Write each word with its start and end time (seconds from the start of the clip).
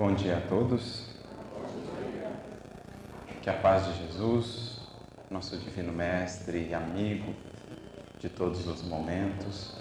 Bom 0.00 0.14
dia 0.14 0.38
a 0.38 0.40
todos. 0.40 1.04
Que 3.42 3.50
a 3.50 3.52
paz 3.52 3.84
de 3.84 4.06
Jesus, 4.06 4.80
nosso 5.30 5.58
Divino 5.58 5.92
Mestre 5.92 6.68
e 6.70 6.72
amigo 6.72 7.34
de 8.18 8.30
todos 8.30 8.66
os 8.66 8.80
momentos, 8.80 9.74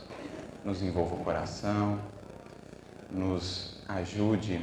nos 0.66 0.84
envolva 0.84 1.16
o 1.16 1.24
coração, 1.24 2.02
nos 3.10 3.78
ajude 3.88 4.60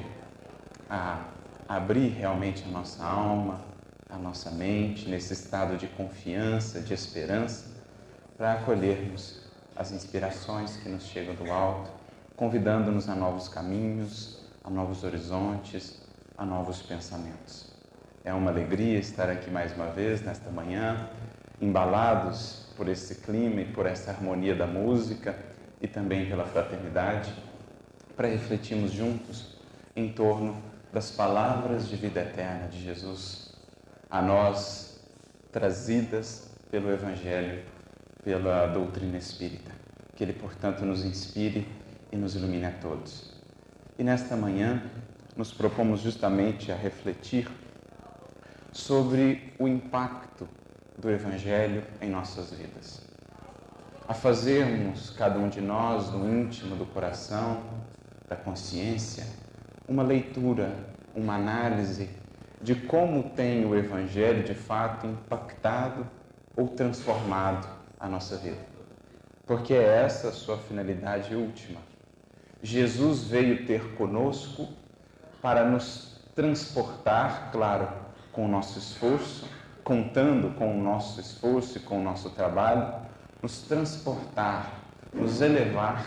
a 0.90 1.24
abrir 1.66 2.10
realmente 2.10 2.62
a 2.64 2.68
nossa 2.68 3.02
alma, 3.02 3.62
a 4.10 4.18
nossa 4.18 4.50
mente 4.50 5.08
nesse 5.08 5.32
estado 5.32 5.78
de 5.78 5.86
confiança, 5.86 6.82
de 6.82 6.92
esperança, 6.92 7.64
para 8.36 8.52
acolhermos 8.52 9.40
as 9.74 9.90
inspirações 9.90 10.76
que 10.76 10.90
nos 10.90 11.04
chegam 11.04 11.34
do 11.34 11.50
alto, 11.50 11.90
convidando-nos 12.36 13.08
a 13.08 13.14
novos 13.14 13.48
caminhos, 13.48 14.44
a 14.66 14.70
novos 14.70 15.04
horizontes, 15.04 16.02
a 16.36 16.44
novos 16.44 16.82
pensamentos. 16.82 17.72
É 18.24 18.34
uma 18.34 18.50
alegria 18.50 18.98
estar 18.98 19.30
aqui 19.30 19.48
mais 19.48 19.72
uma 19.72 19.86
vez 19.86 20.20
nesta 20.22 20.50
manhã, 20.50 21.08
embalados 21.60 22.66
por 22.76 22.88
esse 22.88 23.14
clima 23.22 23.60
e 23.60 23.72
por 23.72 23.86
essa 23.86 24.10
harmonia 24.10 24.56
da 24.56 24.66
música 24.66 25.38
e 25.80 25.86
também 25.86 26.28
pela 26.28 26.44
fraternidade, 26.44 27.32
para 28.16 28.26
refletirmos 28.26 28.90
juntos 28.90 29.56
em 29.94 30.12
torno 30.12 30.60
das 30.92 31.12
palavras 31.12 31.88
de 31.88 31.94
vida 31.94 32.20
eterna 32.20 32.66
de 32.66 32.82
Jesus, 32.82 33.54
a 34.10 34.20
nós 34.20 35.00
trazidas 35.52 36.50
pelo 36.72 36.90
Evangelho, 36.90 37.62
pela 38.24 38.66
doutrina 38.66 39.16
espírita. 39.16 39.70
Que 40.16 40.24
Ele, 40.24 40.32
portanto, 40.32 40.84
nos 40.84 41.04
inspire 41.04 41.68
e 42.10 42.16
nos 42.16 42.34
ilumine 42.34 42.66
a 42.66 42.72
todos. 42.72 43.35
E 43.98 44.04
nesta 44.04 44.36
manhã 44.36 44.82
nos 45.34 45.52
propomos 45.52 46.00
justamente 46.00 46.70
a 46.70 46.76
refletir 46.76 47.48
sobre 48.70 49.54
o 49.58 49.66
impacto 49.66 50.46
do 50.98 51.10
Evangelho 51.10 51.82
em 52.02 52.10
nossas 52.10 52.52
vidas. 52.52 53.00
A 54.06 54.12
fazermos, 54.12 55.08
cada 55.08 55.38
um 55.38 55.48
de 55.48 55.62
nós, 55.62 56.12
no 56.12 56.28
íntimo 56.28 56.76
do 56.76 56.84
coração, 56.84 57.62
da 58.28 58.36
consciência, 58.36 59.24
uma 59.88 60.02
leitura, 60.02 60.76
uma 61.14 61.36
análise 61.36 62.10
de 62.60 62.74
como 62.74 63.30
tem 63.30 63.64
o 63.64 63.74
Evangelho 63.74 64.44
de 64.44 64.54
fato 64.54 65.06
impactado 65.06 66.06
ou 66.54 66.68
transformado 66.68 67.66
a 67.98 68.06
nossa 68.06 68.36
vida. 68.36 68.60
Porque 69.46 69.72
é 69.72 70.04
essa 70.04 70.28
a 70.28 70.32
sua 70.32 70.58
finalidade 70.58 71.34
última 71.34 71.80
Jesus 72.62 73.24
veio 73.24 73.66
ter 73.66 73.94
conosco 73.94 74.68
para 75.42 75.64
nos 75.64 76.20
transportar, 76.34 77.50
claro, 77.52 77.88
com 78.32 78.46
o 78.46 78.48
nosso 78.48 78.78
esforço, 78.78 79.48
contando 79.84 80.54
com 80.56 80.78
o 80.78 80.82
nosso 80.82 81.20
esforço 81.20 81.78
e 81.78 81.80
com 81.80 82.00
o 82.00 82.02
nosso 82.02 82.30
trabalho, 82.30 82.92
nos 83.42 83.62
transportar, 83.62 84.72
nos 85.12 85.40
elevar 85.40 86.04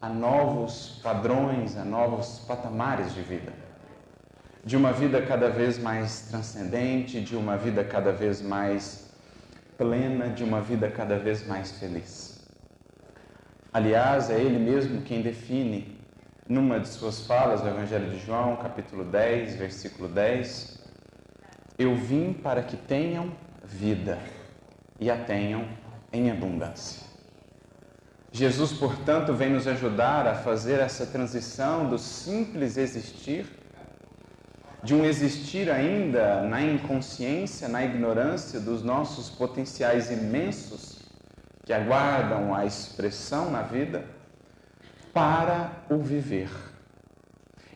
a 0.00 0.08
novos 0.08 1.00
padrões, 1.02 1.76
a 1.76 1.84
novos 1.84 2.40
patamares 2.40 3.14
de 3.14 3.22
vida. 3.22 3.52
De 4.64 4.76
uma 4.76 4.92
vida 4.92 5.20
cada 5.22 5.50
vez 5.50 5.78
mais 5.78 6.22
transcendente, 6.28 7.20
de 7.20 7.36
uma 7.36 7.56
vida 7.56 7.84
cada 7.84 8.12
vez 8.12 8.40
mais 8.40 9.10
plena, 9.76 10.28
de 10.28 10.42
uma 10.42 10.60
vida 10.60 10.90
cada 10.90 11.18
vez 11.18 11.46
mais 11.46 11.72
feliz. 11.72 12.33
Aliás, 13.74 14.30
é 14.30 14.38
ele 14.38 14.56
mesmo 14.56 15.02
quem 15.02 15.20
define, 15.20 15.98
numa 16.48 16.78
de 16.78 16.86
suas 16.86 17.26
falas 17.26 17.60
no 17.60 17.70
Evangelho 17.70 18.08
de 18.08 18.24
João, 18.24 18.54
capítulo 18.54 19.02
10, 19.02 19.56
versículo 19.56 20.08
10, 20.08 20.78
Eu 21.76 21.96
vim 21.96 22.32
para 22.32 22.62
que 22.62 22.76
tenham 22.76 23.32
vida 23.64 24.20
e 25.00 25.10
a 25.10 25.16
tenham 25.16 25.66
em 26.12 26.30
abundância. 26.30 27.02
Jesus, 28.30 28.72
portanto, 28.72 29.34
vem 29.34 29.50
nos 29.50 29.66
ajudar 29.66 30.24
a 30.28 30.36
fazer 30.36 30.78
essa 30.78 31.04
transição 31.04 31.88
do 31.88 31.98
simples 31.98 32.76
existir, 32.76 33.44
de 34.84 34.94
um 34.94 35.04
existir 35.04 35.68
ainda 35.68 36.42
na 36.42 36.62
inconsciência, 36.62 37.66
na 37.66 37.84
ignorância 37.84 38.60
dos 38.60 38.84
nossos 38.84 39.30
potenciais 39.30 40.12
imensos 40.12 40.93
que 41.64 41.72
aguardam 41.72 42.54
a 42.54 42.64
expressão 42.66 43.50
na 43.50 43.62
vida 43.62 44.04
para 45.12 45.84
o 45.88 45.98
viver. 45.98 46.50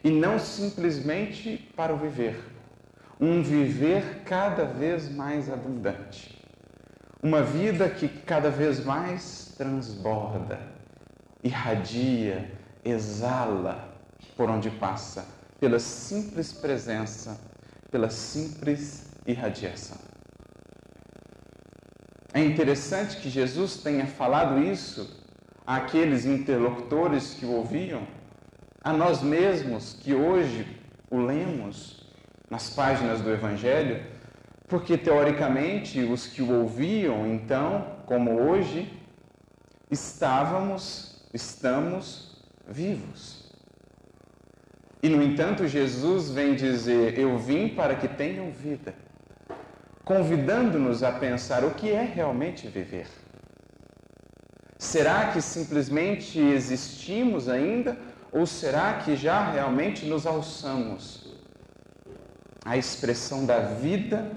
E 0.04 0.10
não 0.10 0.38
simplesmente 0.38 1.56
para 1.74 1.94
o 1.94 1.96
viver. 1.96 2.38
Um 3.20 3.42
viver 3.42 4.22
cada 4.24 4.64
vez 4.64 5.10
mais 5.10 5.50
abundante. 5.50 6.38
Uma 7.22 7.42
vida 7.42 7.88
que 7.88 8.08
cada 8.08 8.50
vez 8.50 8.84
mais 8.84 9.54
transborda, 9.56 10.60
irradia, 11.42 12.52
exala 12.84 13.92
por 14.36 14.48
onde 14.48 14.70
passa, 14.70 15.26
pela 15.58 15.80
simples 15.80 16.52
presença, 16.52 17.40
pela 17.90 18.08
simples 18.08 19.10
irradiação. 19.26 20.07
É 22.32 22.40
interessante 22.44 23.16
que 23.16 23.30
Jesus 23.30 23.78
tenha 23.78 24.06
falado 24.06 24.62
isso 24.62 25.24
àqueles 25.66 26.26
interlocutores 26.26 27.32
que 27.32 27.46
o 27.46 27.52
ouviam, 27.52 28.06
a 28.82 28.92
nós 28.92 29.22
mesmos 29.22 29.94
que 29.94 30.14
hoje 30.14 30.66
o 31.10 31.18
lemos 31.18 32.06
nas 32.50 32.68
páginas 32.68 33.22
do 33.22 33.30
Evangelho, 33.30 34.02
porque 34.68 34.98
teoricamente 34.98 36.00
os 36.00 36.26
que 36.26 36.42
o 36.42 36.52
ouviam 36.52 37.26
então, 37.26 37.96
como 38.04 38.38
hoje, 38.38 38.92
estávamos, 39.90 41.26
estamos 41.32 42.42
vivos. 42.68 43.50
E 45.02 45.08
no 45.08 45.22
entanto, 45.22 45.66
Jesus 45.66 46.30
vem 46.30 46.54
dizer: 46.54 47.18
Eu 47.18 47.38
vim 47.38 47.68
para 47.68 47.94
que 47.94 48.08
tenham 48.08 48.50
vida 48.50 48.94
convidando-nos 50.08 51.02
a 51.02 51.12
pensar 51.12 51.62
o 51.64 51.74
que 51.74 51.90
é 51.90 52.02
realmente 52.02 52.66
viver. 52.66 53.06
Será 54.78 55.32
que 55.32 55.42
simplesmente 55.42 56.38
existimos 56.38 57.46
ainda 57.46 57.94
ou 58.32 58.46
será 58.46 58.94
que 58.94 59.14
já 59.14 59.50
realmente 59.50 60.06
nos 60.06 60.26
alçamos 60.26 61.36
à 62.64 62.78
expressão 62.78 63.44
da 63.44 63.58
vida 63.58 64.32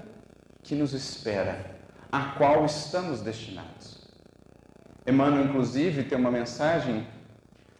que 0.62 0.74
nos 0.74 0.92
espera, 0.92 1.58
a 2.12 2.34
qual 2.36 2.66
estamos 2.66 3.22
destinados? 3.22 4.06
Emmanuel, 5.06 5.46
inclusive, 5.46 6.04
tem 6.04 6.18
uma 6.18 6.30
mensagem 6.30 7.06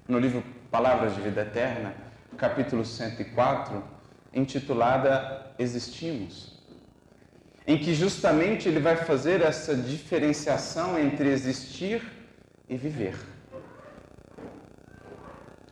no 0.08 0.18
livro 0.18 0.42
Palavras 0.70 1.14
de 1.14 1.20
Vida 1.20 1.42
Eterna, 1.42 1.94
capítulo 2.38 2.86
104, 2.86 3.84
intitulada 4.32 5.52
Existimos 5.58 6.51
em 7.66 7.78
que 7.78 7.94
justamente 7.94 8.68
ele 8.68 8.80
vai 8.80 8.96
fazer 8.96 9.40
essa 9.40 9.74
diferenciação 9.74 10.98
entre 10.98 11.28
existir 11.28 12.02
e 12.68 12.76
viver. 12.76 13.14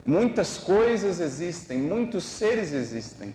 Muitas 0.06 0.56
coisas 0.56 1.20
existem, 1.20 1.78
muitos 1.78 2.24
seres 2.24 2.72
existem, 2.72 3.34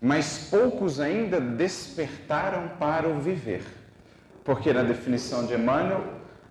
mas 0.00 0.48
poucos 0.50 1.00
ainda 1.00 1.40
despertaram 1.40 2.68
para 2.78 3.08
o 3.08 3.20
viver. 3.20 3.64
Porque, 4.44 4.72
na 4.72 4.82
definição 4.82 5.46
de 5.46 5.54
Emmanuel, 5.54 6.04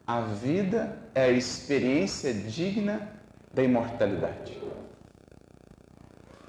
a 0.07 0.22
vida 0.22 0.97
é 1.13 1.25
a 1.25 1.31
experiência 1.31 2.34
digna 2.34 3.12
da 3.53 3.62
imortalidade. 3.62 4.57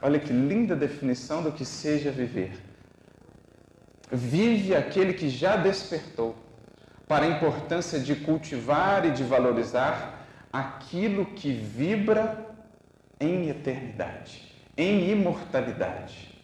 Olha 0.00 0.18
que 0.18 0.32
linda 0.32 0.74
definição 0.74 1.42
do 1.42 1.52
que 1.52 1.64
seja 1.64 2.10
viver 2.10 2.52
vive 4.10 4.74
aquele 4.74 5.14
que 5.14 5.28
já 5.28 5.56
despertou 5.56 6.36
para 7.06 7.24
a 7.24 7.28
importância 7.28 7.98
de 7.98 8.14
cultivar 8.14 9.04
e 9.04 9.10
de 9.10 9.22
valorizar 9.22 10.26
aquilo 10.52 11.26
que 11.26 11.52
vibra 11.52 12.46
em 13.20 13.48
eternidade, 13.48 14.52
em 14.76 15.10
imortalidade. 15.10 16.34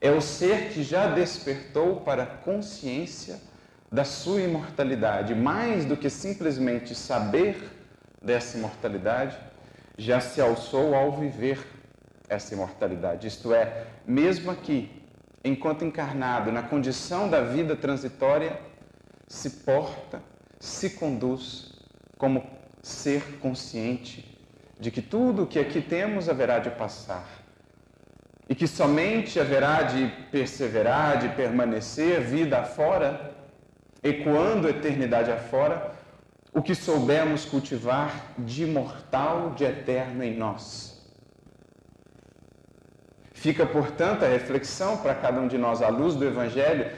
É 0.00 0.10
o 0.10 0.20
ser 0.20 0.70
que 0.70 0.82
já 0.82 1.06
despertou 1.06 2.00
para 2.00 2.24
a 2.24 2.26
consciência 2.26 3.40
da 3.90 4.04
sua 4.04 4.42
imortalidade, 4.42 5.34
mais 5.34 5.84
do 5.84 5.96
que 5.96 6.10
simplesmente 6.10 6.94
saber 6.94 7.56
dessa 8.20 8.58
imortalidade, 8.58 9.38
já 9.96 10.20
se 10.20 10.40
alçou 10.40 10.94
ao 10.94 11.12
viver 11.12 11.58
essa 12.28 12.54
imortalidade. 12.54 13.26
Isto 13.26 13.54
é, 13.54 13.86
mesmo 14.06 14.50
aqui, 14.50 15.05
enquanto 15.44 15.84
encarnado 15.84 16.50
na 16.50 16.62
condição 16.62 17.28
da 17.28 17.40
vida 17.40 17.76
transitória, 17.76 18.60
se 19.28 19.50
porta, 19.50 20.22
se 20.58 20.90
conduz 20.90 21.72
como 22.18 22.44
ser 22.82 23.38
consciente 23.40 24.36
de 24.78 24.90
que 24.90 25.02
tudo 25.02 25.42
o 25.42 25.46
que 25.46 25.58
aqui 25.58 25.80
temos 25.80 26.28
haverá 26.28 26.58
de 26.58 26.70
passar 26.70 27.26
e 28.48 28.54
que 28.54 28.66
somente 28.66 29.40
haverá 29.40 29.82
de 29.82 30.06
perseverar, 30.30 31.18
de 31.18 31.28
permanecer 31.30 32.20
vida 32.20 32.58
afora, 32.58 33.34
ecoando 34.02 34.68
a 34.68 34.70
eternidade 34.70 35.32
afora, 35.32 35.92
o 36.52 36.62
que 36.62 36.74
soubermos 36.74 37.44
cultivar 37.44 38.32
de 38.38 38.62
imortal, 38.62 39.50
de 39.50 39.64
eterno 39.64 40.22
em 40.22 40.36
nós. 40.36 40.95
Fica, 43.36 43.66
portanto, 43.66 44.24
a 44.24 44.28
reflexão 44.28 44.96
para 44.96 45.14
cada 45.14 45.38
um 45.38 45.46
de 45.46 45.58
nós, 45.58 45.82
à 45.82 45.88
luz 45.88 46.14
do 46.14 46.24
Evangelho, 46.24 46.90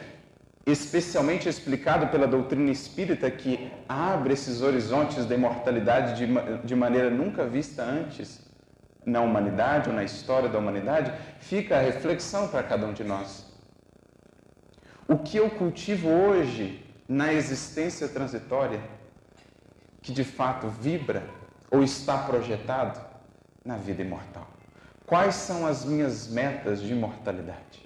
especialmente 0.64 1.48
explicado 1.48 2.06
pela 2.06 2.28
doutrina 2.28 2.70
espírita, 2.70 3.28
que 3.28 3.72
abre 3.88 4.34
esses 4.34 4.62
horizontes 4.62 5.26
da 5.26 5.34
imortalidade 5.34 6.16
de, 6.16 6.32
de 6.64 6.76
maneira 6.76 7.10
nunca 7.10 7.44
vista 7.44 7.82
antes 7.82 8.40
na 9.04 9.20
humanidade 9.20 9.90
ou 9.90 9.96
na 9.96 10.04
história 10.04 10.48
da 10.48 10.60
humanidade, 10.60 11.12
fica 11.40 11.76
a 11.76 11.80
reflexão 11.80 12.46
para 12.46 12.62
cada 12.62 12.86
um 12.86 12.92
de 12.92 13.02
nós. 13.02 13.44
O 15.08 15.18
que 15.18 15.38
eu 15.38 15.50
cultivo 15.50 16.08
hoje 16.08 16.86
na 17.08 17.32
existência 17.32 18.06
transitória, 18.06 18.80
que 20.00 20.12
de 20.12 20.22
fato 20.22 20.68
vibra 20.68 21.24
ou 21.68 21.82
está 21.82 22.16
projetado 22.16 23.00
na 23.64 23.76
vida 23.76 24.02
imortal? 24.02 24.57
Quais 25.08 25.36
são 25.36 25.66
as 25.66 25.86
minhas 25.86 26.28
metas 26.28 26.82
de 26.82 26.92
imortalidade? 26.92 27.82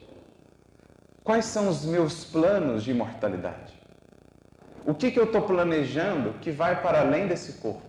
Quais 1.22 1.44
são 1.44 1.68
os 1.68 1.84
meus 1.84 2.24
planos 2.24 2.82
de 2.82 2.90
imortalidade? 2.90 3.80
O 4.84 4.92
que, 4.92 5.12
que 5.12 5.20
eu 5.20 5.26
estou 5.26 5.42
planejando 5.42 6.32
que 6.40 6.50
vai 6.50 6.82
para 6.82 7.00
além 7.00 7.28
desse 7.28 7.60
corpo? 7.60 7.86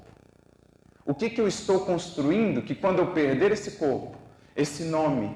O 1.04 1.16
que, 1.16 1.32
que 1.32 1.42
eu 1.42 1.48
estou 1.48 1.84
construindo 1.84 2.62
que 2.62 2.76
quando 2.76 3.00
eu 3.00 3.08
perder 3.08 3.52
esse 3.52 3.72
corpo, 3.72 4.16
esse 4.56 4.84
nome 4.84 5.36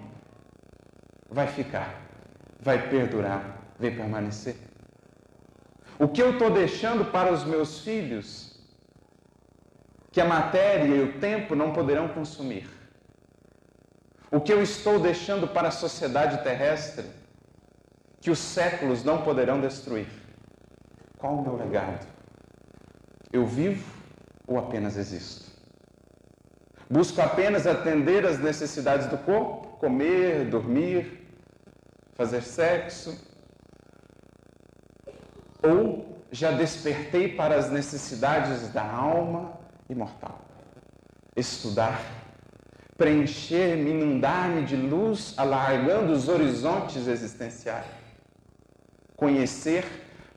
vai 1.28 1.48
ficar, 1.48 2.00
vai 2.60 2.90
perdurar, 2.92 3.64
vai 3.80 3.90
permanecer? 3.90 4.58
O 5.98 6.08
que 6.08 6.22
eu 6.22 6.34
estou 6.34 6.52
deixando 6.52 7.04
para 7.04 7.34
os 7.34 7.44
meus 7.44 7.80
filhos 7.80 8.62
que 10.12 10.22
a 10.22 10.26
matéria 10.26 10.86
e 10.86 11.02
o 11.02 11.20
tempo 11.20 11.56
não 11.56 11.74
poderão 11.74 12.10
consumir? 12.10 12.77
O 14.30 14.42
que 14.42 14.52
eu 14.52 14.62
estou 14.62 15.00
deixando 15.00 15.48
para 15.48 15.70
a 15.70 15.72
sociedade 15.72 16.44
terrestre 16.44 17.06
que 18.20 18.30
os 18.30 18.40
séculos 18.40 19.04
não 19.04 19.22
poderão 19.22 19.62
destruir? 19.62 20.08
Qual 21.18 21.36
o 21.36 21.42
meu 21.42 21.56
legado? 21.56 22.06
Eu 23.32 23.46
vivo 23.46 23.90
ou 24.46 24.60
apenas 24.60 24.98
existo? 24.98 25.48
Busco 26.90 27.22
apenas 27.22 27.66
atender 27.66 28.26
às 28.26 28.40
necessidades 28.40 29.08
do 29.08 29.18
corpo, 29.18 29.78
comer, 29.78 30.50
dormir, 30.50 31.28
fazer 32.16 32.42
sexo? 32.42 33.18
Ou 35.64 36.22
já 36.32 36.52
despertei 36.52 37.34
para 37.34 37.56
as 37.56 37.72
necessidades 37.72 38.70
da 38.74 38.84
alma 38.84 39.58
imortal? 39.90 40.42
Estudar, 41.36 42.02
preencher-me, 42.98 43.92
inundar-me 43.92 44.64
de 44.64 44.76
luz, 44.76 45.34
alargando 45.38 46.14
os 46.14 46.28
horizontes 46.28 47.08
existenciais. 47.08 47.86
Conhecer, 49.16 49.86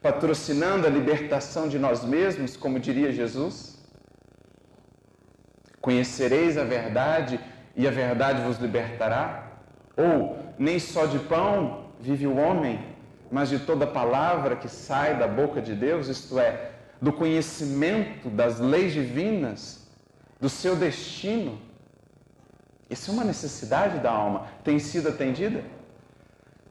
patrocinando 0.02 0.86
a 0.86 0.90
libertação 0.90 1.68
de 1.68 1.78
nós 1.78 2.04
mesmos, 2.04 2.56
como 2.56 2.78
diria 2.78 3.12
Jesus 3.12 3.80
Conhecereis 5.80 6.58
a 6.58 6.64
verdade 6.64 7.40
e 7.74 7.88
a 7.88 7.90
verdade 7.90 8.42
vos 8.42 8.58
libertará? 8.58 9.60
Ou 9.96 10.38
nem 10.58 10.78
só 10.78 11.06
de 11.06 11.18
pão 11.18 11.86
vive 11.98 12.26
o 12.26 12.36
homem, 12.36 12.78
mas 13.30 13.48
de 13.48 13.58
toda 13.58 13.86
palavra 13.86 14.56
que 14.56 14.68
sai 14.68 15.16
da 15.16 15.26
boca 15.26 15.60
de 15.60 15.74
Deus, 15.74 16.08
isto 16.08 16.38
é, 16.38 16.72
do 17.00 17.12
conhecimento 17.12 18.28
das 18.28 18.60
leis 18.60 18.92
divinas, 18.92 19.88
do 20.38 20.50
seu 20.50 20.76
destino. 20.76 21.58
Isso 22.90 23.10
é 23.10 23.14
uma 23.14 23.24
necessidade 23.24 24.00
da 24.00 24.10
alma. 24.10 24.48
Tem 24.64 24.80
sido 24.80 25.08
atendida? 25.08 25.62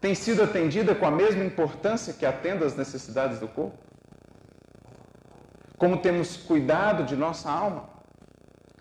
Tem 0.01 0.13
sido 0.13 0.43
atendida 0.43 0.93
com 0.93 1.05
a 1.05 1.11
mesma 1.11 1.43
importância 1.43 2.13
que 2.13 2.25
atenda 2.25 2.65
às 2.65 2.75
necessidades 2.75 3.39
do 3.39 3.47
corpo? 3.47 3.77
Como 5.77 6.01
temos 6.01 6.35
cuidado 6.35 7.05
de 7.05 7.15
nossa 7.15 7.49
alma? 7.49 7.89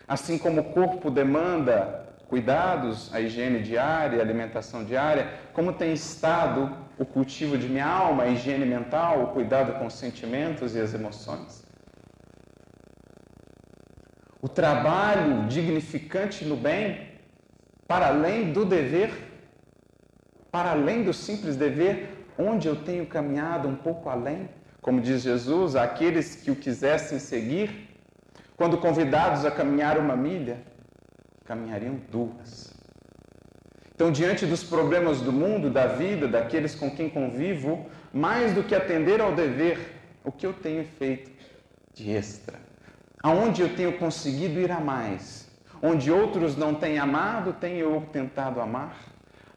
Assim 0.05 0.37
como 0.37 0.61
o 0.61 0.73
corpo 0.73 1.09
demanda 1.09 2.07
cuidados, 2.27 3.13
a 3.13 3.21
higiene 3.21 3.61
diária, 3.61 4.19
a 4.19 4.21
alimentação 4.21 4.83
diária, 4.83 5.33
como 5.53 5.73
tem 5.73 5.93
estado 5.93 6.77
o 6.97 7.05
cultivo 7.05 7.57
de 7.57 7.67
minha 7.67 7.87
alma, 7.87 8.23
a 8.23 8.27
higiene 8.27 8.65
mental, 8.65 9.23
o 9.23 9.27
cuidado 9.27 9.79
com 9.79 9.87
os 9.87 9.93
sentimentos 9.93 10.75
e 10.75 10.79
as 10.79 10.93
emoções? 10.93 11.65
O 14.41 14.47
trabalho 14.47 15.47
dignificante 15.47 16.45
no 16.45 16.55
bem, 16.55 17.08
para 17.89 18.09
além 18.09 18.53
do 18.53 18.63
dever, 18.63 19.11
para 20.51 20.73
além 20.73 21.03
do 21.03 21.11
simples 21.11 21.55
dever, 21.55 22.27
onde 22.37 22.67
eu 22.67 22.75
tenho 22.75 23.07
caminhado 23.07 23.67
um 23.67 23.75
pouco 23.75 24.09
além, 24.09 24.47
como 24.79 25.01
diz 25.01 25.23
Jesus, 25.23 25.75
aqueles 25.75 26.35
que 26.35 26.51
o 26.51 26.55
quisessem 26.55 27.17
seguir, 27.17 27.89
quando 28.55 28.77
convidados 28.77 29.43
a 29.43 29.49
caminhar 29.49 29.97
uma 29.97 30.15
milha, 30.15 30.61
caminhariam 31.45 31.99
duas. 32.11 32.71
Então, 33.95 34.11
diante 34.11 34.45
dos 34.45 34.63
problemas 34.63 35.19
do 35.19 35.33
mundo, 35.33 35.71
da 35.71 35.87
vida, 35.87 36.27
daqueles 36.27 36.75
com 36.75 36.91
quem 36.91 37.09
convivo, 37.09 37.87
mais 38.13 38.53
do 38.53 38.63
que 38.63 38.75
atender 38.75 39.19
ao 39.19 39.33
dever, 39.33 39.95
o 40.23 40.31
que 40.31 40.45
eu 40.45 40.53
tenho 40.53 40.85
feito 40.85 41.31
de 41.95 42.11
extra? 42.11 42.59
Aonde 43.23 43.63
eu 43.63 43.75
tenho 43.75 43.97
conseguido 43.97 44.59
ir 44.59 44.71
a 44.71 44.79
mais? 44.79 45.38
Onde 45.81 46.11
outros 46.11 46.55
não 46.57 46.75
têm 46.75 46.99
amado, 46.99 47.53
tenho 47.53 47.79
eu 47.79 48.01
tentado 48.11 48.59
amar? 48.59 48.97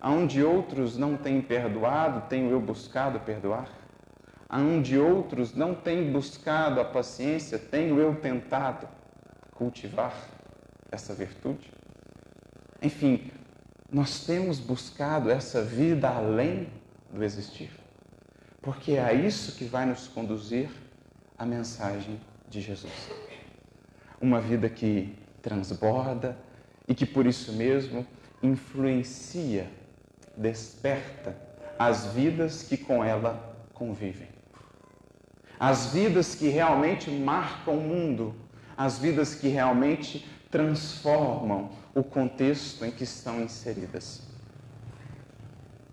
Aonde 0.00 0.42
outros 0.42 0.96
não 0.96 1.16
têm 1.16 1.40
perdoado, 1.40 2.28
tenho 2.28 2.50
eu 2.50 2.60
buscado 2.60 3.20
perdoar? 3.20 3.68
aonde 4.52 4.98
outros 4.98 5.54
não 5.54 5.74
têm 5.74 6.12
buscado 6.12 6.78
a 6.78 6.84
paciência, 6.84 7.58
tenho 7.58 7.98
eu 7.98 8.14
tentado 8.16 8.86
cultivar 9.52 10.14
essa 10.90 11.14
virtude? 11.14 11.72
Enfim, 12.82 13.30
nós 13.90 14.26
temos 14.26 14.60
buscado 14.60 15.30
essa 15.30 15.62
vida 15.62 16.06
além 16.10 16.68
do 17.10 17.24
existir, 17.24 17.70
porque 18.60 18.92
é 18.92 19.02
a 19.02 19.14
isso 19.14 19.56
que 19.56 19.64
vai 19.64 19.86
nos 19.86 20.06
conduzir 20.06 20.68
à 21.38 21.46
mensagem 21.46 22.20
de 22.46 22.60
Jesus. 22.60 23.10
Uma 24.20 24.38
vida 24.38 24.68
que 24.68 25.18
transborda 25.42 26.36
e 26.86 26.94
que 26.94 27.04
por 27.04 27.26
isso 27.26 27.52
mesmo 27.52 28.06
influencia, 28.42 29.68
desperta 30.36 31.36
as 31.78 32.06
vidas 32.06 32.62
que 32.62 32.76
com 32.76 33.04
ela 33.04 33.56
convivem 33.74 34.32
as 35.62 35.92
vidas 35.92 36.34
que 36.34 36.48
realmente 36.48 37.08
marcam 37.08 37.74
o 37.74 37.80
mundo, 37.80 38.34
as 38.76 38.98
vidas 38.98 39.36
que 39.36 39.46
realmente 39.46 40.28
transformam 40.50 41.70
o 41.94 42.02
contexto 42.02 42.84
em 42.84 42.90
que 42.90 43.04
estão 43.04 43.40
inseridas. 43.40 44.22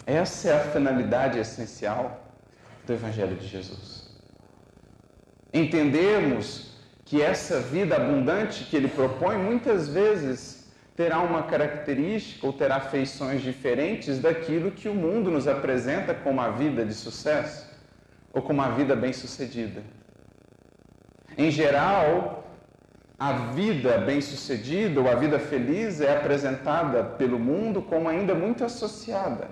Essa 0.08 0.50
é 0.50 0.56
a 0.56 0.72
finalidade 0.72 1.38
essencial 1.38 2.34
do 2.84 2.94
Evangelho 2.94 3.36
de 3.36 3.48
Jesus. 3.48 4.10
Entendemos 5.53 6.74
que 7.10 7.24
essa 7.24 7.60
vida 7.60 7.96
abundante 7.96 8.66
que 8.66 8.78
ele 8.78 8.88
propõe 8.88 9.36
muitas 9.36 9.88
vezes 9.88 10.72
terá 10.96 11.18
uma 11.20 11.42
característica 11.42 12.46
ou 12.46 12.54
terá 12.54 12.80
feições 12.80 13.42
diferentes 13.42 14.20
daquilo 14.20 14.70
que 14.70 14.88
o 14.88 14.94
mundo 14.94 15.32
nos 15.32 15.48
apresenta 15.48 16.13
como 16.13 16.39
a 16.39 16.51
vida 16.51 16.86
de 16.86 16.94
sucesso 16.94 17.68
ou 18.32 18.44
com 18.44 18.54
uma 18.54 18.70
vida 18.74 18.96
bem-sucedida. 18.96 19.82
Em 21.36 21.50
geral, 21.50 22.48
a 23.18 23.34
vida 23.54 23.98
bem-sucedida 23.98 25.01
ou 25.01 25.10
a 25.10 25.16
vida 25.16 25.39
feliz 25.39 26.01
é 26.01 26.16
apresentada 26.16 27.04
pelo 27.04 27.39
mundo 27.39 27.82
como 27.82 28.08
ainda 28.08 28.36
muito 28.36 28.63
associada 28.63 29.48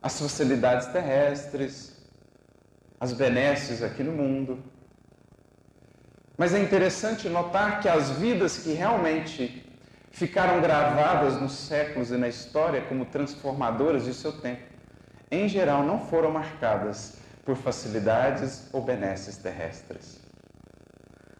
às 0.00 0.18
facilidades 0.18 0.86
terrestres, 0.86 2.02
às 2.98 3.12
benesses 3.12 3.82
aqui 3.82 4.02
no 4.02 4.12
mundo. 4.12 4.79
Mas 6.40 6.54
é 6.54 6.58
interessante 6.58 7.28
notar 7.28 7.82
que 7.82 7.86
as 7.86 8.12
vidas 8.12 8.56
que 8.56 8.72
realmente 8.72 9.62
ficaram 10.10 10.58
gravadas 10.62 11.38
nos 11.38 11.52
séculos 11.52 12.10
e 12.10 12.16
na 12.16 12.28
história 12.28 12.80
como 12.80 13.04
transformadoras 13.04 14.06
de 14.06 14.14
seu 14.14 14.32
tempo, 14.32 14.62
em 15.30 15.46
geral 15.46 15.84
não 15.84 16.06
foram 16.06 16.30
marcadas 16.30 17.18
por 17.44 17.56
facilidades 17.56 18.70
ou 18.72 18.80
benesses 18.80 19.36
terrestres. 19.36 20.18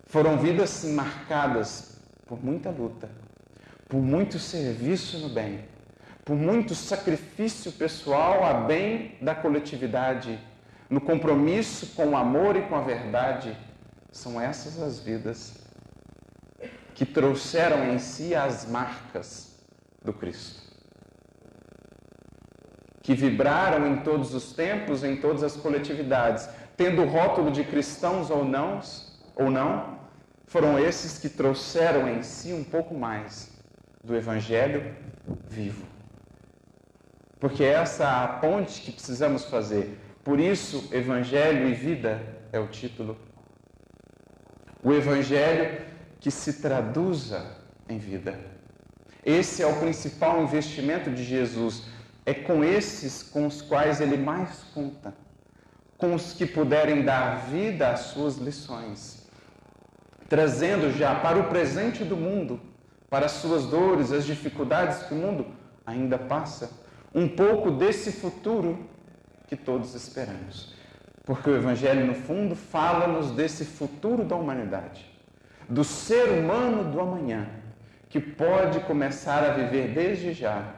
Foram 0.05 0.37
vidas 0.37 0.85
marcadas 0.85 1.99
por 2.27 2.45
muita 2.45 2.69
luta, 2.69 3.09
por 3.89 4.03
muito 4.03 4.39
serviço 4.39 5.17
no 5.21 5.31
bem, 5.31 5.65
por 6.27 6.37
muito 6.37 6.75
sacrifício 6.75 7.73
pessoal 7.73 8.45
a 8.45 8.53
bem 8.53 9.17
da 9.23 9.35
coletividade, 9.35 10.39
no 10.91 11.01
compromisso 11.01 11.95
com 11.97 12.09
o 12.09 12.17
amor 12.19 12.55
e 12.55 12.63
com 12.69 12.77
a 12.77 12.83
verdade. 12.83 13.70
São 14.13 14.41
essas 14.41 14.81
as 14.81 14.99
vidas 14.99 15.55
que 16.95 17.07
trouxeram 17.07 17.93
em 17.93 17.99
si 17.99 18.35
as 18.35 18.67
marcas 18.67 19.57
do 20.05 20.13
Cristo. 20.13 20.61
Que 23.03 23.15
vibraram 23.15 23.87
em 23.87 24.03
todos 24.03 24.35
os 24.35 24.53
tempos, 24.53 25.03
em 25.03 25.17
todas 25.17 25.43
as 25.43 25.57
coletividades, 25.57 26.49
tendo 26.77 27.03
o 27.03 27.09
rótulo 27.09 27.51
de 27.51 27.65
cristãos 27.65 28.31
ou 28.31 28.45
não, 28.45 28.81
ou 29.37 29.51
não, 29.51 29.99
foram 30.47 30.79
esses 30.79 31.19
que 31.19 31.29
trouxeram 31.29 32.09
em 32.09 32.23
si 32.23 32.53
um 32.53 32.65
pouco 32.65 32.95
mais 32.95 33.51
do 34.03 34.17
evangelho 34.17 34.95
vivo. 35.49 35.87
Porque 37.39 37.65
essa 37.65 38.05
é 38.05 38.25
a 38.25 38.29
ponte 38.29 38.83
que 38.83 38.93
precisamos 38.93 39.45
fazer. 39.45 39.99
Por 40.23 40.39
isso, 40.39 40.89
evangelho 40.93 41.69
e 41.69 41.73
vida 41.73 42.21
é 42.53 42.59
o 42.59 42.67
título. 42.67 43.17
O 44.83 44.93
evangelho 44.93 45.83
que 46.19 46.31
se 46.31 46.55
traduza 46.55 47.57
em 47.89 47.99
vida. 47.99 48.39
Esse 49.25 49.63
é 49.63 49.67
o 49.67 49.79
principal 49.79 50.43
investimento 50.43 51.11
de 51.11 51.23
Jesus. 51.23 51.85
É 52.25 52.33
com 52.33 52.65
esses 52.65 53.23
com 53.23 53.47
os 53.47 53.61
quais 53.61 54.01
ele 54.01 54.17
mais 54.17 54.63
conta, 54.75 55.15
com 55.99 56.15
os 56.15 56.33
que 56.33 56.47
puderem 56.47 57.03
dar 57.03 57.47
vida 57.47 57.91
às 57.91 58.01
suas 58.01 58.37
lições, 58.37 59.29
trazendo 60.29 60.91
já 60.93 61.15
para 61.15 61.39
o 61.39 61.49
presente 61.49 62.05
do 62.05 62.17
mundo, 62.17 62.61
para 63.09 63.27
as 63.27 63.33
suas 63.33 63.67
dores, 63.67 64.13
as 64.13 64.25
dificuldades 64.25 65.03
que 65.03 65.15
o 65.15 65.17
mundo 65.17 65.47
ainda 65.85 66.19
passa, 66.19 66.71
um 67.15 67.29
pouco 67.29 67.71
desse 67.71 68.13
futuro 68.13 68.89
que 69.47 69.57
todos 69.57 69.95
esperamos. 69.95 70.80
Porque 71.31 71.49
o 71.49 71.55
Evangelho, 71.55 72.05
no 72.05 72.13
fundo, 72.13 72.57
fala-nos 72.57 73.31
desse 73.31 73.65
futuro 73.65 74.25
da 74.25 74.35
humanidade 74.35 75.09
do 75.69 75.85
ser 75.85 76.29
humano 76.29 76.91
do 76.91 77.01
amanhã, 77.01 77.49
que 78.09 78.19
pode 78.19 78.81
começar 78.81 79.45
a 79.45 79.53
viver 79.53 79.95
desde 79.95 80.33
já 80.33 80.75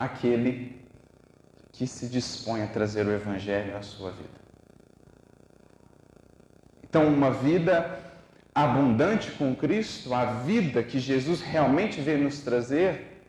aquele 0.00 0.84
que 1.70 1.86
se 1.86 2.08
dispõe 2.08 2.64
a 2.64 2.66
trazer 2.66 3.06
o 3.06 3.12
Evangelho 3.12 3.76
à 3.76 3.82
sua 3.82 4.10
vida. 4.10 4.40
Então, 6.82 7.06
uma 7.06 7.30
vida 7.30 8.00
abundante 8.52 9.30
com 9.30 9.54
Cristo, 9.54 10.12
a 10.12 10.24
vida 10.24 10.82
que 10.82 10.98
Jesus 10.98 11.40
realmente 11.40 12.00
veio 12.00 12.24
nos 12.24 12.40
trazer, 12.40 13.22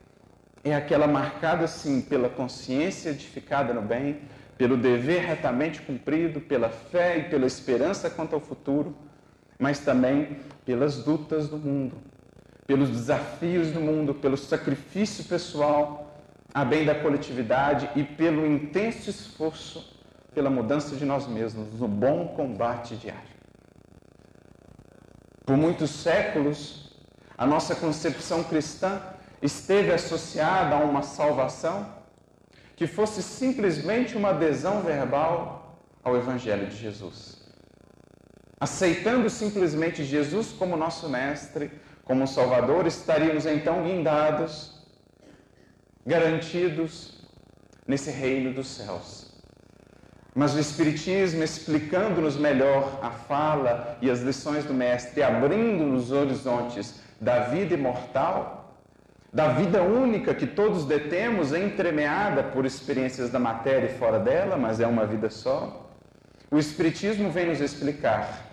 é 0.63 0.73
aquela 0.73 1.05
marcada, 1.05 1.67
sim, 1.67 2.01
pela 2.01 2.27
consciência 2.27 3.11
edificada 3.11 3.71
no 3.71 3.83
bem, 3.83 4.21
pelo 4.61 4.77
dever 4.77 5.25
retamente 5.25 5.81
cumprido, 5.81 6.39
pela 6.39 6.69
fé 6.69 7.17
e 7.17 7.23
pela 7.23 7.47
esperança 7.47 8.11
quanto 8.11 8.35
ao 8.35 8.39
futuro 8.39 8.95
mas 9.57 9.79
também 9.79 10.37
pelas 10.63 11.03
lutas 11.03 11.47
do 11.47 11.57
mundo, 11.57 11.95
pelos 12.67 12.89
desafios 12.89 13.71
do 13.71 13.79
mundo, 13.79 14.13
pelo 14.13 14.37
sacrifício 14.37 15.23
pessoal, 15.23 16.15
a 16.53 16.63
bem 16.63 16.85
da 16.85 16.93
coletividade 16.93 17.89
e 17.95 18.03
pelo 18.03 18.45
intenso 18.45 19.09
esforço 19.09 19.99
pela 20.33 20.49
mudança 20.49 20.95
de 20.95 21.05
nós 21.05 21.27
mesmos, 21.27 21.79
no 21.79 21.87
bom 21.87 22.27
combate 22.29 22.95
diário. 22.95 23.31
Por 25.43 25.57
muitos 25.57 25.89
séculos, 25.89 26.95
a 27.35 27.47
nossa 27.47 27.75
concepção 27.75 28.43
cristã 28.43 29.01
esteve 29.41 29.91
associada 29.91 30.75
a 30.75 30.79
uma 30.79 31.01
salvação 31.01 32.00
que 32.81 32.87
fosse 32.87 33.21
simplesmente 33.21 34.17
uma 34.17 34.29
adesão 34.29 34.81
verbal 34.81 35.77
ao 36.03 36.17
Evangelho 36.17 36.65
de 36.65 36.75
Jesus 36.75 37.41
aceitando 38.61 39.27
simplesmente 39.27 40.03
Jesus 40.03 40.51
como 40.51 40.77
nosso 40.77 41.09
Mestre, 41.09 41.71
como 42.03 42.27
Salvador, 42.27 42.85
estaríamos 42.85 43.47
então 43.47 43.81
guindados, 43.81 44.85
garantidos 46.05 47.27
nesse 47.87 48.11
reino 48.11 48.53
dos 48.53 48.67
céus. 48.67 49.31
Mas 50.35 50.53
o 50.53 50.59
Espiritismo, 50.59 51.43
explicando-nos 51.43 52.35
melhor 52.35 52.99
a 53.01 53.09
fala 53.09 53.97
e 53.99 54.11
as 54.11 54.21
lições 54.21 54.63
do 54.63 54.75
Mestre, 54.75 55.23
abrindo-nos 55.23 56.05
os 56.05 56.11
horizontes 56.11 56.99
da 57.19 57.45
vida 57.45 57.73
imortal, 57.73 58.60
da 59.33 59.49
vida 59.49 59.81
única 59.81 60.33
que 60.33 60.45
todos 60.45 60.85
detemos, 60.85 61.53
entremeada 61.53 62.43
por 62.43 62.65
experiências 62.65 63.29
da 63.29 63.39
matéria 63.39 63.87
e 63.87 63.97
fora 63.97 64.19
dela, 64.19 64.57
mas 64.57 64.79
é 64.79 64.87
uma 64.87 65.05
vida 65.05 65.29
só, 65.29 65.89
o 66.49 66.59
Espiritismo 66.59 67.31
vem 67.31 67.47
nos 67.47 67.61
explicar 67.61 68.51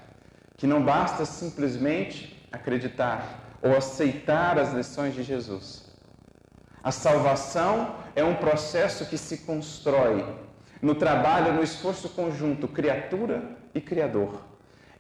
que 0.57 0.67
não 0.67 0.83
basta 0.83 1.25
simplesmente 1.25 2.47
acreditar 2.53 3.57
ou 3.61 3.77
aceitar 3.77 4.59
as 4.59 4.73
lições 4.73 5.15
de 5.15 5.25
Jesus. 5.25 5.85
A 6.83 6.93
salvação 6.93 7.97
é 8.15 8.23
um 8.23 8.37
processo 8.37 9.05
que 9.07 9.19
se 9.19 9.39
constrói 9.39 10.25
no 10.81 10.95
trabalho, 10.95 11.55
no 11.55 11.63
esforço 11.63 12.09
conjunto, 12.11 12.69
criatura 12.69 13.57
e 13.75 13.81
Criador, 13.81 14.45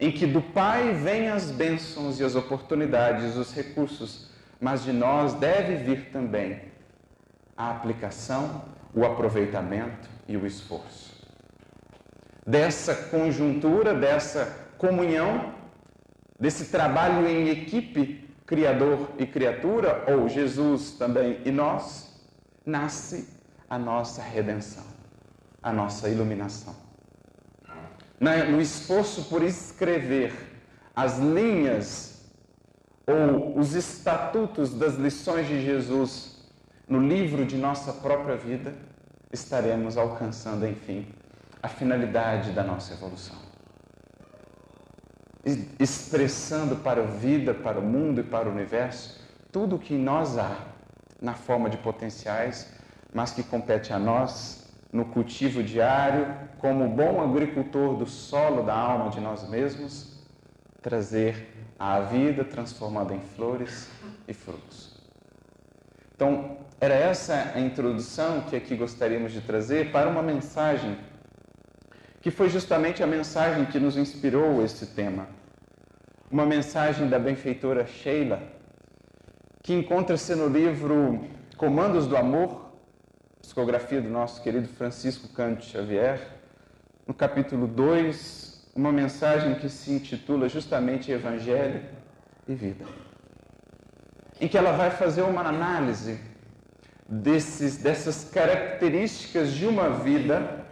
em 0.00 0.10
que 0.10 0.26
do 0.26 0.42
Pai 0.42 0.92
vêm 0.92 1.28
as 1.28 1.52
bênçãos 1.52 2.18
e 2.18 2.24
as 2.24 2.34
oportunidades, 2.34 3.36
os 3.36 3.54
recursos, 3.54 4.27
mas 4.60 4.82
de 4.82 4.92
nós 4.92 5.34
deve 5.34 5.76
vir 5.76 6.10
também 6.10 6.60
a 7.56 7.70
aplicação, 7.70 8.64
o 8.94 9.04
aproveitamento 9.04 10.08
e 10.26 10.36
o 10.36 10.46
esforço. 10.46 11.16
Dessa 12.46 12.94
conjuntura, 12.94 13.94
dessa 13.94 14.70
comunhão, 14.78 15.52
desse 16.38 16.66
trabalho 16.66 17.26
em 17.28 17.48
equipe, 17.48 18.26
Criador 18.46 19.10
e 19.18 19.26
criatura, 19.26 20.06
ou 20.08 20.26
Jesus 20.26 20.92
também 20.92 21.42
e 21.44 21.50
nós, 21.50 22.18
nasce 22.64 23.28
a 23.68 23.78
nossa 23.78 24.22
redenção, 24.22 24.84
a 25.62 25.70
nossa 25.70 26.08
iluminação. 26.08 26.74
No 28.18 28.58
esforço 28.58 29.24
por 29.24 29.42
escrever 29.42 30.32
as 30.96 31.18
linhas 31.18 32.17
ou 33.08 33.58
os 33.58 33.74
estatutos 33.74 34.74
das 34.74 34.96
lições 34.96 35.48
de 35.48 35.62
Jesus 35.62 36.36
no 36.86 37.00
livro 37.00 37.46
de 37.46 37.56
nossa 37.56 37.90
própria 37.90 38.36
vida, 38.36 38.74
estaremos 39.32 39.96
alcançando, 39.96 40.66
enfim, 40.66 41.06
a 41.62 41.68
finalidade 41.68 42.52
da 42.52 42.62
nossa 42.62 42.92
evolução. 42.92 43.36
Expressando 45.80 46.76
para 46.76 47.02
a 47.02 47.06
vida, 47.06 47.54
para 47.54 47.80
o 47.80 47.82
mundo 47.82 48.20
e 48.20 48.24
para 48.24 48.48
o 48.48 48.52
universo 48.52 49.18
tudo 49.50 49.76
o 49.76 49.78
que 49.78 49.94
em 49.94 49.98
nós 49.98 50.36
há 50.36 50.54
na 51.20 51.32
forma 51.32 51.70
de 51.70 51.78
potenciais, 51.78 52.70
mas 53.12 53.32
que 53.32 53.42
compete 53.42 53.92
a 53.92 53.98
nós 53.98 54.70
no 54.92 55.06
cultivo 55.06 55.62
diário, 55.62 56.34
como 56.58 56.88
bom 56.88 57.22
agricultor 57.22 57.96
do 57.96 58.06
solo 58.06 58.62
da 58.62 58.74
alma 58.74 59.10
de 59.10 59.20
nós 59.20 59.48
mesmos, 59.48 60.17
trazer 60.80 61.48
a 61.78 62.00
vida 62.00 62.44
transformada 62.44 63.14
em 63.14 63.20
flores 63.20 63.88
e 64.26 64.32
frutos. 64.32 64.96
Então, 66.14 66.58
era 66.80 66.94
essa 66.94 67.52
a 67.54 67.60
introdução 67.60 68.42
que 68.42 68.56
aqui 68.56 68.76
gostaríamos 68.76 69.32
de 69.32 69.40
trazer 69.40 69.92
para 69.92 70.08
uma 70.08 70.22
mensagem 70.22 70.98
que 72.20 72.30
foi 72.30 72.48
justamente 72.48 73.02
a 73.02 73.06
mensagem 73.06 73.64
que 73.66 73.78
nos 73.78 73.96
inspirou 73.96 74.62
esse 74.64 74.86
tema. 74.86 75.28
Uma 76.30 76.44
mensagem 76.44 77.08
da 77.08 77.18
benfeitora 77.18 77.86
Sheila, 77.86 78.42
que 79.62 79.72
encontra-se 79.72 80.34
no 80.34 80.48
livro 80.48 81.24
Comandos 81.56 82.06
do 82.06 82.16
Amor, 82.16 82.72
psicografia 83.40 84.00
do 84.00 84.08
nosso 84.08 84.42
querido 84.42 84.68
Francisco 84.68 85.28
Cândido 85.28 85.64
Xavier, 85.64 86.20
no 87.06 87.14
capítulo 87.14 87.66
2, 87.66 88.57
uma 88.78 88.92
mensagem 88.92 89.56
que 89.56 89.68
se 89.68 89.90
intitula 89.90 90.48
justamente 90.48 91.10
Evangelho 91.10 91.82
e 92.46 92.54
Vida. 92.54 92.84
Em 94.40 94.46
que 94.46 94.56
ela 94.56 94.70
vai 94.70 94.88
fazer 94.88 95.22
uma 95.22 95.40
análise 95.40 96.20
desses, 97.08 97.78
dessas 97.78 98.22
características 98.22 99.50
de 99.52 99.66
uma 99.66 99.90
vida 99.90 100.64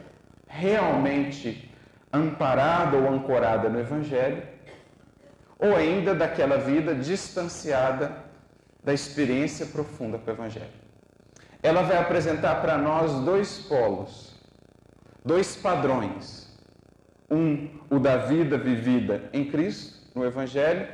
realmente 0.47 1.69
amparada 2.13 2.97
ou 2.97 3.13
ancorada 3.13 3.69
no 3.69 3.81
Evangelho, 3.81 4.41
ou 5.59 5.75
ainda 5.75 6.15
daquela 6.15 6.59
vida 6.59 6.95
distanciada 6.95 8.25
da 8.85 8.95
experiência 8.95 9.67
profunda 9.67 10.17
com 10.17 10.31
o 10.31 10.35
Evangelho. 10.35 10.71
Ela 11.61 11.83
vai 11.83 11.97
apresentar 11.99 12.63
para 12.63 12.79
nós 12.79 13.13
dois 13.25 13.59
polos, 13.59 14.41
dois 15.25 15.57
padrões. 15.57 16.46
Um, 17.31 17.69
o 17.91 17.99
da 17.99 18.17
vida 18.17 18.57
vivida 18.57 19.29
em 19.33 19.51
Cristo, 19.51 19.99
no 20.15 20.25
Evangelho, 20.25 20.87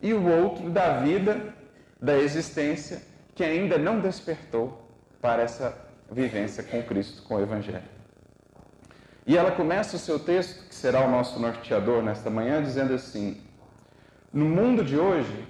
e 0.00 0.12
o 0.12 0.26
outro 0.26 0.70
da 0.70 1.00
vida 1.00 1.54
da 2.00 2.16
existência 2.16 3.02
que 3.34 3.42
ainda 3.42 3.78
não 3.78 4.00
despertou 4.00 4.88
para 5.20 5.42
essa 5.42 5.76
vivência 6.10 6.62
com 6.62 6.82
Cristo, 6.82 7.22
com 7.22 7.36
o 7.36 7.40
Evangelho. 7.40 7.82
E 9.26 9.36
ela 9.36 9.50
começa 9.50 9.96
o 9.96 9.98
seu 9.98 10.18
texto, 10.18 10.68
que 10.68 10.74
será 10.74 11.00
o 11.00 11.10
nosso 11.10 11.40
norteador 11.40 12.02
nesta 12.02 12.28
manhã, 12.28 12.62
dizendo 12.62 12.92
assim: 12.92 13.40
No 14.32 14.44
mundo 14.44 14.84
de 14.84 14.98
hoje, 14.98 15.46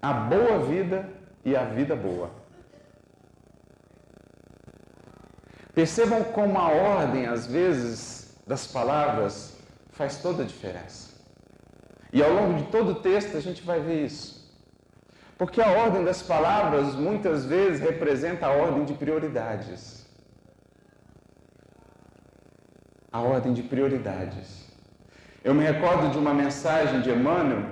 a 0.00 0.12
boa 0.12 0.60
vida 0.60 1.08
e 1.44 1.54
a 1.54 1.64
vida 1.64 1.94
boa. 1.94 2.30
Percebam 5.74 6.24
como 6.24 6.58
a 6.58 6.68
ordem, 6.68 7.26
às 7.26 7.46
vezes, 7.46 8.15
das 8.46 8.66
palavras 8.66 9.56
faz 9.90 10.18
toda 10.18 10.42
a 10.42 10.46
diferença. 10.46 11.16
E 12.12 12.22
ao 12.22 12.32
longo 12.32 12.54
de 12.54 12.70
todo 12.70 12.92
o 12.92 12.94
texto 12.94 13.36
a 13.36 13.40
gente 13.40 13.62
vai 13.62 13.80
ver 13.80 14.04
isso. 14.04 14.36
Porque 15.36 15.60
a 15.60 15.70
ordem 15.70 16.04
das 16.04 16.22
palavras 16.22 16.94
muitas 16.94 17.44
vezes 17.44 17.80
representa 17.80 18.46
a 18.46 18.50
ordem 18.52 18.84
de 18.84 18.94
prioridades. 18.94 20.06
A 23.12 23.20
ordem 23.20 23.52
de 23.52 23.62
prioridades. 23.62 24.64
Eu 25.42 25.54
me 25.54 25.64
recordo 25.64 26.10
de 26.10 26.18
uma 26.18 26.32
mensagem 26.32 27.00
de 27.02 27.10
Emmanuel 27.10 27.64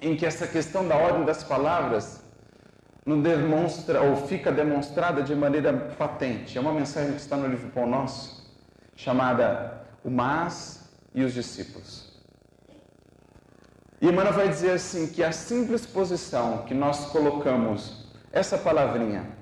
em 0.00 0.16
que 0.16 0.26
essa 0.26 0.46
questão 0.46 0.86
da 0.86 0.96
ordem 0.96 1.24
das 1.24 1.42
palavras 1.42 2.22
não 3.04 3.20
demonstra 3.20 4.00
ou 4.02 4.16
fica 4.16 4.50
demonstrada 4.52 5.22
de 5.22 5.34
maneira 5.34 5.72
patente. 5.72 6.56
É 6.56 6.60
uma 6.60 6.72
mensagem 6.72 7.12
que 7.12 7.20
está 7.20 7.36
no 7.36 7.46
livro 7.46 7.68
Pão 7.70 7.86
Nosso, 7.86 8.50
chamada 8.96 9.83
O 10.04 10.10
Mas 10.10 10.88
e 11.14 11.24
os 11.24 11.32
Discípulos. 11.32 12.12
E 14.00 14.06
Emmanuel 14.06 14.34
vai 14.34 14.48
dizer 14.48 14.72
assim 14.72 15.06
que 15.06 15.24
a 15.24 15.32
simples 15.32 15.86
posição 15.86 16.64
que 16.66 16.74
nós 16.74 17.06
colocamos 17.06 18.04
essa 18.30 18.58
palavrinha 18.58 19.34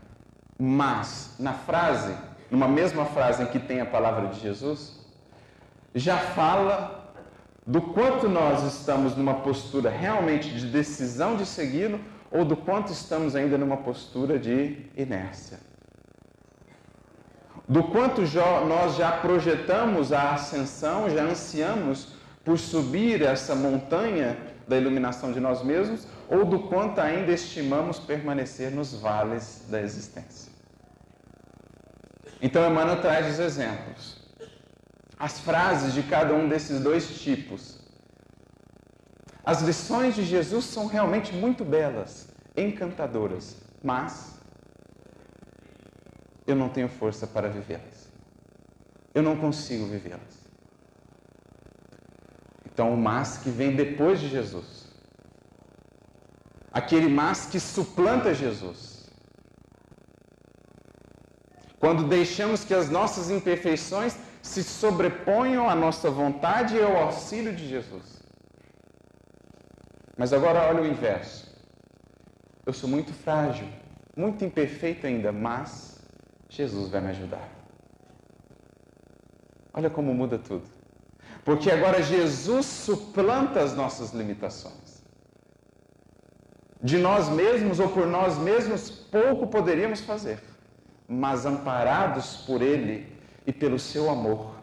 mas 0.64 1.34
na 1.40 1.52
frase, 1.52 2.14
numa 2.48 2.68
mesma 2.68 3.04
frase 3.04 3.42
em 3.42 3.46
que 3.46 3.58
tem 3.58 3.80
a 3.80 3.86
palavra 3.86 4.28
de 4.28 4.38
Jesus, 4.38 5.00
já 5.92 6.16
fala 6.16 7.12
do 7.66 7.82
quanto 7.82 8.28
nós 8.28 8.62
estamos 8.62 9.16
numa 9.16 9.34
postura 9.34 9.90
realmente 9.90 10.50
de 10.50 10.68
decisão 10.68 11.36
de 11.36 11.44
segui-lo 11.44 12.00
ou 12.30 12.44
do 12.44 12.56
quanto 12.56 12.92
estamos 12.92 13.34
ainda 13.34 13.58
numa 13.58 13.76
postura 13.76 14.38
de 14.38 14.86
inércia. 14.96 15.58
Do 17.68 17.84
quanto 17.84 18.22
nós 18.66 18.96
já 18.96 19.12
projetamos 19.12 20.12
a 20.12 20.34
ascensão, 20.34 21.08
já 21.08 21.22
ansiamos 21.22 22.14
por 22.44 22.58
subir 22.58 23.22
essa 23.22 23.54
montanha 23.54 24.36
da 24.66 24.76
iluminação 24.76 25.32
de 25.32 25.40
nós 25.40 25.62
mesmos, 25.62 26.06
ou 26.28 26.44
do 26.44 26.60
quanto 26.60 27.00
ainda 27.00 27.32
estimamos 27.32 27.98
permanecer 27.98 28.70
nos 28.70 28.94
vales 28.94 29.64
da 29.68 29.80
existência. 29.80 30.50
Então, 32.40 32.68
Emmanuel 32.68 33.00
traz 33.00 33.32
os 33.32 33.38
exemplos. 33.38 34.20
As 35.18 35.38
frases 35.38 35.94
de 35.94 36.02
cada 36.02 36.34
um 36.34 36.48
desses 36.48 36.80
dois 36.80 37.20
tipos 37.20 37.82
as 39.44 39.60
lições 39.60 40.14
de 40.14 40.24
Jesus 40.24 40.66
são 40.66 40.86
realmente 40.86 41.34
muito 41.34 41.64
belas, 41.64 42.28
encantadoras, 42.56 43.56
mas 43.82 44.40
eu 46.46 46.56
não 46.56 46.68
tenho 46.68 46.88
força 46.88 47.26
para 47.26 47.48
vivê-las. 47.48 48.10
Eu 49.14 49.22
não 49.22 49.36
consigo 49.36 49.86
vivê-las. 49.86 50.42
Então, 52.66 52.94
o 52.94 52.96
mas 52.96 53.38
que 53.38 53.50
vem 53.50 53.76
depois 53.76 54.18
de 54.18 54.28
Jesus. 54.28 54.88
Aquele 56.72 57.08
mas 57.08 57.46
que 57.46 57.60
suplanta 57.60 58.34
Jesus. 58.34 59.10
Quando 61.78 62.08
deixamos 62.08 62.64
que 62.64 62.72
as 62.72 62.88
nossas 62.88 63.30
imperfeições 63.30 64.16
se 64.40 64.62
sobreponham 64.64 65.68
à 65.68 65.74
nossa 65.74 66.10
vontade 66.10 66.76
e 66.76 66.82
ao 66.82 66.96
auxílio 66.96 67.54
de 67.54 67.68
Jesus. 67.68 68.22
Mas 70.16 70.32
agora 70.32 70.68
olha 70.68 70.82
o 70.82 70.86
inverso. 70.86 71.52
Eu 72.64 72.72
sou 72.72 72.88
muito 72.88 73.12
frágil, 73.12 73.68
muito 74.16 74.44
imperfeito 74.44 75.06
ainda, 75.06 75.32
mas 75.32 75.91
Jesus 76.56 76.90
vai 76.90 77.00
me 77.00 77.08
ajudar. 77.08 77.48
Olha 79.72 79.88
como 79.88 80.12
muda 80.12 80.38
tudo. 80.38 80.64
Porque 81.44 81.70
agora 81.70 82.02
Jesus 82.02 82.66
suplanta 82.66 83.60
as 83.60 83.74
nossas 83.74 84.12
limitações. 84.12 85.02
De 86.82 86.98
nós 86.98 87.28
mesmos 87.28 87.80
ou 87.80 87.88
por 87.88 88.06
nós 88.06 88.36
mesmos, 88.38 88.90
pouco 88.90 89.46
poderíamos 89.46 90.00
fazer, 90.00 90.42
mas 91.08 91.46
amparados 91.46 92.38
por 92.38 92.60
Ele 92.60 93.16
e 93.46 93.52
pelo 93.52 93.78
seu 93.78 94.10
amor, 94.10 94.56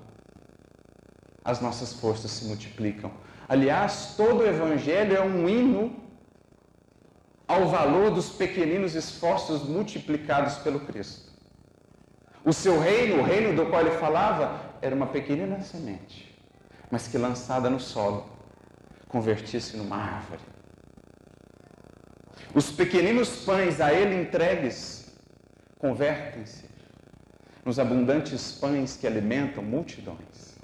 as 1.44 1.62
nossas 1.62 1.94
forças 1.94 2.32
se 2.32 2.46
multiplicam 2.46 3.12
Aliás, 3.50 4.14
todo 4.16 4.42
o 4.42 4.46
Evangelho 4.46 5.18
é 5.18 5.22
um 5.22 5.50
hino 5.50 5.96
ao 7.48 7.68
valor 7.68 8.12
dos 8.12 8.30
pequeninos 8.30 8.94
esforços 8.94 9.64
multiplicados 9.64 10.58
pelo 10.60 10.82
Cristo. 10.82 11.29
O 12.46 12.54
seu 12.54 12.80
reino, 12.80 13.20
o 13.20 13.24
reino 13.24 13.56
do 13.56 13.70
qual 13.70 13.82
ele 13.82 13.98
falava, 13.98 14.62
era 14.82 14.96
uma 14.96 15.08
pequenina 15.08 15.60
semente, 15.62 16.40
mas 16.90 17.08
que 17.08 17.18
lançada 17.18 17.70
no 17.70 17.80
solo, 17.80 18.26
convertisse 19.10 19.76
numa 19.76 19.98
árvore. 19.98 20.42
Os 22.54 22.72
pequeninos 22.72 23.44
pães 23.44 23.82
a 23.82 23.94
ele 23.94 24.22
entregues 24.22 25.14
convertem-se 25.78 26.70
nos 27.66 27.78
abundantes 27.78 28.54
pães 28.54 28.96
que 28.98 29.06
alimentam 29.06 29.64
multidões. 29.64 30.58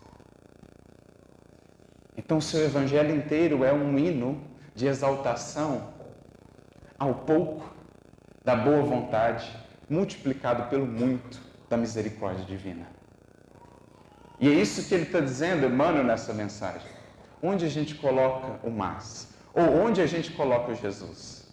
Então, 2.18 2.38
o 2.38 2.42
seu 2.42 2.66
evangelho 2.66 3.14
inteiro 3.14 3.64
é 3.64 3.74
um 3.74 4.00
hino 4.00 4.42
de 4.74 4.88
exaltação 4.88 5.94
ao 6.98 7.14
pouco 7.14 7.76
da 8.44 8.56
boa 8.56 8.82
vontade, 8.82 9.56
multiplicado 9.90 10.70
pelo 10.70 10.86
muito 10.86 11.55
da 11.70 11.78
misericórdia 11.78 12.46
divina. 12.46 12.88
E 14.40 14.48
é 14.50 14.52
isso 14.52 14.88
que 14.88 14.94
ele 14.94 15.04
está 15.04 15.20
dizendo, 15.20 15.66
Emmanuel, 15.66 16.04
nessa 16.04 16.34
mensagem. 16.34 16.92
Onde 17.42 17.66
a 17.66 17.70
gente 17.70 17.96
coloca 17.96 18.60
o 18.68 18.72
mas? 18.72 19.30
Ou 19.54 19.64
onde 19.86 20.02
a 20.02 20.06
gente 20.06 20.32
coloca 20.32 20.72
o 20.72 20.76
Jesus? 20.76 21.48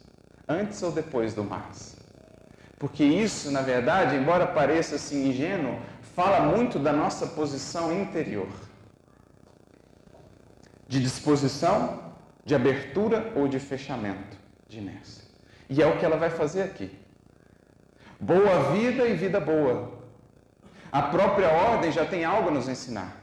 Antes 0.48 0.82
ou 0.82 0.90
depois 0.90 1.34
do 1.34 1.44
mas? 1.44 1.96
Porque 2.78 3.04
isso, 3.04 3.50
na 3.50 3.62
verdade, 3.62 4.16
embora 4.16 4.46
pareça 4.46 4.96
assim 4.96 5.28
ingênuo, 5.28 5.78
fala 6.14 6.40
muito 6.40 6.78
da 6.78 6.92
nossa 6.92 7.26
posição 7.28 7.92
interior 7.92 8.48
de 10.92 11.00
disposição, 11.00 12.12
de 12.44 12.54
abertura 12.54 13.32
ou 13.34 13.48
de 13.48 13.58
fechamento 13.58 14.36
de 14.68 14.76
inércia. 14.78 15.24
E 15.70 15.80
é 15.80 15.86
o 15.86 15.98
que 15.98 16.04
ela 16.04 16.18
vai 16.18 16.28
fazer 16.28 16.62
aqui. 16.62 16.94
Boa 18.20 18.72
vida 18.72 19.08
e 19.08 19.14
vida 19.14 19.40
boa. 19.40 20.01
A 20.92 21.00
própria 21.00 21.48
ordem 21.48 21.90
já 21.90 22.04
tem 22.04 22.22
algo 22.22 22.50
a 22.50 22.52
nos 22.52 22.68
ensinar. 22.68 23.16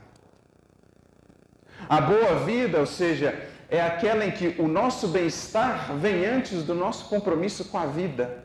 A 1.88 2.02
boa 2.02 2.40
vida, 2.40 2.80
ou 2.80 2.86
seja, 2.88 3.48
é 3.70 3.80
aquela 3.80 4.26
em 4.26 4.32
que 4.32 4.56
o 4.60 4.68
nosso 4.68 5.08
bem-estar 5.08 5.96
vem 5.98 6.26
antes 6.26 6.64
do 6.64 6.74
nosso 6.74 7.06
compromisso 7.06 7.66
com 7.66 7.78
a 7.78 7.86
vida, 7.86 8.44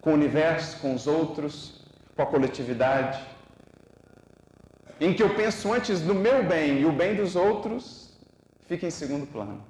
com 0.00 0.10
o 0.10 0.14
universo, 0.14 0.78
com 0.80 0.94
os 0.94 1.06
outros, 1.06 1.84
com 2.16 2.22
a 2.22 2.26
coletividade. 2.26 3.20
Em 4.98 5.12
que 5.12 5.22
eu 5.22 5.34
penso 5.34 5.70
antes 5.70 6.00
no 6.00 6.14
meu 6.14 6.42
bem 6.42 6.80
e 6.80 6.86
o 6.86 6.92
bem 6.92 7.14
dos 7.14 7.36
outros 7.36 8.16
fica 8.66 8.86
em 8.86 8.90
segundo 8.90 9.26
plano. 9.26 9.62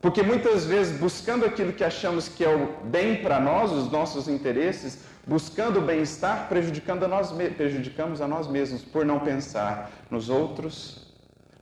Porque 0.00 0.22
muitas 0.22 0.64
vezes, 0.64 0.98
buscando 0.98 1.44
aquilo 1.44 1.72
que 1.72 1.84
achamos 1.84 2.28
que 2.28 2.44
é 2.44 2.48
o 2.48 2.84
bem 2.84 3.22
para 3.22 3.38
nós, 3.38 3.70
os 3.70 3.90
nossos 3.90 4.26
interesses, 4.26 4.98
buscando 5.26 5.78
o 5.78 5.82
bem-estar, 5.82 6.48
prejudicando 6.48 7.04
a 7.04 7.08
nós, 7.08 7.32
prejudicamos 7.56 8.20
a 8.20 8.26
nós 8.26 8.48
mesmos 8.48 8.82
por 8.82 9.04
não 9.04 9.20
pensar 9.20 9.90
nos 10.10 10.28
outros, 10.28 11.12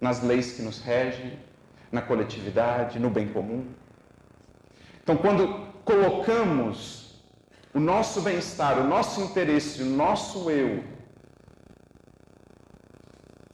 nas 0.00 0.22
leis 0.22 0.52
que 0.52 0.62
nos 0.62 0.80
regem, 0.80 1.38
na 1.92 2.00
coletividade, 2.00 2.98
no 2.98 3.10
bem 3.10 3.28
comum. 3.28 3.66
Então, 5.02 5.16
quando 5.16 5.66
colocamos 5.84 7.20
o 7.74 7.80
nosso 7.80 8.22
bem-estar, 8.22 8.78
o 8.78 8.84
nosso 8.84 9.20
interesse, 9.20 9.82
o 9.82 9.86
nosso 9.86 10.50
eu 10.50 10.82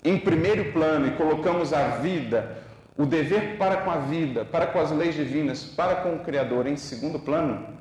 em 0.04 0.20
primeiro 0.20 0.72
plano 0.72 1.08
e 1.08 1.16
colocamos 1.16 1.72
a 1.72 1.96
vida, 1.96 2.62
o 2.96 3.04
dever 3.04 3.58
para 3.58 3.78
com 3.78 3.90
a 3.90 3.98
vida, 3.98 4.44
para 4.44 4.68
com 4.68 4.78
as 4.78 4.92
leis 4.92 5.16
divinas, 5.16 5.64
para 5.64 5.96
com 5.96 6.14
o 6.14 6.20
Criador 6.20 6.68
em 6.68 6.76
segundo 6.76 7.18
plano, 7.18 7.76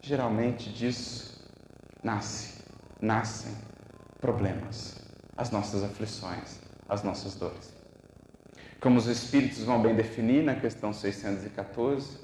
geralmente 0.00 0.72
disso 0.72 1.33
nasce, 2.04 2.62
nascem 3.00 3.52
problemas, 4.20 4.94
as 5.36 5.50
nossas 5.50 5.82
aflições, 5.82 6.60
as 6.88 7.02
nossas 7.02 7.34
dores. 7.34 7.74
Como 8.80 8.98
os 8.98 9.06
Espíritos 9.06 9.64
vão 9.64 9.80
bem 9.82 9.94
definir 9.96 10.44
na 10.44 10.54
questão 10.54 10.92
614 10.92 12.18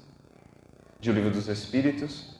de 0.99 1.09
O 1.09 1.13
Livro 1.13 1.31
dos 1.31 1.47
Espíritos, 1.47 2.39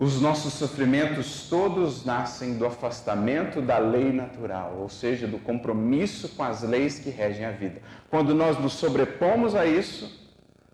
Os 0.00 0.20
nossos 0.20 0.52
sofrimentos 0.52 1.48
todos 1.50 2.04
nascem 2.04 2.56
do 2.56 2.64
afastamento 2.64 3.60
da 3.60 3.78
lei 3.78 4.12
natural, 4.12 4.76
ou 4.78 4.88
seja, 4.88 5.26
do 5.26 5.40
compromisso 5.40 6.28
com 6.36 6.44
as 6.44 6.62
leis 6.62 7.00
que 7.00 7.10
regem 7.10 7.44
a 7.44 7.50
vida. 7.50 7.82
Quando 8.08 8.32
nós 8.32 8.56
nos 8.60 8.74
sobrepomos 8.74 9.56
a 9.56 9.66
isso, 9.66 10.08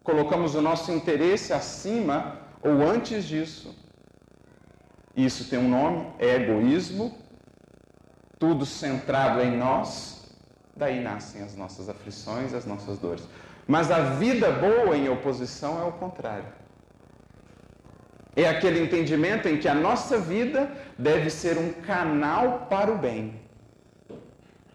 colocamos 0.02 0.54
o 0.54 0.60
nosso 0.60 0.92
interesse 0.92 1.54
acima 1.54 2.38
ou 2.62 2.82
antes 2.82 3.24
disso, 3.24 3.74
isso 5.16 5.48
tem 5.48 5.58
um 5.58 5.68
nome, 5.68 6.06
é 6.18 6.34
egoísmo, 6.36 7.16
tudo 8.38 8.66
centrado 8.66 9.40
em 9.40 9.56
nós, 9.56 10.36
daí 10.76 11.00
nascem 11.00 11.42
as 11.42 11.56
nossas 11.56 11.88
aflições, 11.88 12.52
as 12.52 12.66
nossas 12.66 12.98
dores. 12.98 13.26
Mas 13.66 13.90
a 13.90 14.00
vida 14.00 14.50
boa 14.50 14.96
em 14.96 15.08
oposição 15.08 15.80
é 15.80 15.84
o 15.84 15.92
contrário. 15.92 16.46
É 18.36 18.48
aquele 18.48 18.82
entendimento 18.82 19.48
em 19.48 19.58
que 19.58 19.68
a 19.68 19.74
nossa 19.74 20.18
vida 20.18 20.70
deve 20.98 21.30
ser 21.30 21.56
um 21.56 21.72
canal 21.72 22.66
para 22.68 22.92
o 22.92 22.98
bem. 22.98 23.40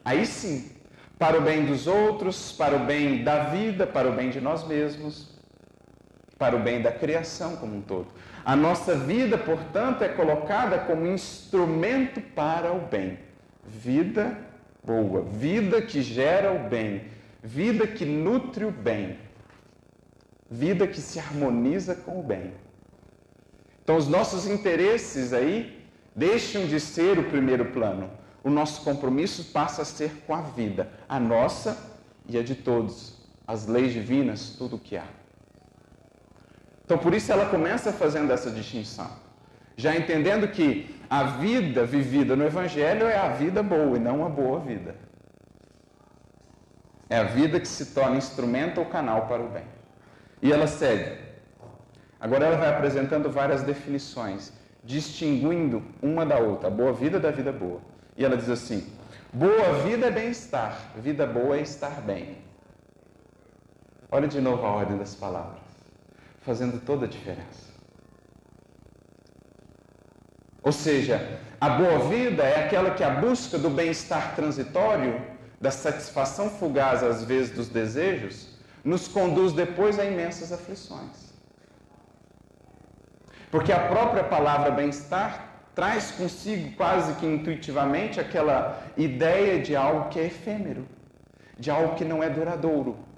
Aí 0.04 0.26
sim, 0.26 0.72
para 1.18 1.38
o 1.38 1.42
bem 1.42 1.66
dos 1.66 1.86
outros, 1.86 2.54
para 2.54 2.78
o 2.78 2.86
bem 2.86 3.24
da 3.24 3.44
vida, 3.44 3.86
para 3.86 4.10
o 4.10 4.14
bem 4.14 4.30
de 4.30 4.40
nós 4.40 4.66
mesmos, 4.66 5.38
para 6.38 6.56
o 6.56 6.60
bem 6.60 6.82
da 6.82 6.92
criação 6.92 7.58
como 7.58 7.76
um 7.76 7.82
todo. 7.82 8.08
A 8.46 8.56
nossa 8.56 8.96
vida, 8.96 9.38
portanto, 9.38 10.04
é 10.04 10.10
colocada 10.10 10.80
como 10.80 11.06
instrumento 11.08 12.22
para 12.22 12.72
o 12.72 12.82
bem. 12.82 13.20
Vida 13.66 14.38
boa, 14.84 15.22
vida 15.22 15.82
que 15.82 16.02
gera 16.02 16.52
o 16.52 16.70
bem, 16.70 17.04
vida 17.44 17.86
que 17.86 18.06
nutre 18.06 18.66
o 18.66 18.72
bem, 18.72 19.20
vida 20.50 20.88
que 20.88 21.02
se 21.02 21.20
harmoniza 21.20 21.96
com 21.96 22.20
o 22.20 22.24
bem. 22.24 22.54
Então, 23.84 23.98
os 23.98 24.08
nossos 24.08 24.48
interesses 24.48 25.34
aí 25.34 25.86
deixam 26.16 26.66
de 26.66 26.80
ser 26.80 27.20
o 27.20 27.30
primeiro 27.30 27.66
plano. 27.66 28.10
O 28.44 28.50
nosso 28.50 28.84
compromisso 28.84 29.52
passa 29.52 29.82
a 29.82 29.86
ser 29.86 30.12
com 30.26 30.34
a 30.34 30.42
vida, 30.42 30.90
a 31.08 31.20
nossa 31.20 31.78
e 32.28 32.38
a 32.38 32.44
de 32.44 32.56
todos, 32.56 33.16
as 33.46 33.68
leis 33.68 33.92
divinas, 33.92 34.56
tudo 34.58 34.78
o 34.78 34.80
que 34.80 34.96
há. 34.96 35.19
Então, 36.90 36.98
por 36.98 37.14
isso 37.14 37.32
ela 37.32 37.46
começa 37.46 37.94
fazendo 37.94 38.34
essa 38.34 38.50
distinção, 38.50 39.12
já 39.78 39.96
entendendo 39.96 40.48
que 40.48 41.00
a 41.08 41.22
vida 41.24 41.86
vivida 41.86 42.36
no 42.36 42.44
Evangelho 42.44 43.06
é 43.06 43.16
a 43.16 43.30
vida 43.30 43.62
boa 43.62 43.96
e 43.96 44.00
não 44.00 44.26
a 44.26 44.28
boa 44.28 44.60
vida. 44.60 44.96
É 47.08 47.20
a 47.20 47.26
vida 47.26 47.60
que 47.60 47.68
se 47.68 47.94
torna 47.94 48.18
instrumento 48.18 48.80
ou 48.80 48.88
canal 48.88 49.28
para 49.28 49.40
o 49.40 49.50
bem. 49.50 49.66
E 50.42 50.52
ela 50.52 50.66
segue. 50.66 51.16
Agora 52.20 52.48
ela 52.48 52.58
vai 52.58 52.70
apresentando 52.70 53.30
várias 53.30 53.62
definições, 53.62 54.52
distinguindo 54.84 55.84
uma 56.02 56.26
da 56.26 56.40
outra, 56.40 56.70
a 56.70 56.72
boa 56.72 56.92
vida 56.92 57.20
da 57.20 57.30
vida 57.30 57.52
boa. 57.52 57.82
E 58.18 58.26
ela 58.26 58.36
diz 58.36 58.50
assim: 58.50 58.92
boa 59.32 59.74
vida 59.84 60.08
é 60.08 60.12
bem-estar, 60.12 60.76
vida 60.96 61.28
boa 61.28 61.56
é 61.56 61.62
estar 61.62 62.02
bem. 62.02 62.40
Olha 64.12 64.28
de 64.28 64.42
novo 64.42 64.66
a 64.66 64.72
ordem 64.72 64.98
das 64.98 65.14
palavras, 65.14 65.69
fazendo 66.50 66.84
toda 66.84 67.06
a 67.06 67.08
diferença. 67.08 67.70
Ou 70.64 70.72
seja, 70.72 71.40
a 71.62 71.70
boa 71.70 72.00
vida 72.10 72.42
é 72.42 72.66
aquela 72.66 72.90
que 72.96 73.04
a 73.04 73.12
busca 73.12 73.56
do 73.60 73.70
bem-estar 73.70 74.34
transitório, 74.36 75.22
da 75.62 75.70
satisfação 75.70 76.50
fugaz 76.50 77.04
às 77.04 77.24
vezes 77.24 77.52
dos 77.56 77.70
desejos, 77.70 78.58
nos 78.84 79.08
conduz 79.08 79.54
depois 79.54 80.00
a 80.00 80.06
imensas 80.06 80.52
aflições. 80.52 81.18
Porque 83.52 83.72
a 83.72 83.88
própria 83.88 84.24
palavra 84.24 84.72
bem-estar 84.72 85.32
traz 85.76 86.10
consigo 86.10 86.76
quase 86.76 87.14
que 87.20 87.28
intuitivamente 87.28 88.20
aquela 88.20 88.82
ideia 88.98 89.62
de 89.62 89.76
algo 89.76 90.10
que 90.10 90.20
é 90.20 90.26
efêmero, 90.26 90.88
de 91.60 91.70
algo 91.70 91.94
que 91.94 92.04
não 92.04 92.24
é 92.24 92.30
duradouro. 92.30 93.09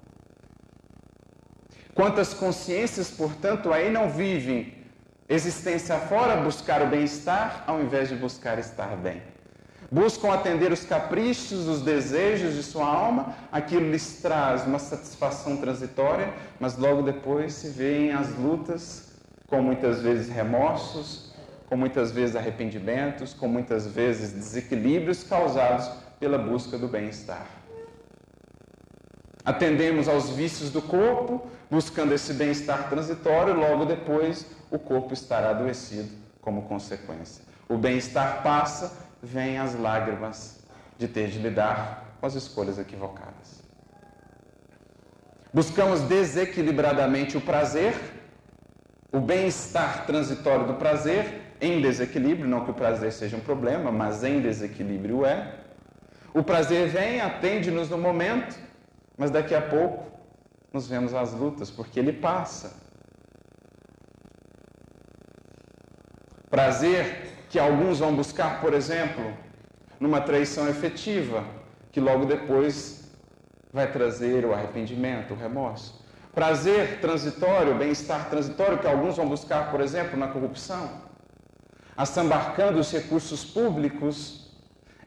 Quantas 1.94 2.32
consciências, 2.32 3.10
portanto, 3.10 3.72
aí 3.72 3.90
não 3.90 4.08
vivem 4.08 4.74
existência 5.28 5.98
fora 5.98 6.36
buscar 6.36 6.80
o 6.82 6.86
bem-estar 6.86 7.64
ao 7.66 7.82
invés 7.82 8.08
de 8.08 8.14
buscar 8.16 8.58
estar 8.58 8.96
bem? 8.96 9.22
Buscam 9.90 10.32
atender 10.32 10.72
os 10.72 10.84
caprichos, 10.84 11.68
os 11.68 11.82
desejos 11.82 12.54
de 12.54 12.62
sua 12.62 12.86
alma, 12.86 13.34
aquilo 13.52 13.90
lhes 13.90 14.22
traz 14.22 14.66
uma 14.66 14.78
satisfação 14.78 15.58
transitória, 15.58 16.32
mas 16.58 16.78
logo 16.78 17.02
depois 17.02 17.52
se 17.52 17.68
veem 17.68 18.10
as 18.10 18.34
lutas 18.38 19.12
com 19.46 19.60
muitas 19.60 20.00
vezes 20.00 20.30
remorsos, 20.30 21.34
com 21.66 21.76
muitas 21.76 22.10
vezes 22.10 22.36
arrependimentos, 22.36 23.34
com 23.34 23.46
muitas 23.46 23.86
vezes 23.86 24.32
desequilíbrios 24.32 25.24
causados 25.24 25.90
pela 26.18 26.38
busca 26.38 26.78
do 26.78 26.88
bem-estar. 26.88 27.61
Atendemos 29.44 30.08
aos 30.08 30.30
vícios 30.30 30.70
do 30.70 30.80
corpo, 30.80 31.50
buscando 31.70 32.14
esse 32.14 32.32
bem-estar 32.32 32.88
transitório, 32.88 33.54
logo 33.54 33.84
depois 33.84 34.46
o 34.70 34.78
corpo 34.78 35.12
estará 35.12 35.50
adoecido 35.50 36.10
como 36.40 36.62
consequência. 36.62 37.44
O 37.68 37.76
bem-estar 37.76 38.42
passa, 38.42 38.92
vêm 39.22 39.58
as 39.58 39.78
lágrimas 39.78 40.62
de 40.98 41.08
ter 41.08 41.28
de 41.28 41.38
lidar 41.38 42.16
com 42.20 42.26
as 42.26 42.34
escolhas 42.34 42.78
equivocadas. 42.78 43.62
Buscamos 45.52 46.00
desequilibradamente 46.02 47.36
o 47.36 47.40
prazer, 47.40 47.94
o 49.12 49.20
bem-estar 49.20 50.06
transitório 50.06 50.66
do 50.66 50.74
prazer 50.74 51.54
em 51.60 51.80
desequilíbrio, 51.80 52.48
não 52.48 52.64
que 52.64 52.70
o 52.70 52.74
prazer 52.74 53.12
seja 53.12 53.36
um 53.36 53.40
problema, 53.40 53.92
mas 53.92 54.24
em 54.24 54.40
desequilíbrio 54.40 55.24
é. 55.26 55.54
O 56.32 56.42
prazer 56.42 56.88
vem, 56.88 57.20
atende-nos 57.20 57.90
no 57.90 57.98
momento, 57.98 58.58
mas 59.22 59.30
daqui 59.30 59.54
a 59.54 59.62
pouco 59.62 60.04
nos 60.72 60.88
vemos 60.88 61.14
as 61.14 61.32
lutas, 61.32 61.70
porque 61.70 62.00
ele 62.00 62.12
passa. 62.12 62.74
Prazer 66.50 67.46
que 67.48 67.56
alguns 67.56 68.00
vão 68.00 68.16
buscar, 68.16 68.60
por 68.60 68.74
exemplo, 68.74 69.32
numa 70.00 70.20
traição 70.20 70.68
efetiva, 70.68 71.44
que 71.92 72.00
logo 72.00 72.24
depois 72.24 73.12
vai 73.72 73.92
trazer 73.92 74.44
o 74.44 74.52
arrependimento, 74.52 75.34
o 75.34 75.36
remorso. 75.36 76.04
Prazer 76.34 77.00
transitório, 77.00 77.76
bem-estar 77.76 78.28
transitório, 78.28 78.80
que 78.80 78.88
alguns 78.88 79.18
vão 79.18 79.28
buscar, 79.28 79.70
por 79.70 79.80
exemplo, 79.80 80.18
na 80.18 80.26
corrupção, 80.26 81.00
assambarcando 81.96 82.80
os 82.80 82.90
recursos 82.90 83.44
públicos 83.44 84.41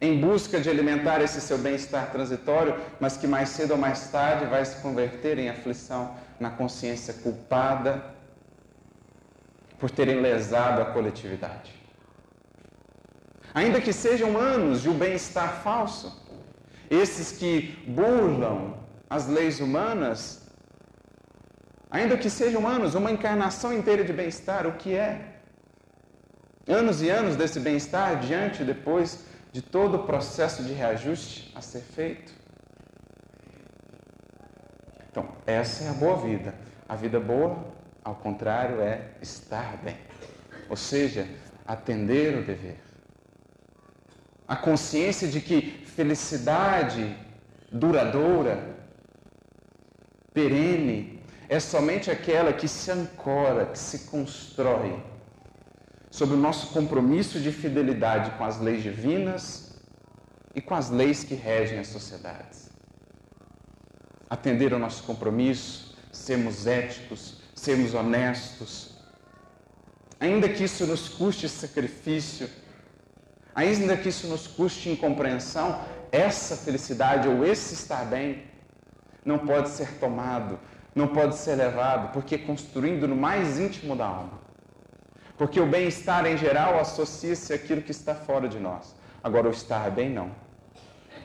em 0.01 0.19
busca 0.19 0.59
de 0.59 0.69
alimentar 0.69 1.21
esse 1.21 1.39
seu 1.41 1.57
bem-estar 1.57 2.11
transitório, 2.11 2.75
mas 2.99 3.17
que 3.17 3.27
mais 3.27 3.49
cedo 3.49 3.71
ou 3.71 3.77
mais 3.77 4.09
tarde 4.09 4.45
vai 4.45 4.63
se 4.65 4.81
converter 4.81 5.37
em 5.37 5.49
aflição 5.49 6.15
na 6.39 6.49
consciência 6.49 7.13
culpada 7.13 8.03
por 9.79 9.89
terem 9.89 10.21
lesado 10.21 10.81
a 10.81 10.85
coletividade. 10.85 11.73
Ainda 13.53 13.79
que 13.79 13.93
sejam 13.93 14.37
anos 14.37 14.81
de 14.81 14.89
um 14.89 14.97
bem-estar 14.97 15.61
falso, 15.61 16.23
esses 16.89 17.31
que 17.31 17.83
burlam 17.87 18.75
as 19.09 19.27
leis 19.27 19.59
humanas 19.59 20.45
Ainda 21.95 22.17
que 22.17 22.29
sejam 22.29 22.67
anos, 22.67 22.93
uma 22.93 23.09
encarnação 23.09 23.71
inteira 23.71 24.03
de 24.03 24.11
bem-estar, 24.11 24.67
o 24.67 24.73
que 24.73 24.93
é? 24.93 25.37
Anos 26.67 27.01
e 27.01 27.09
anos 27.09 27.37
desse 27.37 27.57
bem-estar 27.57 28.19
diante 28.19 28.63
e 28.63 28.65
depois 28.65 29.24
de 29.55 29.61
todo 29.61 29.95
o 29.95 30.03
processo 30.03 30.61
de 30.65 30.73
reajuste 30.73 31.49
a 31.55 31.61
ser 31.61 31.79
feito. 31.79 32.33
Então, 35.09 35.29
essa 35.47 35.85
é 35.85 35.89
a 35.89 35.93
boa 35.93 36.17
vida. 36.17 36.53
A 36.89 36.95
vida 36.97 37.21
boa, 37.21 37.65
ao 38.03 38.15
contrário, 38.15 38.81
é 38.81 39.11
estar 39.21 39.77
bem. 39.77 39.95
Ou 40.69 40.75
seja, 40.75 41.25
atender 41.65 42.37
o 42.37 42.43
dever. 42.43 42.81
A 44.45 44.57
consciência 44.57 45.25
de 45.25 45.39
que 45.39 45.85
felicidade 45.85 47.15
duradoura, 47.71 48.75
perene, 50.33 51.23
é 51.47 51.61
somente 51.61 52.11
aquela 52.11 52.51
que 52.51 52.67
se 52.67 52.91
ancora, 52.91 53.67
que 53.67 53.79
se 53.79 53.99
constrói 53.99 55.01
sobre 56.15 56.35
o 56.35 56.39
nosso 56.39 56.67
compromisso 56.67 57.41
de 57.41 57.51
fidelidade 57.51 58.31
com 58.37 58.45
as 58.45 58.57
leis 58.57 58.81
divinas 58.81 59.75
e 60.55 60.61
com 60.61 60.73
as 60.73 60.89
leis 60.89 61.25
que 61.25 61.35
regem 61.35 61.77
as 61.77 61.87
sociedades. 61.87 62.69
Atender 64.29 64.71
ao 64.71 64.79
nosso 64.79 65.03
compromisso, 65.03 65.93
sermos 66.13 66.65
éticos, 66.65 67.41
sermos 67.53 67.93
honestos, 67.93 68.97
ainda 70.17 70.47
que 70.47 70.63
isso 70.63 70.85
nos 70.87 71.09
custe 71.09 71.49
sacrifício, 71.49 72.49
ainda 73.53 73.97
que 73.97 74.07
isso 74.07 74.25
nos 74.27 74.47
custe 74.47 74.87
incompreensão, 74.89 75.81
essa 76.13 76.55
felicidade 76.55 77.27
ou 77.27 77.45
esse 77.45 77.73
estar 77.73 78.05
bem 78.05 78.45
não 79.25 79.39
pode 79.39 79.67
ser 79.67 79.99
tomado 79.99 80.57
não 80.95 81.09
pode 81.09 81.35
ser 81.35 81.55
levado, 81.55 82.13
porque 82.13 82.37
construindo 82.37 83.05
no 83.05 83.17
mais 83.17 83.59
íntimo 83.59 83.97
da 83.97 84.05
alma. 84.05 84.44
Porque 85.37 85.59
o 85.59 85.65
bem-estar 85.65 86.25
em 86.25 86.37
geral 86.37 86.79
associa-se 86.79 87.53
àquilo 87.53 87.81
que 87.81 87.91
está 87.91 88.15
fora 88.15 88.47
de 88.47 88.59
nós. 88.59 88.95
Agora, 89.23 89.47
o 89.47 89.51
estar 89.51 89.89
bem 89.91 90.09
não. 90.09 90.31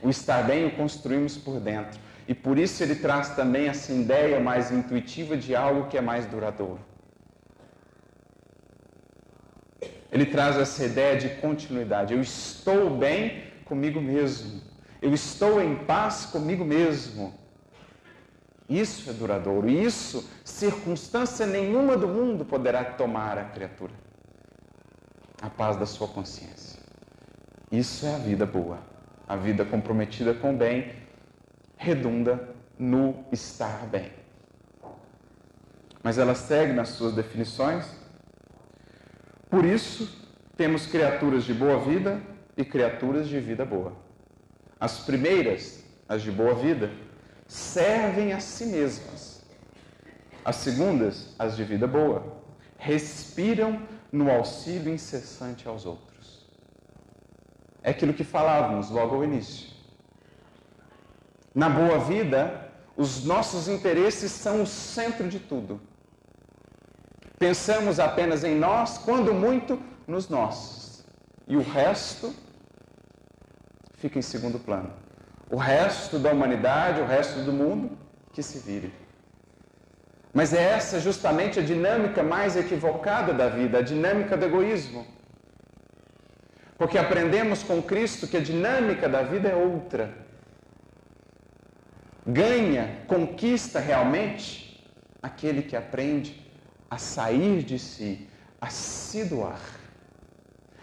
O 0.03 0.09
estar 0.09 0.43
bem 0.43 0.67
o 0.67 0.71
construímos 0.73 1.37
por 1.37 1.61
dentro. 1.61 2.01
E 2.27 2.35
por 2.35 2.59
isso 2.59 2.83
ele 2.83 2.95
traz 2.95 3.31
também 3.31 3.69
essa 3.69 3.93
ideia 3.93 4.41
mais 4.41 4.71
intuitiva 4.71 5.37
de 5.37 5.55
algo 5.55 5.89
que 5.89 5.97
é 5.97 6.01
mais 6.01 6.27
duradouro. 6.27 6.81
Ele 10.13 10.27
traz 10.27 10.57
essa 10.57 10.85
ideia 10.85 11.17
de 11.17 11.29
continuidade. 11.41 12.15
Eu 12.15 12.21
estou 12.21 12.91
bem 12.91 13.45
comigo 13.65 14.01
mesmo. 14.01 14.61
Eu 15.01 15.15
estou 15.15 15.63
em 15.63 15.77
paz 15.77 16.27
comigo 16.27 16.65
mesmo. 16.65 17.40
Isso 18.71 19.11
é 19.11 19.13
duradouro. 19.13 19.69
Isso, 19.69 20.31
circunstância 20.45 21.45
nenhuma 21.45 21.97
do 21.97 22.07
mundo 22.07 22.45
poderá 22.45 22.85
tomar 22.85 23.37
a 23.37 23.45
criatura. 23.47 23.93
A 25.43 25.51
paz 25.51 25.77
da 25.77 25.87
sua 25.87 26.07
consciência. 26.07 26.81
Isso 27.73 28.07
é 28.07 28.15
a 28.15 28.19
vida 28.19 28.47
boa. 28.47 28.79
A 29.27 29.35
vida 29.35 29.65
comprometida 29.65 30.33
com 30.33 30.55
o 30.55 30.57
bem 30.57 30.93
redunda 31.77 32.49
no 32.79 33.25
estar 33.33 33.87
bem. 33.87 34.13
Mas 36.01 36.17
ela 36.17 36.37
segue 36.37 36.73
nas 36.73 36.91
suas 36.91 37.13
definições. 37.13 37.93
Por 39.51 39.65
isso, 39.65 40.31
temos 40.57 40.87
criaturas 40.87 41.43
de 41.43 41.53
boa 41.53 41.81
vida 41.81 42.23
e 42.57 42.65
criaturas 42.65 43.29
de 43.29 43.41
vida 43.41 43.65
boa. 43.65 43.97
As 44.79 45.01
primeiras, 45.01 45.85
as 46.09 46.23
de 46.23 46.31
boa 46.31 46.55
vida, 46.55 46.91
servem 47.51 48.33
a 48.33 48.39
si 48.39 48.65
mesmas. 48.67 49.43
As 50.45 50.57
segundas, 50.57 51.35
as 51.37 51.57
de 51.57 51.65
vida 51.65 51.87
boa, 51.87 52.45
respiram 52.79 53.83
no 54.13 54.31
auxílio 54.31 54.95
incessante 54.95 55.67
aos 55.67 55.85
outros. 55.85 56.49
É 57.83 57.91
aquilo 57.91 58.15
que 58.15 58.23
falávamos 58.23 58.89
logo 58.89 59.17
ao 59.17 59.25
início. 59.25 59.69
Na 61.53 61.69
boa 61.69 61.99
vida, 61.99 62.71
os 62.97 63.25
nossos 63.25 63.67
interesses 63.67 64.31
são 64.31 64.63
o 64.63 64.67
centro 64.67 65.29
de 65.29 65.41
tudo. 65.41 65.81
Pensamos 67.37 67.99
apenas 67.99 68.45
em 68.45 68.55
nós, 68.55 68.97
quando 68.97 69.35
muito, 69.35 69.83
nos 70.07 70.29
nossos. 70.29 71.05
E 71.49 71.57
o 71.57 71.63
resto 71.63 72.33
fica 73.95 74.21
em 74.21 74.23
segundo 74.23 74.59
plano 74.61 75.00
o 75.51 75.57
resto 75.57 76.19
da 76.19 76.31
humanidade, 76.31 77.01
o 77.01 77.07
resto 77.07 77.41
do 77.41 77.53
mundo, 77.53 77.99
que 78.33 78.43
se 78.43 78.59
vire. 78.59 78.93
Mas 80.33 80.55
é 80.55 80.63
essa 80.63 81.01
justamente 81.01 81.59
a 81.59 81.63
dinâmica 81.63 82.23
mais 82.23 82.57
equivocada 82.57 83.35
da 83.35 83.49
vida, 83.49 83.79
a 83.79 83.83
dinâmica 83.83 84.37
do 84.37 84.47
egoísmo. 84.47 85.05
Porque 86.79 86.97
aprendemos 86.97 87.65
com 87.65 87.83
Cristo 87.83 88.29
que 88.29 88.37
a 88.37 88.41
dinâmica 88.41 89.09
da 89.09 89.23
vida 89.23 89.49
é 89.49 89.55
outra. 89.57 90.15
Ganha, 92.25 93.03
conquista 93.09 93.81
realmente 93.81 94.89
aquele 95.21 95.63
que 95.63 95.75
aprende 95.75 96.49
a 96.89 96.97
sair 96.97 97.65
de 97.65 97.79
si, 97.79 98.29
a 98.61 98.69
se 98.69 99.25
doar. 99.25 99.61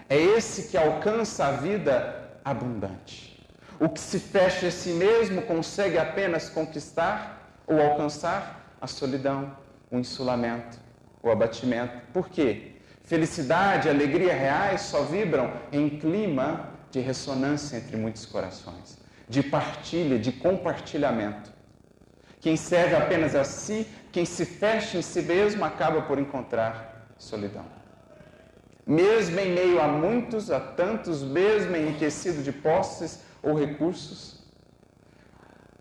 É 0.10 0.17
esse 0.17 0.69
que 0.69 0.77
alcança 0.77 1.45
a 1.45 1.51
vida 1.51 2.39
abundante. 2.43 3.37
O 3.80 3.88
que 3.88 4.00
se 4.00 4.20
fecha 4.20 4.68
a 4.68 4.72
si 4.72 4.90
mesmo 4.90 5.44
consegue 5.44 5.98
apenas 6.00 6.50
conquistar 6.50 7.62
ou 7.68 7.80
alcançar 7.80 8.76
a 8.82 8.88
solidão, 8.88 9.56
o 9.92 9.98
insulamento, 9.98 10.80
o 11.22 11.30
abatimento. 11.30 11.94
Por 12.12 12.28
quê? 12.30 12.74
Felicidade 13.04 13.88
alegria 13.88 14.34
reais 14.34 14.82
só 14.82 15.04
vibram 15.04 15.54
em 15.72 15.90
clima 15.90 16.72
de 16.90 17.00
ressonância 17.00 17.78
entre 17.78 17.96
muitos 17.96 18.26
corações, 18.26 18.98
de 19.30 19.44
partilha, 19.44 20.18
de 20.18 20.32
compartilhamento. 20.32 21.52
Quem 22.40 22.58
serve 22.58 22.96
apenas 22.96 23.36
a 23.36 23.44
si, 23.44 23.88
quem 24.12 24.26
se 24.26 24.46
fecha 24.46 24.98
em 24.98 25.02
si 25.02 25.22
mesmo, 25.22 25.63
acaba 25.63 26.02
por 26.02 26.18
encontrar 26.18 27.08
solidão. 27.18 27.66
Mesmo 28.86 29.40
em 29.40 29.52
meio 29.52 29.82
a 29.82 29.88
muitos, 29.88 30.50
a 30.50 30.60
tantos, 30.60 31.22
mesmo 31.22 31.76
enriquecido 31.76 32.42
de 32.42 32.52
posses, 32.52 33.27
ou 33.41 33.54
recursos. 33.54 34.43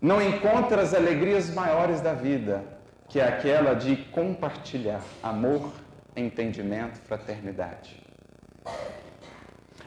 Não 0.01 0.21
encontra 0.21 0.81
as 0.81 0.93
alegrias 0.93 1.49
maiores 1.49 2.01
da 2.01 2.13
vida, 2.13 2.63
que 3.09 3.19
é 3.19 3.27
aquela 3.27 3.73
de 3.73 3.95
compartilhar 4.11 5.01
amor, 5.23 5.71
entendimento, 6.15 6.99
fraternidade. 6.99 8.01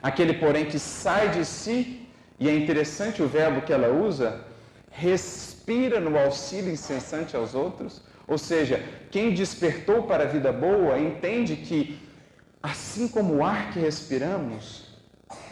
Aquele, 0.03 0.35
porém, 0.35 0.65
que 0.65 0.79
sai 0.79 1.31
de 1.31 1.45
si, 1.45 2.09
e 2.39 2.49
é 2.49 2.57
interessante 2.57 3.23
o 3.23 3.29
verbo 3.29 3.61
que 3.61 3.73
ela 3.73 3.89
usa, 3.89 4.45
respira 4.91 6.01
no 6.01 6.19
auxílio 6.19 6.73
incessante 6.73 7.37
aos 7.37 7.55
outros, 7.55 8.03
ou 8.27 8.39
seja, 8.39 8.83
quem 9.11 9.35
despertou 9.35 10.05
para 10.05 10.25
a 10.25 10.27
vida 10.27 10.53
boa 10.53 10.99
entende 10.99 11.57
que, 11.57 12.01
assim 12.63 13.09
como 13.09 13.37
o 13.37 13.45
ar 13.45 13.73
que 13.73 13.79
respiramos, 13.79 14.90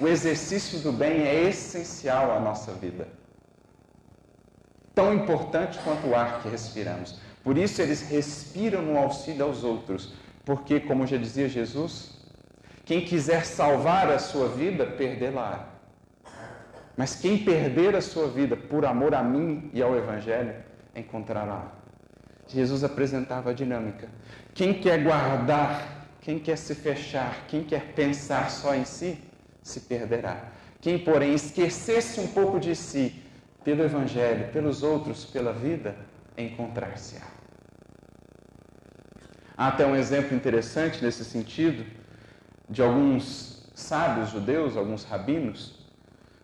o 0.01 0.07
exercício 0.07 0.79
do 0.81 0.93
bem 0.93 1.23
é 1.23 1.49
essencial 1.49 2.33
à 2.33 2.41
nossa 2.41 2.73
vida. 2.73 3.09
Tão 4.95 5.15
importante 5.15 5.79
quanto 5.85 6.09
o 6.09 6.15
ar 6.15 6.43
que 6.43 6.49
respiramos. 6.49 7.19
Por 7.45 7.57
isso 7.57 7.81
eles 7.81 8.03
respiram 8.03 8.83
no 8.83 8.99
auxílio 8.99 9.45
aos 9.45 9.63
outros, 9.63 10.13
porque, 10.45 10.81
como 10.81 11.07
já 11.07 11.17
dizia 11.17 11.49
Jesus, 11.49 12.19
quem 12.85 13.05
quiser 13.05 13.45
salvar 13.45 14.11
a 14.11 14.19
sua 14.19 14.49
vida, 14.49 14.87
perdê-la. 14.87 15.69
Mas 16.97 17.15
quem 17.15 17.45
perder 17.45 17.95
a 17.95 18.01
sua 18.01 18.29
vida 18.29 18.57
por 18.57 18.85
amor 18.85 19.15
a 19.15 19.23
mim 19.23 19.71
e 19.73 19.81
ao 19.81 19.97
Evangelho, 19.97 20.55
encontrará. 20.97 21.71
Jesus 22.49 22.83
apresentava 22.83 23.51
a 23.51 23.53
dinâmica. 23.53 24.09
Quem 24.55 24.75
quer 24.75 25.05
guardar, 25.05 26.09
quem 26.21 26.39
quer 26.39 26.57
se 26.57 26.75
fechar, 26.75 27.47
quem 27.47 27.63
quer 27.63 27.93
pensar 27.93 28.51
só 28.51 28.75
em 28.75 28.85
si, 28.85 29.23
se 29.69 29.81
perderá. 29.81 30.45
Quem, 30.81 30.99
porém, 30.99 31.35
esquecesse 31.35 32.21
um 32.21 32.27
pouco 32.29 32.59
de 32.59 32.75
si, 32.75 33.23
pelo 33.65 33.83
Evangelho, 33.83 34.51
pelos 34.53 34.83
outros, 34.83 35.25
pela 35.25 35.53
vida, 35.53 35.97
encontrar-se-á. 36.37 37.27
Há 39.57 39.69
até 39.69 39.85
um 39.85 39.97
exemplo 39.97 40.37
interessante 40.37 41.03
nesse 41.05 41.25
sentido, 41.25 41.85
de 42.71 42.81
alguns 42.81 43.71
sábios 43.75 44.31
judeus, 44.31 44.77
alguns 44.77 45.05
rabinos, 45.05 45.87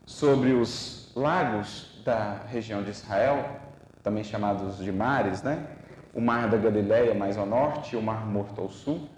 sobre 0.04 0.52
os 0.52 1.12
lagos 1.14 2.02
da 2.04 2.40
região 2.48 2.82
de 2.82 2.90
Israel, 2.90 3.60
também 4.02 4.24
chamados 4.24 4.78
de 4.78 4.92
mares, 4.92 5.42
né? 5.42 5.66
O 6.12 6.20
mar 6.20 6.48
da 6.50 6.56
Galileia 6.56 7.14
mais 7.14 7.38
ao 7.38 7.46
norte 7.46 7.94
e 7.94 7.98
o 7.98 8.02
mar 8.02 8.26
morto 8.26 8.60
ao 8.60 8.68
sul. 8.68 9.08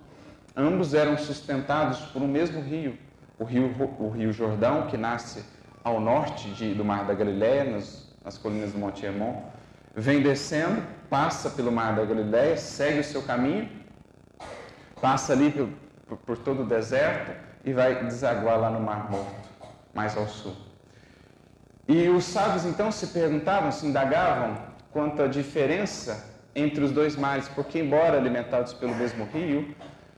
Ambos 0.54 0.94
eram 0.94 1.18
sustentados 1.18 2.00
por 2.12 2.22
um 2.22 2.28
mesmo 2.28 2.60
rio, 2.60 2.96
o 3.38 3.44
rio, 3.44 3.74
o 3.98 4.08
rio 4.08 4.32
Jordão, 4.32 4.86
que 4.86 4.96
nasce 4.96 5.44
ao 5.84 6.00
norte 6.00 6.50
de, 6.50 6.74
do 6.74 6.84
Mar 6.84 7.04
da 7.04 7.14
Galileia, 7.14 7.64
nas, 7.64 8.08
nas 8.24 8.38
colinas 8.38 8.72
do 8.72 8.78
Monte 8.78 9.04
Hermon, 9.04 9.42
vem 9.94 10.22
descendo, 10.22 10.82
passa 11.08 11.50
pelo 11.50 11.70
Mar 11.70 11.94
da 11.94 12.04
Galileia, 12.04 12.56
segue 12.56 13.00
o 13.00 13.04
seu 13.04 13.22
caminho, 13.22 13.68
passa 15.00 15.32
ali 15.32 15.50
por, 15.50 15.68
por, 16.06 16.18
por 16.18 16.38
todo 16.38 16.62
o 16.62 16.66
deserto 16.66 17.32
e 17.64 17.72
vai 17.72 18.04
desaguar 18.04 18.58
lá 18.58 18.70
no 18.70 18.80
Mar 18.80 19.10
Morto, 19.10 19.48
mais 19.94 20.16
ao 20.16 20.26
sul. 20.26 20.56
E 21.88 22.08
os 22.08 22.24
sábios 22.24 22.64
então 22.64 22.90
se 22.90 23.08
perguntavam, 23.08 23.70
se 23.70 23.86
indagavam 23.86 24.56
quanto 24.90 25.22
à 25.22 25.28
diferença 25.28 26.34
entre 26.54 26.82
os 26.82 26.90
dois 26.90 27.14
mares, 27.14 27.48
porque, 27.48 27.78
embora 27.78 28.16
alimentados 28.16 28.72
pelo 28.72 28.94
mesmo 28.94 29.24
rio, 29.26 29.74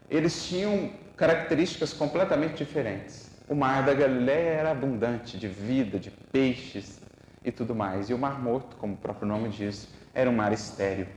eles 0.08 0.46
tinham 0.46 0.90
características 1.18 1.92
completamente 1.92 2.64
diferentes. 2.64 3.28
O 3.48 3.54
mar 3.54 3.84
da 3.84 3.92
Galiléia 3.92 4.50
era 4.50 4.70
abundante 4.70 5.36
de 5.36 5.48
vida, 5.48 5.98
de 5.98 6.10
peixes 6.10 7.00
e 7.44 7.50
tudo 7.50 7.74
mais. 7.74 8.08
E 8.08 8.14
o 8.14 8.18
mar 8.18 8.40
morto, 8.40 8.76
como 8.76 8.94
o 8.94 8.96
próprio 8.96 9.26
nome 9.26 9.48
diz, 9.48 9.88
era 10.14 10.30
um 10.30 10.36
mar 10.36 10.52
estéril. 10.52 11.08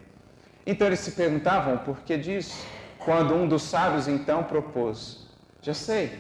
Então 0.65 0.87
eles 0.87 0.99
se 0.99 1.11
perguntavam 1.11 1.75
o 1.75 1.79
porquê 1.79 2.17
disso, 2.17 2.65
quando 2.97 3.35
um 3.35 3.47
dos 3.47 3.61
sábios 3.61 4.07
então 4.07 4.43
propôs: 4.43 5.27
Já 5.61 5.73
sei, 5.73 6.19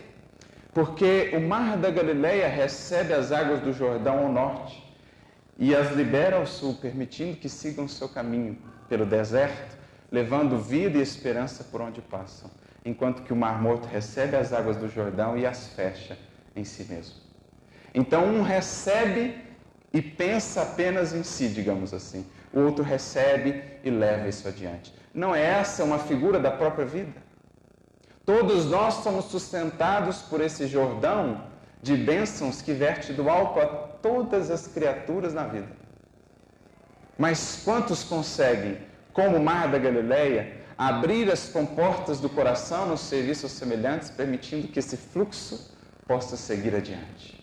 porque 0.73 1.31
o 1.33 1.41
mar 1.41 1.75
da 1.77 1.89
Galileia 1.89 2.47
recebe 2.47 3.13
as 3.13 3.31
águas 3.31 3.61
do 3.61 3.73
Jordão 3.73 4.19
ao 4.19 4.31
norte 4.31 4.81
e 5.57 5.75
as 5.75 5.91
libera 5.91 6.37
ao 6.37 6.45
sul, 6.45 6.75
permitindo 6.75 7.37
que 7.37 7.49
sigam 7.49 7.87
seu 7.87 8.09
caminho 8.09 8.57
pelo 8.87 9.05
deserto, 9.05 9.77
levando 10.11 10.59
vida 10.59 10.97
e 10.99 11.01
esperança 11.01 11.63
por 11.63 11.81
onde 11.81 12.01
passam 12.01 12.49
enquanto 12.83 13.23
que 13.23 13.33
o 13.33 13.35
Mar 13.35 13.61
Morto 13.61 13.87
recebe 13.87 14.35
as 14.35 14.51
águas 14.53 14.77
do 14.77 14.87
Jordão 14.87 15.37
e 15.37 15.45
as 15.45 15.67
fecha 15.67 16.17
em 16.55 16.63
si 16.63 16.83
mesmo. 16.85 17.15
Então, 17.93 18.25
um 18.25 18.41
recebe 18.41 19.35
e 19.93 20.01
pensa 20.01 20.61
apenas 20.61 21.13
em 21.13 21.23
si, 21.23 21.49
digamos 21.49 21.93
assim. 21.93 22.25
O 22.53 22.59
outro 22.61 22.83
recebe 22.83 23.63
e 23.83 23.89
leva 23.89 24.27
isso 24.27 24.47
adiante. 24.47 24.93
Não 25.13 25.35
é 25.35 25.43
essa 25.43 25.83
uma 25.83 25.99
figura 25.99 26.39
da 26.39 26.51
própria 26.51 26.85
vida? 26.85 27.21
Todos 28.25 28.65
nós 28.65 28.95
somos 28.95 29.25
sustentados 29.25 30.21
por 30.21 30.41
esse 30.41 30.67
Jordão 30.67 31.43
de 31.81 31.97
bênçãos 31.97 32.61
que 32.61 32.71
verte 32.71 33.11
do 33.11 33.29
alto 33.29 33.59
a 33.59 33.65
todas 33.65 34.51
as 34.51 34.67
criaturas 34.67 35.33
na 35.33 35.43
vida. 35.43 35.67
Mas 37.17 37.61
quantos 37.65 38.03
conseguem, 38.03 38.77
como 39.11 39.37
o 39.37 39.43
mar 39.43 39.69
da 39.69 39.77
Galileia, 39.77 40.60
abrir 40.87 41.31
as 41.31 41.47
comportas 41.47 42.19
do 42.19 42.27
coração 42.27 42.87
nos 42.87 43.01
serviços 43.01 43.51
semelhantes, 43.51 44.09
permitindo 44.09 44.67
que 44.67 44.79
esse 44.79 44.97
fluxo 44.97 45.71
possa 46.07 46.35
seguir 46.35 46.73
adiante? 46.73 47.39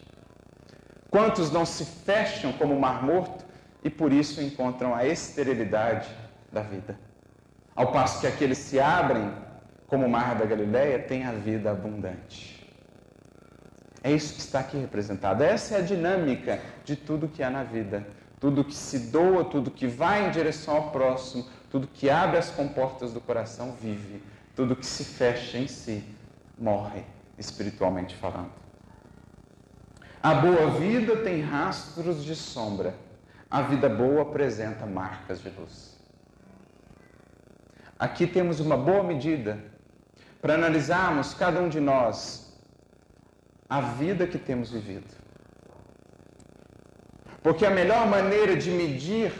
Quantos 1.08 1.52
não 1.52 1.64
se 1.64 1.84
fecham 1.84 2.52
como 2.54 2.74
o 2.74 2.80
mar 2.80 3.04
morto 3.04 3.44
e 3.84 3.88
por 3.88 4.12
isso 4.12 4.42
encontram 4.42 4.92
a 4.92 5.06
esterilidade 5.06 6.08
da 6.52 6.62
vida? 6.62 6.98
Ao 7.76 7.92
passo 7.92 8.20
que 8.20 8.26
aqueles 8.26 8.58
se 8.58 8.80
abrem 8.80 9.32
como 9.86 10.04
o 10.04 10.10
mar 10.10 10.34
da 10.34 10.44
Galileia 10.44 10.98
têm 10.98 11.24
a 11.24 11.30
vida 11.30 11.70
abundante. 11.70 12.68
É 14.02 14.10
isso 14.10 14.34
que 14.34 14.40
está 14.40 14.58
aqui 14.58 14.76
representado. 14.76 15.44
Essa 15.44 15.76
é 15.76 15.78
a 15.78 15.82
dinâmica 15.82 16.60
de 16.84 16.96
tudo 16.96 17.28
que 17.28 17.44
há 17.44 17.50
na 17.50 17.62
vida. 17.62 18.04
Tudo 18.40 18.64
que 18.64 18.74
se 18.74 18.98
doa, 18.98 19.44
tudo 19.44 19.70
que 19.70 19.86
vai 19.86 20.26
em 20.26 20.30
direção 20.30 20.74
ao 20.76 20.90
próximo, 20.90 21.46
tudo 21.70 21.86
que 21.86 22.08
abre 22.08 22.38
as 22.38 22.50
comportas 22.50 23.12
do 23.12 23.20
coração 23.20 23.72
vive. 23.72 24.22
Tudo 24.56 24.74
que 24.74 24.86
se 24.86 25.04
fecha 25.04 25.58
em 25.58 25.68
si 25.68 26.04
morre, 26.58 27.04
espiritualmente 27.38 28.16
falando. 28.16 28.50
A 30.22 30.34
boa 30.34 30.70
vida 30.72 31.16
tem 31.18 31.40
rastros 31.40 32.24
de 32.24 32.34
sombra. 32.34 32.94
A 33.50 33.62
vida 33.62 33.88
boa 33.88 34.22
apresenta 34.22 34.84
marcas 34.84 35.40
de 35.40 35.48
luz. 35.50 35.96
Aqui 37.98 38.26
temos 38.26 38.60
uma 38.60 38.76
boa 38.76 39.02
medida 39.02 39.58
para 40.40 40.54
analisarmos 40.54 41.34
cada 41.34 41.60
um 41.60 41.68
de 41.68 41.80
nós 41.80 42.52
a 43.68 43.80
vida 43.80 44.26
que 44.26 44.38
temos 44.38 44.70
vivido. 44.70 45.14
Porque 47.42 47.64
a 47.64 47.70
melhor 47.70 48.06
maneira 48.06 48.56
de 48.56 48.70
medir 48.70 49.32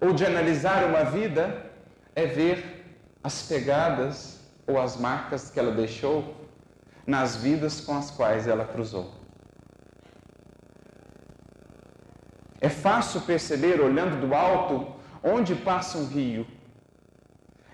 ou 0.00 0.12
de 0.12 0.24
analisar 0.24 0.84
uma 0.84 1.04
vida 1.04 1.70
é 2.14 2.26
ver 2.26 2.84
as 3.22 3.42
pegadas 3.42 4.40
ou 4.66 4.80
as 4.80 4.96
marcas 4.96 5.50
que 5.50 5.58
ela 5.58 5.72
deixou 5.72 6.34
nas 7.06 7.36
vidas 7.36 7.80
com 7.80 7.96
as 7.96 8.10
quais 8.10 8.46
ela 8.46 8.64
cruzou. 8.64 9.14
É 12.60 12.68
fácil 12.68 13.20
perceber, 13.20 13.80
olhando 13.80 14.20
do 14.20 14.34
alto, 14.34 14.96
onde 15.22 15.54
passa 15.54 15.98
um 15.98 16.06
rio. 16.06 16.46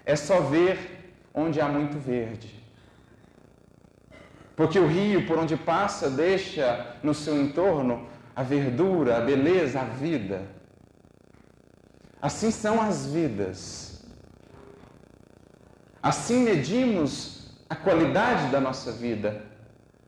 É 0.05 0.17
só 0.17 0.41
ver 0.41 1.15
onde 1.33 1.61
há 1.61 1.69
muito 1.69 1.99
verde. 1.99 2.63
Porque 4.57 4.79
o 4.79 4.87
rio 4.87 5.27
por 5.27 5.39
onde 5.39 5.57
passa 5.57 6.11
deixa 6.11 6.97
no 7.03 7.15
seu 7.15 7.41
entorno 7.41 8.07
a 8.35 8.43
verdura, 8.43 9.17
a 9.17 9.21
beleza, 9.21 9.81
a 9.81 9.85
vida. 9.85 10.43
Assim 12.23 12.53
são 12.53 12.81
as 12.81 13.05
vidas. 13.07 14.01
Assim 16.01 16.45
medimos 16.45 17.51
a 17.69 17.75
qualidade 17.75 18.53
da 18.53 18.61
nossa 18.61 18.93
vida. 18.93 19.45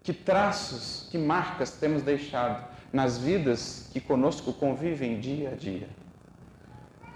Que 0.01 0.13
traços, 0.13 1.09
que 1.11 1.19
marcas 1.19 1.73
temos 1.73 2.03
deixado 2.03 2.65
nas 2.93 3.19
vidas 3.19 3.89
que 3.93 4.01
conosco 4.01 4.53
convivem 4.53 5.19
dia 5.19 5.51
a 5.51 5.55
dia. 5.57 5.89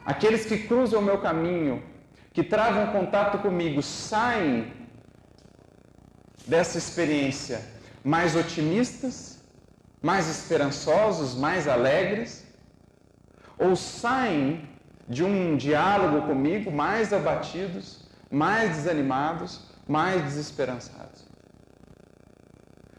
Aqueles 0.04 0.44
que 0.46 0.66
cruzam 0.66 1.00
o 1.00 1.04
meu 1.04 1.18
caminho, 1.18 1.80
que 2.32 2.42
travam 2.42 2.90
contato 2.90 3.38
comigo, 3.38 3.80
saem 3.82 4.72
dessa 6.44 6.76
experiência 6.76 7.62
mais 8.02 8.34
otimistas, 8.34 9.38
mais 10.02 10.28
esperançosos, 10.28 11.36
mais 11.36 11.68
alegres? 11.68 12.44
Ou 13.58 13.76
saem 13.76 14.67
de 15.08 15.24
um 15.24 15.56
diálogo 15.56 16.26
comigo 16.26 16.70
mais 16.70 17.12
abatidos, 17.12 18.06
mais 18.30 18.76
desanimados, 18.76 19.62
mais 19.86 20.22
desesperançados? 20.22 21.26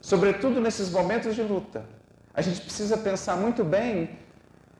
Sobretudo 0.02 0.60
nesses 0.60 0.90
momentos 0.90 1.36
de 1.36 1.44
luta, 1.44 1.86
a 2.34 2.42
gente 2.42 2.62
precisa 2.62 2.98
pensar 2.98 3.36
muito 3.36 3.64
bem 3.64 4.18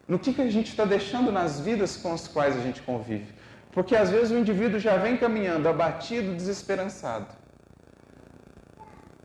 no 0.08 0.18
que, 0.18 0.34
que 0.34 0.42
a 0.42 0.50
gente 0.50 0.70
está 0.70 0.86
deixando 0.86 1.32
nas 1.32 1.60
vidas 1.60 1.96
com 1.98 2.12
as 2.12 2.28
quais 2.28 2.58
a 2.58 2.62
gente 2.62 2.82
convive. 2.82 3.32
Porque 3.72 3.96
às 3.96 4.10
vezes 4.10 4.32
o 4.32 4.38
indivíduo 4.38 4.80
já 4.80 4.98
vem 4.98 5.18
caminhando 5.18 5.70
abatido, 5.70 6.34
desesperançado. 6.34 7.28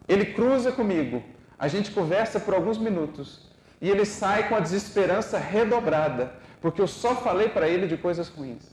Ele 0.06 0.26
cruza 0.26 0.70
comigo, 0.70 1.22
a 1.58 1.68
gente 1.68 1.90
conversa 1.90 2.38
por 2.38 2.52
alguns 2.52 2.76
minutos 2.76 3.50
e 3.80 3.88
ele 3.88 4.04
sai 4.04 4.48
com 4.48 4.56
a 4.56 4.60
desesperança 4.60 5.38
redobrada, 5.38 6.34
porque 6.64 6.80
eu 6.80 6.86
só 6.86 7.14
falei 7.16 7.50
para 7.50 7.68
ele 7.68 7.86
de 7.86 7.94
coisas 7.98 8.30
ruins. 8.30 8.64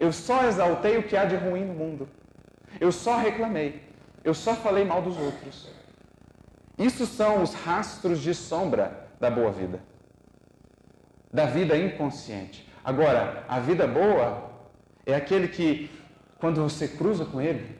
Eu 0.00 0.10
só 0.14 0.46
exaltei 0.46 0.96
o 0.96 1.02
que 1.02 1.14
há 1.14 1.26
de 1.26 1.36
ruim 1.36 1.62
no 1.62 1.74
mundo. 1.74 2.08
Eu 2.80 2.90
só 2.90 3.18
reclamei. 3.18 3.82
Eu 4.24 4.32
só 4.32 4.54
falei 4.54 4.82
mal 4.82 5.02
dos 5.02 5.18
outros. 5.18 5.70
Isso 6.78 7.04
são 7.04 7.42
os 7.42 7.52
rastros 7.52 8.22
de 8.22 8.34
sombra 8.34 9.10
da 9.20 9.30
boa 9.30 9.50
vida. 9.52 9.78
Da 11.30 11.44
vida 11.44 11.76
inconsciente. 11.76 12.66
Agora, 12.82 13.44
a 13.46 13.60
vida 13.60 13.86
boa 13.86 14.50
é 15.04 15.14
aquele 15.14 15.48
que, 15.48 15.90
quando 16.38 16.62
você 16.62 16.88
cruza 16.88 17.26
com 17.26 17.42
ele, 17.42 17.78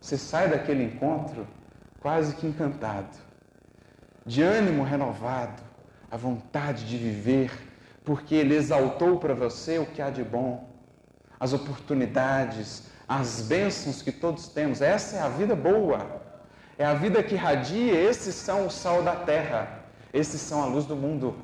você 0.00 0.16
sai 0.16 0.48
daquele 0.48 0.84
encontro 0.84 1.48
quase 1.98 2.36
que 2.36 2.46
encantado, 2.46 3.18
de 4.24 4.40
ânimo 4.40 4.84
renovado, 4.84 5.60
a 6.08 6.16
vontade 6.16 6.86
de 6.86 6.96
viver, 6.96 7.69
porque 8.04 8.34
Ele 8.34 8.54
exaltou 8.54 9.18
para 9.18 9.34
você 9.34 9.78
o 9.78 9.86
que 9.86 10.00
há 10.00 10.10
de 10.10 10.22
bom, 10.22 10.68
as 11.38 11.52
oportunidades, 11.52 12.84
as 13.08 13.42
bênçãos 13.42 14.02
que 14.02 14.12
todos 14.12 14.48
temos. 14.48 14.80
Essa 14.80 15.16
é 15.16 15.20
a 15.20 15.28
vida 15.28 15.54
boa, 15.54 16.22
é 16.78 16.84
a 16.84 16.94
vida 16.94 17.22
que 17.22 17.34
radia. 17.34 17.94
Esses 17.94 18.34
são 18.34 18.66
o 18.66 18.70
sal 18.70 19.02
da 19.02 19.16
terra, 19.16 19.84
esses 20.12 20.40
são 20.40 20.62
a 20.62 20.66
luz 20.66 20.86
do 20.86 20.96
mundo, 20.96 21.36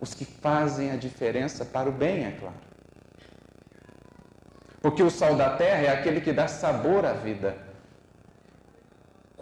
os 0.00 0.14
que 0.14 0.24
fazem 0.24 0.90
a 0.90 0.96
diferença 0.96 1.64
para 1.64 1.88
o 1.88 1.92
bem, 1.92 2.24
é 2.24 2.32
claro. 2.32 2.56
Porque 4.80 5.02
o 5.02 5.10
sal 5.10 5.36
da 5.36 5.56
terra 5.56 5.82
é 5.82 5.88
aquele 5.90 6.20
que 6.20 6.32
dá 6.32 6.48
sabor 6.48 7.04
à 7.04 7.12
vida 7.12 7.72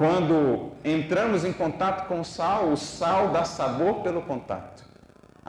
quando 0.00 0.72
entramos 0.82 1.44
em 1.44 1.52
contato 1.52 2.08
com 2.08 2.20
o 2.20 2.24
sal, 2.24 2.70
o 2.70 2.76
sal 2.78 3.28
dá 3.28 3.44
sabor 3.44 3.96
pelo 3.96 4.22
contato. 4.22 4.82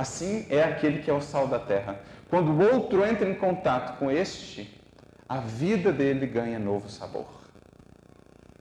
Assim 0.02 0.48
é 0.50 0.64
aquele 0.64 1.04
que 1.04 1.12
é 1.12 1.14
o 1.14 1.22
sal 1.22 1.48
da 1.48 1.60
terra. 1.60 2.00
Quando 2.28 2.50
o 2.50 2.74
outro 2.74 3.06
entra 3.06 3.30
em 3.30 3.36
contato 3.36 4.00
com 4.00 4.10
este, 4.10 4.82
a 5.30 5.38
vida 5.38 5.94
dele 5.94 6.26
ganha 6.26 6.58
novo 6.58 6.90
sabor. 6.90 7.28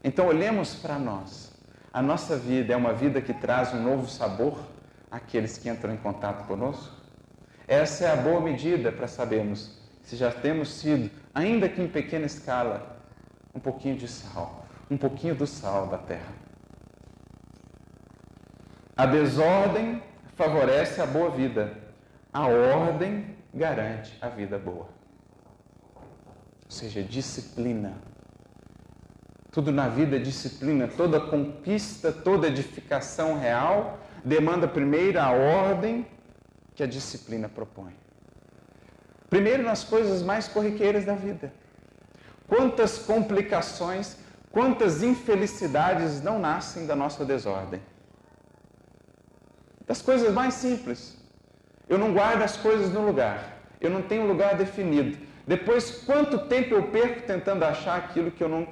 Então 0.05 0.27
olhemos 0.27 0.75
para 0.75 0.99
nós. 0.99 1.51
A 1.91 2.03
nossa 2.03 2.37
vida 2.37 2.75
é 2.75 2.77
uma 2.77 2.93
vida 2.93 3.23
que 3.23 3.33
traz 3.33 3.73
um 3.73 3.83
novo 3.83 4.07
sabor 4.07 4.59
àqueles 5.11 5.57
que 5.57 5.71
entram 5.71 5.95
em 5.95 5.97
contato 5.97 6.47
conosco? 6.47 6.95
Essa 7.67 8.05
é 8.05 8.13
a 8.13 8.17
boa 8.17 8.43
medida 8.43 8.93
para 8.93 9.09
sabermos 9.09 9.81
se 10.03 10.17
já 10.17 10.31
temos 10.31 10.75
sido, 10.75 11.11
ainda 11.35 11.71
que 11.71 11.81
em 11.81 11.89
pequena 11.89 12.27
escala, 12.27 13.01
um 13.55 13.61
pouquinho 13.61 13.97
de 13.97 14.09
sal 14.09 14.67
um 14.91 14.99
pouquinho 14.99 15.35
do 15.35 15.47
sal 15.47 15.87
da 15.87 15.97
terra. 15.97 16.35
A 18.95 19.07
desordem 19.07 20.03
favorece 20.41 21.03
a 21.03 21.07
boa 21.07 21.29
vida, 21.29 21.77
a 22.33 22.47
ordem 22.47 23.37
garante 23.53 24.17
a 24.23 24.29
vida 24.31 24.59
boa. 24.59 24.89
Ou 26.65 26.71
seja, 26.71 27.03
disciplina. 27.03 27.93
Tudo 29.53 29.71
na 29.71 29.87
vida 29.89 30.17
é 30.17 30.19
disciplina, 30.19 30.89
toda 30.89 31.21
conquista, 31.21 32.11
toda 32.11 32.47
edificação 32.49 33.39
real 33.39 33.99
demanda 34.25 34.67
primeiro 34.67 35.21
a 35.21 35.31
ordem 35.31 36.07
que 36.75 36.83
a 36.83 36.87
disciplina 36.87 37.47
propõe. 37.47 37.95
Primeiro 39.29 39.63
nas 39.63 39.85
coisas 39.85 40.23
mais 40.23 40.49
corriqueiras 40.49 41.05
da 41.05 41.15
vida. 41.15 41.53
Quantas 42.49 42.97
complicações 42.97 44.17
Quantas 44.51 45.01
infelicidades 45.01 46.21
não 46.23 46.39
nascem 46.41 46.85
da 46.85 46.97
nossa 46.97 47.25
desordem? 47.25 47.81
Das 49.91 50.01
coisas 50.01 50.33
mais 50.33 50.55
simples. 50.55 51.19
Eu 51.89 51.99
não 51.99 52.13
guardo 52.13 52.43
as 52.43 52.57
coisas 52.57 52.93
no 52.93 53.05
lugar. 53.05 53.59
Eu 53.81 53.91
não 53.91 54.03
tenho 54.03 54.25
lugar 54.25 54.57
definido. 54.57 55.19
Depois, 55.45 56.05
quanto 56.07 56.47
tempo 56.47 56.77
eu 56.77 56.85
perco 56.85 57.23
tentando 57.23 57.65
achar 57.65 57.97
aquilo 57.97 58.31
que 58.31 58.41
eu 58.41 58.49
não 58.49 58.69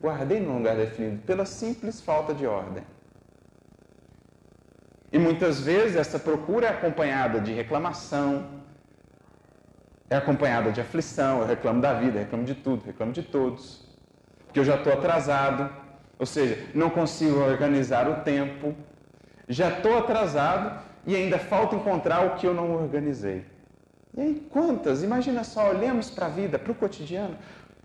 guardei 0.00 0.38
no 0.38 0.56
lugar 0.58 0.76
definido? 0.76 1.20
Pela 1.22 1.44
simples 1.44 2.00
falta 2.00 2.32
de 2.32 2.46
ordem. 2.46 2.84
E 5.10 5.18
muitas 5.18 5.58
vezes 5.58 5.96
essa 5.96 6.16
procura 6.16 6.68
é 6.68 6.70
acompanhada 6.70 7.40
de 7.40 7.52
reclamação, 7.52 8.62
é 10.08 10.14
acompanhada 10.14 10.70
de 10.70 10.80
aflição. 10.80 11.40
Eu 11.40 11.46
reclamo 11.48 11.82
da 11.82 11.92
vida, 11.94 12.20
reclamo 12.20 12.44
de 12.44 12.54
tudo, 12.54 12.84
reclamo 12.84 13.10
de 13.10 13.24
todos. 13.24 13.84
porque 14.44 14.60
eu 14.60 14.64
já 14.64 14.76
estou 14.76 14.92
atrasado, 14.92 15.68
ou 16.20 16.26
seja, 16.26 16.56
não 16.72 16.88
consigo 16.88 17.40
organizar 17.40 18.08
o 18.08 18.22
tempo, 18.22 18.76
já 19.48 19.68
estou 19.68 19.98
atrasado 19.98 20.80
e 21.06 21.16
ainda 21.16 21.38
falta 21.38 21.76
encontrar 21.76 22.26
o 22.26 22.36
que 22.36 22.46
eu 22.46 22.54
não 22.54 22.74
organizei. 22.74 23.44
E 24.16 24.20
aí, 24.20 24.46
quantas, 24.50 25.02
imagina 25.02 25.42
só, 25.42 25.70
olhemos 25.70 26.10
para 26.10 26.26
a 26.26 26.28
vida, 26.28 26.58
para 26.58 26.72
o 26.72 26.74
cotidiano, 26.74 27.36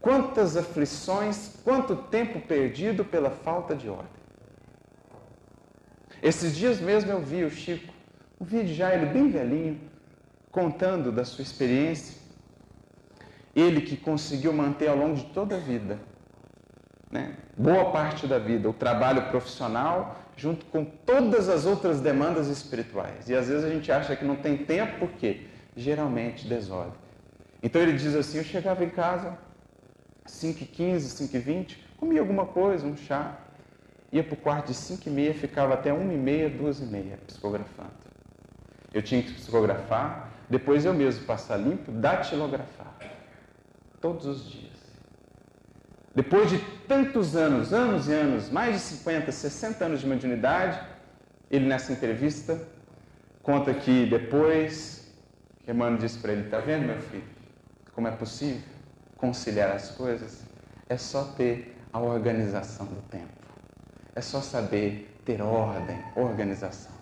quantas 0.01 0.57
aflições, 0.57 1.55
quanto 1.63 1.95
tempo 1.95 2.39
perdido 2.41 3.03
pela 3.05 3.29
falta 3.29 3.75
de 3.75 3.89
ordem. 3.89 4.17
Esses 6.21 6.55
dias 6.55 6.79
mesmo 6.79 7.11
eu 7.11 7.21
vi 7.21 7.43
o 7.43 7.49
Chico, 7.49 7.93
um 8.39 8.45
vídeo 8.45 8.73
já 8.73 8.93
ele 8.93 9.05
bem 9.07 9.29
velhinho, 9.29 9.79
contando 10.51 11.11
da 11.11 11.23
sua 11.23 11.41
experiência. 11.41 12.17
Ele 13.55 13.81
que 13.81 13.97
conseguiu 13.97 14.53
manter 14.53 14.89
ao 14.89 14.97
longo 14.97 15.15
de 15.15 15.25
toda 15.25 15.55
a 15.55 15.59
vida, 15.59 15.97
né, 17.11 17.37
boa 17.57 17.91
parte 17.91 18.27
da 18.27 18.37
vida, 18.37 18.69
o 18.69 18.73
trabalho 18.73 19.29
profissional 19.29 20.26
junto 20.37 20.65
com 20.67 20.85
todas 20.85 21.49
as 21.49 21.65
outras 21.65 21.99
demandas 21.99 22.47
espirituais. 22.47 23.27
E 23.27 23.35
às 23.35 23.47
vezes 23.49 23.65
a 23.65 23.69
gente 23.69 23.91
acha 23.91 24.15
que 24.15 24.23
não 24.23 24.35
tem 24.35 24.55
tempo, 24.57 24.99
por 24.99 25.09
quê? 25.13 25.47
Geralmente 25.75 26.47
desordem. 26.47 26.93
Então 27.61 27.81
ele 27.81 27.93
diz 27.93 28.15
assim: 28.15 28.37
eu 28.37 28.43
chegava 28.43 28.85
em 28.85 28.89
casa, 28.89 29.37
5h15, 30.27 30.99
5h20, 30.99 31.77
comia 31.97 32.21
alguma 32.21 32.45
coisa, 32.45 32.85
um 32.85 32.95
chá, 32.95 33.39
ia 34.11 34.23
para 34.23 34.35
o 34.35 34.37
quarto 34.37 34.67
de 34.67 34.73
5h30, 34.73 35.33
ficava 35.33 35.73
até 35.73 35.91
1h30, 35.91 36.59
2h30 36.59 37.17
psicografando. 37.25 37.91
Eu 38.93 39.01
tinha 39.01 39.21
que 39.21 39.33
psicografar, 39.33 40.31
depois 40.49 40.85
eu 40.85 40.93
mesmo 40.93 41.25
passar 41.25 41.57
limpo, 41.57 41.91
datilografar. 41.91 42.95
Todos 43.99 44.25
os 44.27 44.49
dias. 44.49 44.66
Depois 46.17 46.49
de 46.49 46.57
tantos 46.87 47.35
anos, 47.35 47.71
anos 47.71 48.07
e 48.07 48.11
anos, 48.11 48.49
mais 48.49 48.73
de 48.73 48.79
50, 48.79 49.31
60 49.31 49.85
anos 49.85 49.99
de 50.01 50.07
mediunidade, 50.07 50.81
ele 51.51 51.67
nessa 51.67 51.93
entrevista 51.93 52.59
conta 53.43 53.71
que 53.71 54.07
depois, 54.07 55.13
que 55.63 55.69
Emmanuel 55.69 55.99
disse 55.99 56.17
para 56.17 56.31
ele, 56.31 56.45
está 56.45 56.59
vendo 56.59 56.87
meu 56.87 56.99
filho, 56.99 57.23
como 57.93 58.07
é 58.07 58.11
possível 58.11 58.63
conciliar 59.15 59.69
as 59.69 59.91
coisas? 59.91 60.41
É 60.89 60.97
só 60.97 61.23
ter 61.23 61.77
a 61.93 61.99
organização 61.99 62.87
do 62.87 63.01
tempo. 63.09 63.27
É 64.15 64.21
só 64.21 64.41
saber 64.41 65.21
ter 65.23 65.39
ordem, 65.39 66.03
organização. 66.15 66.93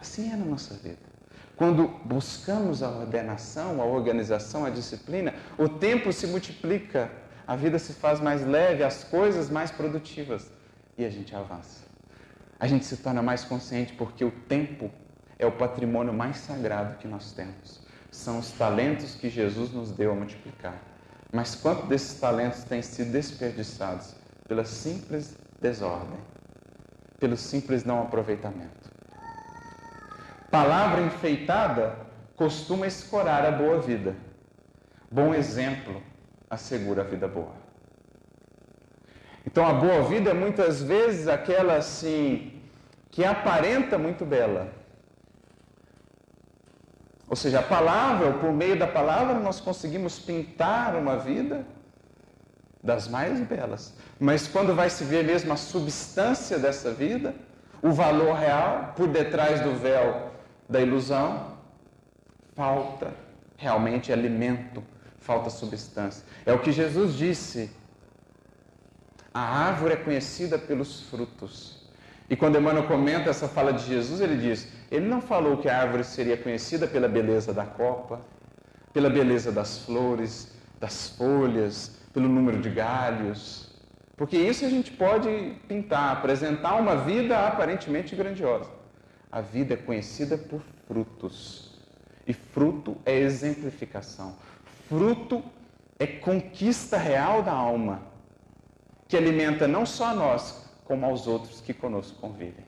Assim 0.00 0.32
é 0.32 0.36
na 0.36 0.46
nossa 0.46 0.74
vida. 0.74 1.12
Quando 1.54 1.86
buscamos 2.04 2.82
a 2.82 2.90
ordenação, 2.90 3.80
a 3.80 3.84
organização, 3.84 4.64
a 4.64 4.70
disciplina, 4.70 5.32
o 5.56 5.68
tempo 5.68 6.12
se 6.12 6.26
multiplica 6.26 7.21
a 7.52 7.56
vida 7.56 7.78
se 7.78 7.92
faz 7.92 8.18
mais 8.18 8.46
leve, 8.46 8.82
as 8.82 9.04
coisas 9.04 9.50
mais 9.50 9.70
produtivas 9.70 10.50
e 10.96 11.04
a 11.04 11.10
gente 11.10 11.36
avança. 11.36 11.84
A 12.58 12.66
gente 12.66 12.86
se 12.86 12.96
torna 12.96 13.20
mais 13.20 13.44
consciente 13.44 13.92
porque 13.92 14.24
o 14.24 14.30
tempo 14.30 14.90
é 15.38 15.44
o 15.44 15.52
patrimônio 15.52 16.14
mais 16.14 16.38
sagrado 16.38 16.96
que 16.96 17.06
nós 17.06 17.32
temos. 17.32 17.82
São 18.10 18.38
os 18.38 18.52
talentos 18.52 19.14
que 19.16 19.28
Jesus 19.28 19.70
nos 19.70 19.92
deu 19.92 20.12
a 20.12 20.14
multiplicar. 20.14 20.80
Mas 21.30 21.54
quanto 21.54 21.84
desses 21.88 22.18
talentos 22.18 22.64
têm 22.64 22.80
sido 22.80 23.12
desperdiçados 23.12 24.14
pela 24.48 24.64
simples 24.64 25.36
desordem, 25.60 26.20
pelo 27.20 27.36
simples 27.36 27.84
não 27.84 28.00
aproveitamento? 28.00 28.90
Palavra 30.50 31.02
enfeitada 31.02 31.98
costuma 32.34 32.86
escorar 32.86 33.44
a 33.44 33.50
boa 33.50 33.78
vida. 33.78 34.16
Bom 35.10 35.34
exemplo 35.34 36.11
assegura 36.52 37.00
a 37.00 37.04
vida 37.04 37.26
boa. 37.26 37.54
Então 39.46 39.66
a 39.66 39.72
boa 39.72 40.02
vida 40.02 40.30
é 40.30 40.34
muitas 40.34 40.82
vezes 40.82 41.26
aquela 41.26 41.76
assim 41.76 42.60
que 43.10 43.24
aparenta 43.24 43.96
muito 43.96 44.26
bela. 44.26 44.70
Ou 47.26 47.34
seja, 47.34 47.60
a 47.60 47.62
palavra, 47.62 48.34
por 48.34 48.52
meio 48.52 48.78
da 48.78 48.86
palavra, 48.86 49.40
nós 49.40 49.58
conseguimos 49.60 50.18
pintar 50.18 50.94
uma 50.94 51.16
vida 51.16 51.64
das 52.82 53.08
mais 53.08 53.40
belas. 53.40 53.94
Mas 54.20 54.46
quando 54.46 54.74
vai 54.74 54.90
se 54.90 55.04
ver 55.04 55.24
mesmo 55.24 55.54
a 55.54 55.56
substância 55.56 56.58
dessa 56.58 56.92
vida, 56.92 57.34
o 57.80 57.92
valor 57.92 58.34
real 58.34 58.92
por 58.94 59.08
detrás 59.08 59.62
do 59.62 59.74
véu 59.74 60.30
da 60.68 60.82
ilusão, 60.82 61.56
falta 62.54 63.14
realmente 63.56 64.12
alimento 64.12 64.91
falta 65.22 65.50
substância. 65.50 66.24
É 66.44 66.52
o 66.52 66.58
que 66.58 66.72
Jesus 66.72 67.14
disse. 67.14 67.70
A 69.32 69.40
árvore 69.40 69.94
é 69.94 69.96
conhecida 69.96 70.58
pelos 70.58 71.02
frutos. 71.08 71.82
E 72.28 72.36
quando 72.36 72.58
Emmanuel 72.58 72.86
comenta 72.86 73.30
essa 73.30 73.48
fala 73.48 73.72
de 73.72 73.84
Jesus, 73.84 74.20
ele 74.20 74.36
diz: 74.36 74.68
ele 74.90 75.06
não 75.06 75.20
falou 75.20 75.56
que 75.56 75.68
a 75.68 75.78
árvore 75.80 76.04
seria 76.04 76.36
conhecida 76.36 76.86
pela 76.86 77.08
beleza 77.08 77.52
da 77.52 77.64
copa, 77.64 78.20
pela 78.92 79.08
beleza 79.08 79.50
das 79.50 79.78
flores, 79.78 80.52
das 80.78 81.10
folhas, 81.10 81.98
pelo 82.12 82.28
número 82.28 82.60
de 82.60 82.70
galhos. 82.70 83.70
Porque 84.16 84.36
isso 84.36 84.64
a 84.64 84.68
gente 84.68 84.90
pode 84.92 85.56
pintar, 85.66 86.12
apresentar 86.12 86.74
uma 86.74 86.96
vida 86.96 87.46
aparentemente 87.46 88.14
grandiosa. 88.14 88.70
A 89.30 89.40
vida 89.40 89.74
é 89.74 89.76
conhecida 89.76 90.36
por 90.36 90.60
frutos. 90.86 91.72
E 92.26 92.32
fruto 92.32 92.96
é 93.04 93.18
exemplificação. 93.18 94.36
Fruto 94.88 95.42
é 95.98 96.06
conquista 96.06 96.96
real 96.96 97.42
da 97.42 97.52
alma, 97.52 98.02
que 99.08 99.16
alimenta 99.16 99.68
não 99.68 99.86
só 99.86 100.06
a 100.06 100.14
nós, 100.14 100.64
como 100.84 101.06
aos 101.06 101.26
outros 101.26 101.60
que 101.60 101.72
conosco 101.72 102.18
convivem. 102.20 102.66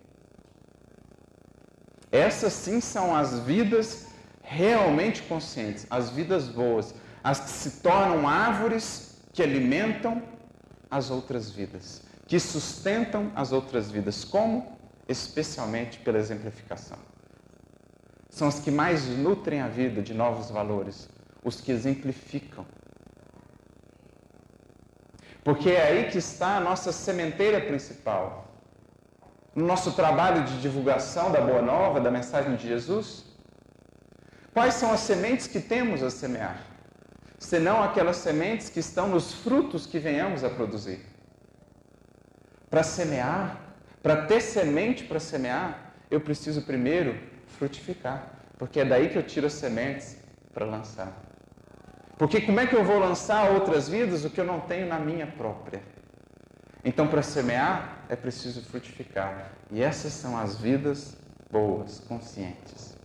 Essas 2.11 2.53
sim 2.53 2.81
são 2.81 3.15
as 3.15 3.41
vidas 3.41 4.07
realmente 4.41 5.23
conscientes, 5.23 5.87
as 5.91 6.11
vidas 6.11 6.49
boas, 6.49 6.95
as 7.23 7.41
que 7.41 7.51
se 7.51 7.81
tornam 7.81 8.29
árvores 8.29 9.21
que 9.33 9.43
alimentam 9.43 10.23
as 10.91 11.11
outras 11.11 11.51
vidas, 11.51 12.03
que 12.27 12.39
sustentam 12.39 13.33
as 13.35 13.51
outras 13.51 13.91
vidas. 13.91 14.23
Como? 14.25 14.79
Especialmente 15.09 15.99
pela 15.99 16.19
exemplificação. 16.19 16.99
São 18.31 18.47
as 18.49 18.61
que 18.61 18.71
mais 18.71 19.07
nutrem 19.07 19.61
a 19.61 19.69
vida 19.69 20.01
de 20.03 20.15
novos 20.15 20.51
valores, 20.51 21.09
os 21.45 21.61
que 21.61 21.71
exemplificam. 21.71 22.67
Porque 25.45 25.71
é 25.71 25.83
aí 25.83 26.11
que 26.11 26.19
está 26.19 26.57
a 26.57 26.61
nossa 26.61 26.91
sementeira 26.91 27.61
principal. 27.61 28.49
No 29.55 29.67
nosso 29.67 29.93
trabalho 29.93 30.43
de 30.45 30.61
divulgação 30.61 31.31
da 31.31 31.41
Boa 31.41 31.61
Nova, 31.61 32.01
da 32.01 32.11
mensagem 32.11 32.57
de 32.57 32.67
Jesus, 32.67 33.25
quais 34.55 34.75
são 34.75 34.91
as 34.91 35.01
sementes 35.01 35.47
que 35.47 35.61
temos 35.61 36.03
a 36.03 36.11
semear? 36.11 36.59
Senão 37.39 37.83
aquelas 37.83 38.17
sementes 38.17 38.71
que 38.71 38.81
estão 38.81 39.07
nos 39.07 39.35
frutos 39.35 39.87
que 39.87 39.99
venhamos 39.99 40.43
a 40.43 40.49
produzir. 40.49 41.05
Para 42.71 42.83
semear, 42.83 43.61
para 44.03 44.25
ter 44.27 44.41
semente 44.41 45.05
para 45.05 45.21
semear, 45.21 45.95
eu 46.11 46.21
preciso 46.21 46.63
primeiro 46.63 47.15
frutificar, 47.47 48.47
porque 48.59 48.81
é 48.81 48.85
daí 48.85 49.11
que 49.11 49.17
eu 49.17 49.23
tiro 49.23 49.47
as 49.47 49.53
sementes 49.53 50.17
para 50.53 50.65
lançar. 50.65 51.24
Porque 52.17 52.41
como 52.41 52.61
é 52.61 52.67
que 52.67 52.77
eu 52.77 52.85
vou 52.85 52.99
lançar 52.99 53.51
outras 53.51 53.89
vidas 53.89 54.25
o 54.25 54.31
que 54.31 54.41
eu 54.41 54.45
não 54.45 54.61
tenho 54.61 54.87
na 54.87 54.99
minha 54.99 55.27
própria? 55.27 55.83
Então, 56.85 57.09
para 57.09 57.23
semear, 57.23 58.05
é 58.09 58.15
preciso 58.15 58.63
frutificar. 58.63 59.53
E 59.71 59.83
essas 59.83 60.13
são 60.13 60.37
as 60.37 60.57
vidas 60.57 61.17
boas, 61.51 62.01
conscientes. 62.01 62.97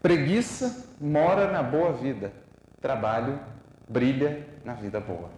Preguiça 0.00 0.86
mora 1.00 1.50
na 1.50 1.62
boa 1.62 1.92
vida. 1.92 2.32
Trabalho 2.80 3.40
brilha 3.88 4.46
na 4.64 4.74
vida 4.74 5.00
boa. 5.00 5.30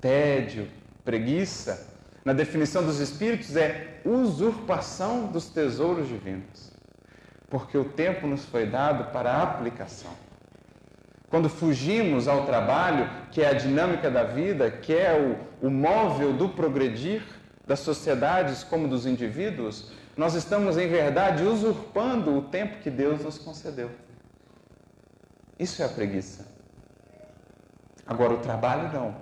Tédio, 0.00 0.68
preguiça, 1.04 1.94
na 2.24 2.32
definição 2.32 2.84
dos 2.84 2.98
espíritos, 3.00 3.56
é 3.56 4.00
usurpação 4.04 5.28
dos 5.28 5.48
tesouros 5.48 6.08
divinos 6.08 6.73
porque 7.54 7.78
o 7.78 7.84
tempo 7.84 8.26
nos 8.26 8.44
foi 8.46 8.66
dado 8.66 9.12
para 9.12 9.30
a 9.30 9.42
aplicação. 9.44 10.10
Quando 11.30 11.48
fugimos 11.48 12.26
ao 12.26 12.44
trabalho, 12.46 13.08
que 13.30 13.42
é 13.42 13.48
a 13.48 13.52
dinâmica 13.52 14.10
da 14.10 14.24
vida, 14.24 14.72
que 14.72 14.92
é 14.92 15.38
o, 15.62 15.68
o 15.68 15.70
móvel 15.70 16.32
do 16.32 16.48
progredir 16.48 17.22
das 17.64 17.78
sociedades 17.78 18.64
como 18.64 18.88
dos 18.88 19.06
indivíduos, 19.06 19.92
nós 20.16 20.34
estamos, 20.34 20.76
em 20.76 20.88
verdade, 20.88 21.44
usurpando 21.44 22.36
o 22.36 22.42
tempo 22.42 22.78
que 22.78 22.90
Deus 22.90 23.22
nos 23.22 23.38
concedeu. 23.38 23.92
Isso 25.56 25.80
é 25.80 25.84
a 25.84 25.88
preguiça. 25.88 26.48
Agora, 28.04 28.34
o 28.34 28.38
trabalho 28.38 28.92
não. 28.92 29.14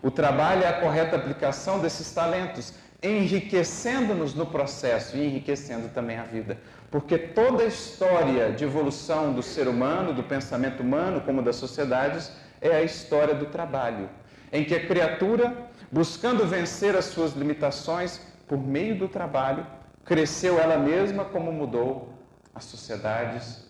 O 0.00 0.12
trabalho 0.12 0.62
é 0.62 0.68
a 0.68 0.80
correta 0.80 1.16
aplicação 1.16 1.80
desses 1.80 2.12
talentos, 2.12 2.72
enriquecendo-nos 3.02 4.34
no 4.34 4.46
processo 4.46 5.16
e 5.16 5.26
enriquecendo 5.26 5.88
também 5.88 6.18
a 6.18 6.24
vida. 6.24 6.58
Porque 6.90 7.16
toda 7.16 7.62
a 7.62 7.66
história 7.66 8.50
de 8.52 8.64
evolução 8.64 9.32
do 9.32 9.42
ser 9.42 9.68
humano, 9.68 10.12
do 10.12 10.22
pensamento 10.22 10.82
humano, 10.82 11.20
como 11.20 11.42
das 11.42 11.56
sociedades, 11.56 12.32
é 12.60 12.74
a 12.74 12.82
história 12.82 13.34
do 13.34 13.46
trabalho, 13.46 14.08
em 14.52 14.64
que 14.64 14.74
a 14.74 14.86
criatura, 14.86 15.70
buscando 15.90 16.46
vencer 16.46 16.94
as 16.94 17.06
suas 17.06 17.32
limitações 17.32 18.20
por 18.46 18.58
meio 18.58 18.98
do 18.98 19.08
trabalho, 19.08 19.66
cresceu 20.04 20.58
ela 20.58 20.76
mesma 20.76 21.24
como 21.24 21.52
mudou 21.52 22.12
as 22.54 22.64
sociedades, 22.64 23.64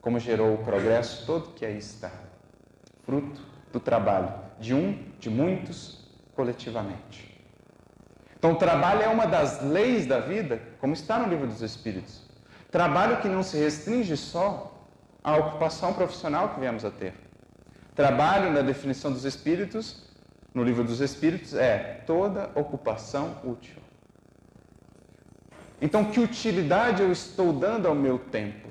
como 0.00 0.18
gerou 0.18 0.54
o 0.54 0.64
progresso 0.64 1.26
todo 1.26 1.52
que 1.52 1.66
aí 1.66 1.76
está. 1.76 2.10
Fruto 3.04 3.40
do 3.72 3.80
trabalho 3.80 4.32
de 4.58 4.74
um, 4.74 4.96
de 5.18 5.28
muitos, 5.28 6.06
coletivamente. 6.34 7.29
Então, 8.40 8.54
trabalho 8.54 9.02
é 9.02 9.08
uma 9.08 9.26
das 9.26 9.62
leis 9.62 10.06
da 10.06 10.18
vida, 10.18 10.62
como 10.80 10.94
está 10.94 11.18
no 11.18 11.28
livro 11.28 11.46
dos 11.46 11.60
Espíritos. 11.60 12.22
Trabalho 12.70 13.18
que 13.18 13.28
não 13.28 13.42
se 13.42 13.58
restringe 13.58 14.16
só 14.16 14.88
à 15.22 15.36
ocupação 15.36 15.92
profissional 15.92 16.48
que 16.48 16.58
viemos 16.58 16.82
a 16.82 16.90
ter. 16.90 17.12
Trabalho, 17.94 18.50
na 18.50 18.62
definição 18.62 19.12
dos 19.12 19.26
Espíritos, 19.26 20.08
no 20.54 20.64
livro 20.64 20.82
dos 20.82 21.00
Espíritos, 21.02 21.52
é 21.52 22.02
toda 22.06 22.50
ocupação 22.54 23.36
útil. 23.44 23.76
Então, 25.78 26.06
que 26.06 26.18
utilidade 26.18 27.02
eu 27.02 27.12
estou 27.12 27.52
dando 27.52 27.88
ao 27.88 27.94
meu 27.94 28.18
tempo? 28.18 28.68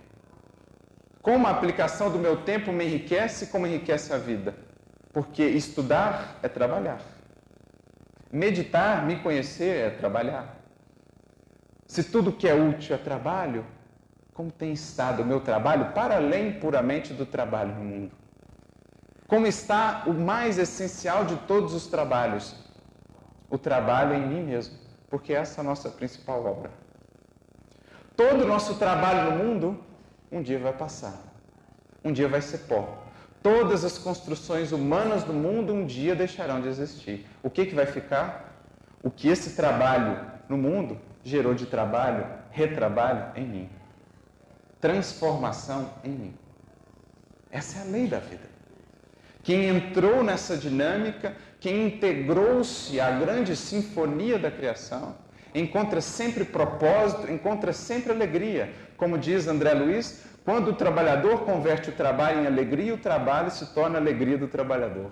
Como 1.22 1.46
a 1.46 1.52
aplicação 1.52 2.10
do 2.10 2.18
meu 2.18 2.38
tempo 2.38 2.72
me 2.72 2.86
enriquece, 2.86 3.46
como 3.46 3.68
enriquece 3.68 4.12
a 4.12 4.18
vida? 4.18 4.56
Porque 5.14 5.44
estudar 5.44 6.40
é 6.42 6.48
trabalhar. 6.48 7.19
Meditar, 8.32 9.06
me 9.06 9.18
conhecer 9.18 9.88
é 9.88 9.90
trabalhar. 9.90 10.56
Se 11.88 12.04
tudo 12.04 12.32
que 12.32 12.48
é 12.48 12.54
útil 12.54 12.96
é 12.96 13.00
trabalho, 13.00 13.66
como 14.34 14.52
tem 14.52 14.72
estado 14.72 15.24
o 15.24 15.26
meu 15.26 15.42
trabalho 15.42 15.92
para 15.94 16.18
além 16.18 16.60
puramente 16.60 17.12
do 17.14 17.26
trabalho 17.26 17.74
no 17.74 17.84
mundo? 17.84 18.12
Como 19.28 19.48
está 19.48 20.04
o 20.06 20.14
mais 20.14 20.60
essencial 20.60 21.26
de 21.26 21.36
todos 21.48 21.74
os 21.74 21.88
trabalhos? 21.88 22.56
O 23.50 23.58
trabalho 23.58 24.14
em 24.14 24.28
mim 24.28 24.44
mesmo, 24.44 24.78
porque 25.10 25.34
essa 25.34 25.60
é 25.60 25.62
a 25.62 25.66
nossa 25.66 25.90
principal 25.90 26.46
obra. 26.46 26.72
Todo 28.16 28.44
o 28.44 28.48
nosso 28.48 28.76
trabalho 28.76 29.32
no 29.32 29.44
mundo 29.44 29.84
um 30.32 30.42
dia 30.42 30.60
vai 30.60 30.74
passar, 30.74 31.20
um 32.04 32.12
dia 32.12 32.28
vai 32.28 32.42
ser 32.42 32.60
pó. 32.60 33.09
Todas 33.42 33.86
as 33.86 33.98
construções 33.98 34.72
humanas 34.72 35.24
do 35.24 35.34
mundo 35.34 35.74
um 35.74 35.86
dia 35.86 36.16
deixarão 36.16 36.62
de 36.62 36.68
existir. 36.68 37.26
O 37.42 37.50
que, 37.50 37.66
que 37.66 37.76
vai 37.76 37.86
ficar? 37.86 38.64
O 39.02 39.10
que 39.10 39.30
esse 39.30 39.56
trabalho 39.56 40.20
no 40.50 40.58
mundo 40.58 41.00
gerou 41.24 41.54
de 41.54 41.66
trabalho, 41.66 42.26
retrabalho 42.52 43.32
em 43.36 43.46
mim. 43.46 43.70
Transformação 44.82 45.90
em 46.04 46.10
mim. 46.10 46.34
Essa 47.50 47.80
é 47.80 47.82
a 47.82 47.86
lei 47.86 48.08
da 48.08 48.20
vida. 48.20 48.50
Quem 49.42 49.70
entrou 49.70 50.24
nessa 50.24 50.58
dinâmica, 50.58 51.36
quem 51.60 51.88
integrou-se 51.88 53.00
à 53.00 53.10
grande 53.12 53.56
sinfonia 53.56 54.38
da 54.38 54.52
criação, 54.52 55.16
encontra 55.56 56.02
sempre 56.02 56.44
propósito, 56.44 57.32
encontra 57.32 57.74
sempre 57.74 58.12
alegria. 58.12 58.72
Como 58.98 59.18
diz 59.18 59.48
André 59.48 59.74
Luiz, 59.74 60.24
quando 60.46 60.70
o 60.70 60.74
trabalhador 60.74 61.46
converte 61.46 61.90
o 61.90 61.94
trabalho 61.94 62.42
em 62.42 62.48
alegria, 62.48 62.94
o 62.94 62.98
trabalho 62.98 63.52
se 63.52 63.74
torna 63.74 63.98
alegria 63.98 64.38
do 64.38 64.48
trabalhador. 64.48 65.12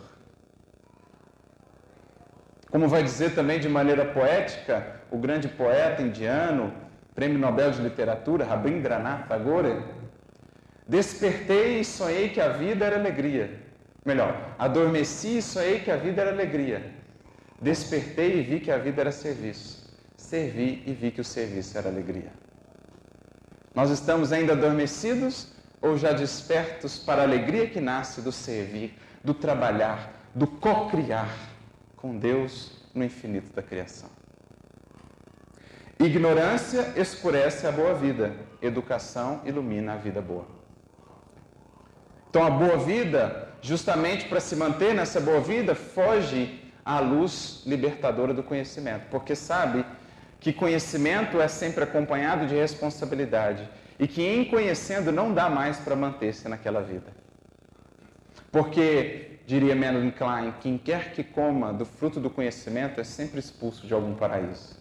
Como 2.70 2.88
vai 2.88 3.04
dizer 3.04 3.34
também 3.34 3.60
de 3.60 3.70
maneira 3.70 4.06
poética 4.06 5.02
o 5.10 5.18
grande 5.18 5.48
poeta 5.48 6.02
indiano, 6.02 6.74
Prêmio 7.16 7.40
Nobel 7.40 7.72
de 7.72 7.82
Literatura, 7.82 8.46
Rabindranath 8.46 9.28
Tagore, 9.28 9.84
despertei 10.88 11.80
e 11.80 11.86
sonhei 11.86 12.30
que 12.30 12.42
a 12.42 12.50
vida 12.50 12.86
era 12.86 12.98
alegria. 12.98 13.60
Melhor, 14.06 14.56
adormeci 14.60 15.38
e 15.38 15.42
sonhei 15.42 15.80
que 15.80 15.92
a 15.92 15.98
vida 15.98 16.22
era 16.22 16.32
alegria. 16.32 16.94
Despertei 17.62 18.40
e 18.40 18.44
vi 18.44 18.60
que 18.60 18.72
a 18.72 18.78
vida 18.78 19.02
era 19.02 19.12
serviço. 19.12 19.88
Servi 20.16 20.84
e 20.86 20.94
vi 20.94 21.12
que 21.12 21.22
o 21.22 21.24
serviço 21.24 21.78
era 21.78 21.90
alegria. 21.90 22.32
Nós 23.78 23.92
estamos 23.92 24.32
ainda 24.32 24.54
adormecidos 24.54 25.50
ou 25.80 26.00
já 26.00 26.12
despertos 26.12 26.98
para 26.98 27.22
a 27.22 27.26
alegria 27.26 27.70
que 27.70 27.80
nasce 27.80 28.22
do 28.22 28.32
servir, 28.32 28.98
do 29.24 29.36
trabalhar, 29.36 30.12
do 30.34 30.48
co-criar 30.48 31.30
com 31.96 32.18
Deus 32.18 32.72
no 32.96 33.04
infinito 33.04 33.54
da 33.54 33.62
criação? 33.62 34.10
Ignorância 36.00 36.92
escurece 36.96 37.68
a 37.68 37.72
boa 37.72 37.94
vida, 37.94 38.36
educação 38.64 39.42
ilumina 39.46 39.94
a 39.94 39.98
vida 39.98 40.24
boa. 40.24 40.48
Então, 42.32 42.44
a 42.44 42.50
boa 42.50 42.80
vida, 42.80 43.50
justamente 43.62 44.28
para 44.28 44.40
se 44.40 44.56
manter 44.56 44.96
nessa 44.96 45.22
boa 45.22 45.40
vida, 45.40 45.76
foge 45.76 46.74
à 46.84 47.00
luz 47.00 47.62
libertadora 47.64 48.34
do 48.34 48.42
conhecimento, 48.42 49.06
porque 49.12 49.36
sabe 49.36 49.86
que 50.40 50.54
conhecimento 50.54 51.42
é 51.42 51.48
sempre 51.48 51.84
acompanhado 51.84 52.46
de 52.46 52.56
responsabilidade 52.56 53.68
e 54.00 54.08
que 54.08 54.22
em 54.22 54.46
conhecendo 54.46 55.12
não 55.12 55.34
dá 55.34 55.50
mais 55.50 55.78
para 55.78 55.96
manter-se 55.96 56.48
naquela 56.48 56.82
vida. 56.82 57.12
Porque, 58.52 59.40
diria 59.46 59.76
Melanie 59.76 60.12
Klein, 60.12 60.54
quem 60.62 60.78
quer 60.78 61.12
que 61.12 61.24
coma 61.24 61.74
do 61.74 61.86
fruto 61.86 62.20
do 62.20 62.30
conhecimento 62.30 63.02
é 63.02 63.04
sempre 63.04 63.40
expulso 63.40 63.86
de 63.88 63.94
algum 63.94 64.16
paraíso. 64.16 64.78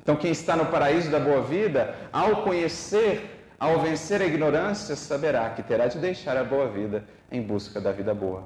Então, 0.00 0.16
quem 0.16 0.30
está 0.30 0.56
no 0.56 0.66
paraíso 0.66 1.10
da 1.10 1.20
boa 1.20 1.42
vida, 1.42 1.94
ao 2.12 2.42
conhecer, 2.42 3.44
ao 3.58 3.80
vencer 3.80 4.22
a 4.22 4.26
ignorância, 4.26 4.96
saberá 4.96 5.50
que 5.50 5.62
terá 5.62 5.86
de 5.86 5.98
deixar 5.98 6.36
a 6.36 6.44
boa 6.44 6.68
vida 6.68 7.04
em 7.30 7.42
busca 7.42 7.80
da 7.80 7.92
vida 7.92 8.14
boa. 8.14 8.44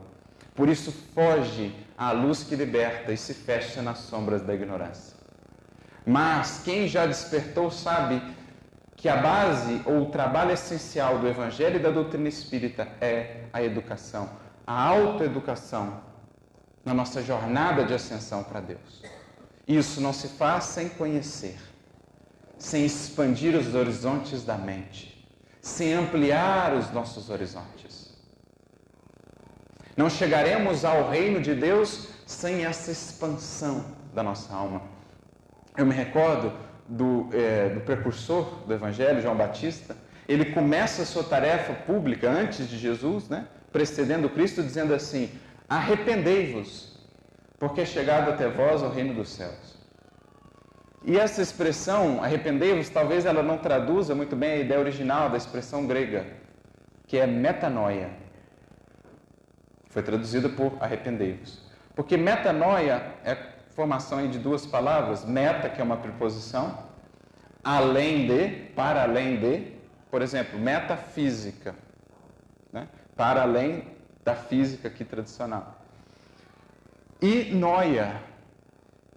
Por 0.54 0.68
isso, 0.68 0.90
foge 1.14 1.72
à 1.96 2.10
luz 2.12 2.42
que 2.42 2.56
liberta 2.56 3.12
e 3.12 3.16
se 3.16 3.32
fecha 3.32 3.80
nas 3.80 3.98
sombras 3.98 4.42
da 4.42 4.54
ignorância. 4.54 5.11
Mas 6.05 6.62
quem 6.64 6.88
já 6.88 7.07
despertou 7.07 7.70
sabe 7.70 8.20
que 8.96 9.09
a 9.09 9.16
base 9.16 9.82
ou 9.84 10.03
o 10.03 10.11
trabalho 10.11 10.53
essencial 10.53 11.18
do 11.18 11.28
Evangelho 11.28 11.76
e 11.76 11.82
da 11.82 11.90
doutrina 11.90 12.28
espírita 12.28 12.88
é 13.00 13.44
a 13.53 13.62
educação, 13.62 14.30
a 14.66 14.80
autoeducação 14.80 16.00
na 16.84 16.92
nossa 16.94 17.22
jornada 17.22 17.84
de 17.84 17.94
ascensão 17.94 18.44
para 18.44 18.61
Deus. 18.61 19.03
Isso 19.66 20.00
não 20.00 20.12
se 20.12 20.28
faz 20.28 20.64
sem 20.64 20.88
conhecer, 20.88 21.59
sem 22.59 22.84
expandir 22.84 23.57
os 23.57 23.74
horizontes 23.74 24.44
da 24.44 24.57
mente, 24.57 25.28
sem 25.61 25.94
ampliar 25.94 26.74
os 26.74 26.90
nossos 26.92 27.30
horizontes. 27.30 28.12
Não 29.96 30.09
chegaremos 30.09 30.84
ao 30.84 31.11
reino 31.11 31.40
de 31.40 31.55
Deus 31.55 32.09
sem 32.26 32.64
essa 32.64 32.90
expansão 32.90 33.84
da 34.14 34.22
nossa 34.22 34.53
alma. 34.55 34.91
Eu 35.76 35.86
me 35.86 35.94
recordo 35.94 36.52
do, 36.88 37.28
é, 37.32 37.70
do 37.70 37.80
precursor 37.80 38.66
do 38.66 38.74
Evangelho, 38.74 39.22
João 39.22 39.36
Batista. 39.36 39.96
Ele 40.28 40.46
começa 40.46 41.02
a 41.02 41.06
sua 41.06 41.24
tarefa 41.24 41.72
pública 41.72 42.30
antes 42.30 42.68
de 42.68 42.78
Jesus, 42.78 43.28
né, 43.28 43.46
precedendo 43.72 44.28
Cristo, 44.28 44.62
dizendo 44.62 44.94
assim: 44.94 45.30
Arrependei-vos, 45.68 46.98
porque 47.58 47.80
é 47.80 47.86
chegado 47.86 48.30
até 48.30 48.48
vós 48.48 48.82
o 48.82 48.88
reino 48.88 49.14
dos 49.14 49.30
céus. 49.30 49.80
E 51.04 51.18
essa 51.18 51.42
expressão, 51.42 52.22
arrependei-vos, 52.22 52.88
talvez 52.88 53.24
ela 53.24 53.42
não 53.42 53.58
traduza 53.58 54.14
muito 54.14 54.36
bem 54.36 54.52
a 54.52 54.56
ideia 54.58 54.78
original 54.78 55.30
da 55.30 55.36
expressão 55.36 55.86
grega, 55.86 56.26
que 57.08 57.18
é 57.18 57.26
metanoia. 57.26 58.10
Foi 59.88 60.02
traduzida 60.02 60.48
por 60.48 60.76
arrependei-vos. 60.80 61.60
Porque 61.94 62.16
metanoia 62.16 63.14
é 63.24 63.34
formação 63.74 64.26
de 64.28 64.38
duas 64.38 64.66
palavras, 64.66 65.24
meta, 65.24 65.68
que 65.68 65.80
é 65.80 65.84
uma 65.84 65.96
preposição, 65.96 66.78
além 67.64 68.26
de, 68.26 68.48
para 68.74 69.02
além 69.02 69.38
de, 69.38 69.72
por 70.10 70.22
exemplo, 70.22 70.58
metafísica, 70.58 71.74
né? 72.72 72.88
para 73.16 73.42
além 73.42 73.84
da 74.24 74.34
física 74.34 74.88
aqui 74.88 75.04
tradicional. 75.04 75.80
E 77.20 77.52
noia, 77.54 78.20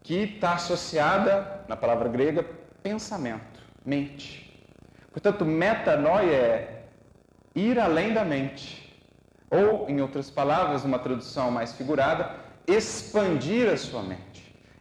que 0.03 0.15
está 0.15 0.53
associada, 0.53 1.65
na 1.67 1.75
palavra 1.75 2.07
grega, 2.07 2.45
pensamento, 2.83 3.61
mente. 3.83 4.43
Portanto, 5.11 5.43
metanoia 5.43 6.35
é 6.35 6.85
ir 7.55 7.79
além 7.79 8.13
da 8.13 8.23
mente. 8.23 8.83
Ou, 9.49 9.89
em 9.89 10.01
outras 10.01 10.29
palavras, 10.29 10.83
uma 10.83 10.99
tradução 10.99 11.49
mais 11.49 11.73
figurada, 11.73 12.35
expandir 12.67 13.71
a 13.71 13.77
sua 13.77 14.03
mente 14.03 14.34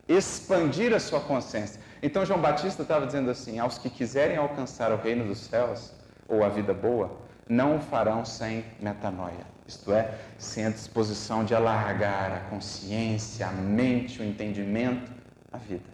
expandir 0.08 0.94
a 0.94 1.00
sua 1.00 1.20
consciência. 1.20 1.80
Então 2.02 2.24
João 2.24 2.40
Batista 2.40 2.82
estava 2.82 3.06
dizendo 3.06 3.30
assim: 3.30 3.58
aos 3.58 3.78
que 3.78 3.88
quiserem 3.88 4.36
alcançar 4.36 4.92
o 4.92 4.96
reino 4.96 5.24
dos 5.24 5.38
céus 5.38 5.92
ou 6.28 6.44
a 6.44 6.48
vida 6.48 6.74
boa, 6.74 7.18
não 7.48 7.76
o 7.76 7.80
farão 7.80 8.24
sem 8.24 8.64
metanoia. 8.80 9.54
Isto 9.66 9.92
é, 9.92 10.18
sem 10.36 10.66
a 10.66 10.70
disposição 10.70 11.44
de 11.44 11.54
alargar 11.54 12.32
a 12.32 12.40
consciência, 12.50 13.46
a 13.46 13.50
mente, 13.50 14.20
o 14.20 14.24
entendimento, 14.24 15.10
a 15.50 15.56
vida. 15.56 15.88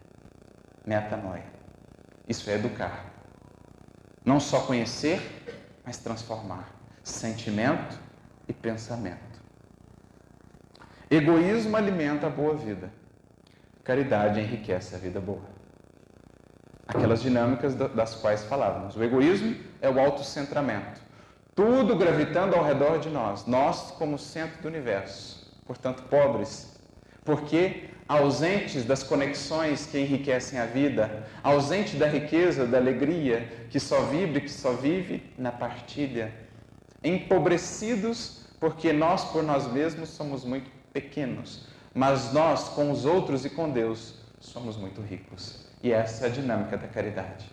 Metanoia. 0.84 1.44
Isso 2.28 2.50
é 2.50 2.54
educar. 2.54 3.04
Não 4.24 4.40
só 4.40 4.61
conhecer, 4.62 5.20
mas 5.84 5.98
transformar 5.98 6.80
sentimento 7.02 7.98
e 8.48 8.52
pensamento. 8.52 9.40
Egoísmo 11.11 11.76
alimenta 11.76 12.26
a 12.26 12.30
boa 12.30 12.54
vida. 12.54 12.92
Caridade 13.84 14.40
enriquece 14.40 14.94
a 14.94 14.98
vida 14.98 15.20
boa. 15.20 15.42
Aquelas 16.86 17.22
dinâmicas 17.22 17.74
das 17.74 18.14
quais 18.16 18.44
falávamos. 18.44 18.96
O 18.96 19.02
egoísmo 19.02 19.56
é 19.80 19.88
o 19.88 19.98
autocentramento. 19.98 21.00
Tudo 21.54 21.96
gravitando 21.96 22.56
ao 22.56 22.64
redor 22.64 22.98
de 22.98 23.08
nós, 23.08 23.46
nós 23.46 23.90
como 23.92 24.18
centro 24.18 24.62
do 24.62 24.68
universo, 24.68 25.60
portanto 25.66 26.02
pobres, 26.04 26.78
porque 27.24 27.90
ausentes 28.08 28.84
das 28.84 29.02
conexões 29.02 29.86
que 29.86 29.98
enriquecem 29.98 30.58
a 30.58 30.66
vida, 30.66 31.26
ausente 31.42 31.96
da 31.96 32.06
riqueza, 32.06 32.66
da 32.66 32.78
alegria 32.78 33.46
que 33.70 33.78
só 33.78 34.02
vibre, 34.02 34.40
que 34.40 34.50
só 34.50 34.72
vive 34.72 35.32
na 35.38 35.52
partilha, 35.52 36.32
empobrecidos 37.04 38.40
porque 38.58 38.92
nós 38.92 39.24
por 39.24 39.42
nós 39.42 39.70
mesmos 39.72 40.10
somos 40.10 40.44
muito 40.44 40.70
pequenos, 40.92 41.66
mas 41.95 42.32
nós 42.32 42.68
com 42.68 42.91
os 42.91 43.05
outros 43.05 43.45
e 43.45 43.51
com 43.51 43.70
Deus 43.70 44.14
somos 44.38 44.76
muito 44.76 45.01
ricos. 45.01 45.66
E 45.82 45.93
essa 45.93 46.26
é 46.26 46.28
a 46.28 46.32
dinâmica 46.32 46.76
da 46.76 46.86
caridade. 46.86 47.51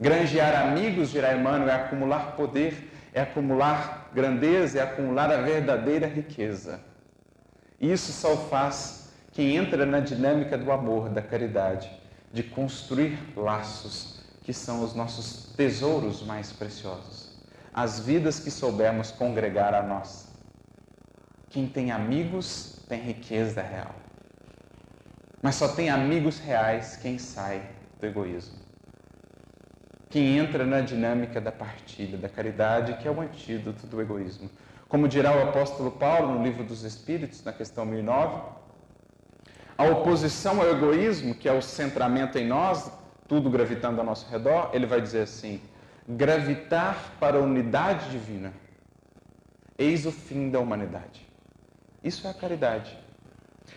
Granjear 0.00 0.66
amigos, 0.66 1.10
dirá 1.10 1.34
Emmanuel, 1.34 1.70
é 1.70 1.74
acumular 1.74 2.34
poder, 2.34 2.90
é 3.14 3.20
acumular 3.20 4.10
grandeza, 4.12 4.78
é 4.78 4.82
acumular 4.82 5.30
a 5.30 5.36
verdadeira 5.42 6.06
riqueza. 6.06 6.80
Isso 7.80 8.12
só 8.12 8.36
faz 8.36 9.12
quem 9.32 9.56
entra 9.56 9.86
na 9.86 10.00
dinâmica 10.00 10.58
do 10.58 10.72
amor, 10.72 11.08
da 11.08 11.22
caridade, 11.22 11.90
de 12.32 12.42
construir 12.42 13.18
laços 13.36 14.20
que 14.42 14.52
são 14.52 14.82
os 14.82 14.94
nossos 14.94 15.52
tesouros 15.56 16.22
mais 16.22 16.52
preciosos, 16.52 17.38
as 17.72 18.00
vidas 18.00 18.40
que 18.40 18.50
soubermos 18.50 19.12
congregar 19.12 19.72
a 19.72 19.82
nós. 19.82 20.31
Quem 21.52 21.66
tem 21.66 21.90
amigos 21.90 22.78
tem 22.88 22.98
riqueza 22.98 23.60
real. 23.60 23.94
Mas 25.42 25.56
só 25.56 25.68
tem 25.68 25.90
amigos 25.90 26.38
reais 26.38 26.96
quem 26.96 27.18
sai 27.18 27.62
do 28.00 28.06
egoísmo. 28.06 28.58
Quem 30.08 30.38
entra 30.38 30.64
na 30.64 30.80
dinâmica 30.80 31.42
da 31.42 31.52
partilha, 31.52 32.16
da 32.16 32.28
caridade, 32.28 32.94
que 32.94 33.06
é 33.06 33.10
o 33.10 33.20
antídoto 33.20 33.86
do 33.86 34.00
egoísmo. 34.00 34.48
Como 34.88 35.06
dirá 35.06 35.36
o 35.36 35.42
apóstolo 35.48 35.90
Paulo 35.90 36.34
no 36.34 36.42
livro 36.42 36.64
dos 36.64 36.84
Espíritos, 36.84 37.44
na 37.44 37.52
questão 37.52 37.84
1009, 37.84 38.40
a 39.76 39.84
oposição 39.84 40.58
ao 40.58 40.70
egoísmo, 40.70 41.34
que 41.34 41.48
é 41.48 41.52
o 41.52 41.60
centramento 41.60 42.38
em 42.38 42.46
nós, 42.46 42.90
tudo 43.28 43.50
gravitando 43.50 44.00
ao 44.00 44.06
nosso 44.06 44.30
redor, 44.30 44.70
ele 44.72 44.86
vai 44.86 45.02
dizer 45.02 45.22
assim: 45.22 45.60
gravitar 46.08 47.14
para 47.20 47.36
a 47.36 47.40
unidade 47.40 48.10
divina. 48.10 48.54
Eis 49.78 50.06
o 50.06 50.12
fim 50.12 50.50
da 50.50 50.58
humanidade. 50.58 51.31
Isso 52.02 52.26
é 52.26 52.30
a 52.30 52.34
caridade. 52.34 52.98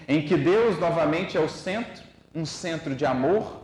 Em 0.07 0.25
que 0.25 0.35
Deus 0.35 0.79
novamente 0.79 1.37
é 1.37 1.39
o 1.39 1.49
centro, 1.49 2.03
um 2.33 2.45
centro 2.45 2.95
de 2.95 3.05
amor, 3.05 3.63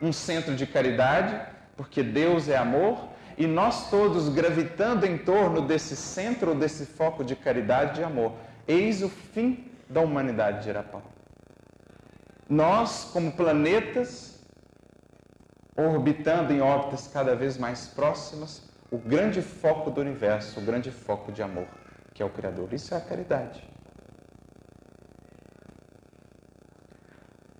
um 0.00 0.12
centro 0.12 0.54
de 0.54 0.66
caridade, 0.66 1.40
porque 1.76 2.02
Deus 2.02 2.48
é 2.48 2.56
amor, 2.56 3.08
e 3.36 3.46
nós 3.46 3.90
todos 3.90 4.28
gravitando 4.28 5.06
em 5.06 5.18
torno 5.18 5.62
desse 5.62 5.94
centro, 5.94 6.54
desse 6.54 6.86
foco 6.86 7.24
de 7.24 7.36
caridade 7.36 8.00
e 8.00 8.04
amor. 8.04 8.32
Eis 8.66 9.02
o 9.02 9.08
fim 9.08 9.70
da 9.88 10.00
humanidade, 10.00 10.64
dirá 10.64 10.82
Paulo. 10.82 11.06
Nós, 12.48 13.04
como 13.12 13.32
planetas, 13.32 14.40
orbitando 15.76 16.52
em 16.52 16.60
órbitas 16.60 17.06
cada 17.06 17.36
vez 17.36 17.56
mais 17.56 17.86
próximas, 17.86 18.62
o 18.90 18.98
grande 18.98 19.42
foco 19.42 19.90
do 19.90 20.00
universo, 20.00 20.58
o 20.58 20.64
grande 20.64 20.90
foco 20.90 21.30
de 21.30 21.42
amor, 21.42 21.68
que 22.18 22.22
é 22.22 22.26
o 22.26 22.30
Criador. 22.30 22.72
Isso 22.72 22.92
é 22.92 22.96
a 22.96 23.00
caridade. 23.00 23.62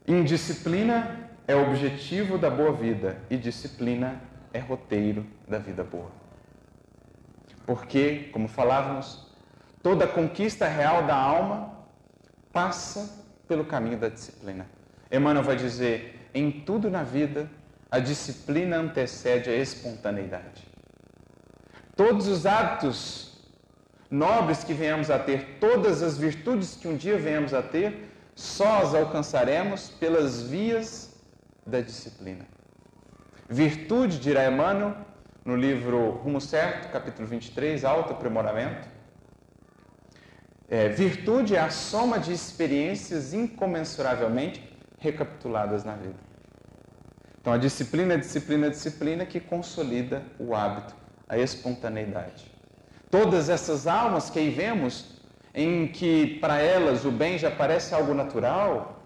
Indisciplina 0.05 1.31
é 1.47 1.55
objetivo 1.55 2.37
da 2.37 2.51
boa 2.51 2.73
vida 2.73 3.23
e 3.31 3.37
disciplina 3.37 4.21
é 4.53 4.59
roteiro 4.59 5.25
da 5.47 5.59
vida 5.59 5.85
boa. 5.85 6.11
Porque, 7.65 8.31
como 8.33 8.49
falávamos, 8.49 9.33
toda 9.81 10.09
conquista 10.09 10.67
real 10.67 11.07
da 11.07 11.15
alma 11.15 11.87
passa 12.53 13.25
pelo 13.47 13.65
caminho 13.65 13.99
da 13.99 14.09
disciplina. 14.09 14.67
Emmanuel 15.09 15.45
vai 15.45 15.55
dizer: 15.55 16.29
em 16.35 16.51
tudo 16.51 16.91
na 16.91 17.05
vida, 17.05 17.49
a 17.89 18.01
disciplina 18.01 18.77
antecede 18.77 19.51
a 19.51 19.55
espontaneidade. 19.55 20.67
Todos 21.95 22.27
os 22.27 22.45
hábitos 22.45 23.28
nobres 24.11 24.65
que 24.65 24.73
venhamos 24.73 25.11
a 25.11 25.19
ter, 25.19 25.59
todas 25.61 26.03
as 26.03 26.17
virtudes 26.17 26.77
que 26.77 26.89
um 26.89 26.97
dia 26.97 27.19
venhamos 27.19 27.53
a 27.53 27.63
ter, 27.63 28.11
só 28.35 28.83
as 28.83 28.95
alcançaremos 28.95 29.91
pelas 29.91 30.43
vias 30.43 31.15
da 31.67 31.81
disciplina. 31.81 32.47
Virtude, 33.49 34.19
dirá 34.19 34.47
Emmanuel, 34.47 34.95
no 35.45 35.57
livro 35.57 36.11
Rumo 36.11 36.41
Certo, 36.41 36.91
capítulo 36.91 37.27
23, 37.27 37.85
Alto 37.85 38.13
Aprimoramento. 38.13 38.89
É, 40.69 40.89
virtude 40.89 41.57
é 41.57 41.61
a 41.61 41.71
soma 41.71 42.19
de 42.19 42.33
experiências 42.33 43.33
incomensuravelmente 43.33 44.63
recapituladas 44.99 45.85
na 45.85 45.95
vida. 45.95 46.19
Então, 47.41 47.53
a 47.53 47.59
disciplina 47.59 48.15
é 48.15 48.19
disciplina 48.19 48.69
disciplina 48.69 49.25
que 49.25 49.41
consolida 49.41 50.23
o 50.39 50.55
hábito, 50.55 50.95
a 51.27 51.39
espontaneidade. 51.39 52.58
Todas 53.11 53.49
essas 53.49 53.87
almas 53.87 54.29
que 54.29 54.39
aí 54.39 54.51
vemos, 54.51 55.07
em 55.55 55.89
que 55.89 56.39
para 56.41 56.61
elas 56.61 57.05
o 57.05 57.11
bem 57.11 57.39
já 57.39 57.51
parece 57.51 57.95
algo 57.95 58.13
natural, 58.13 59.03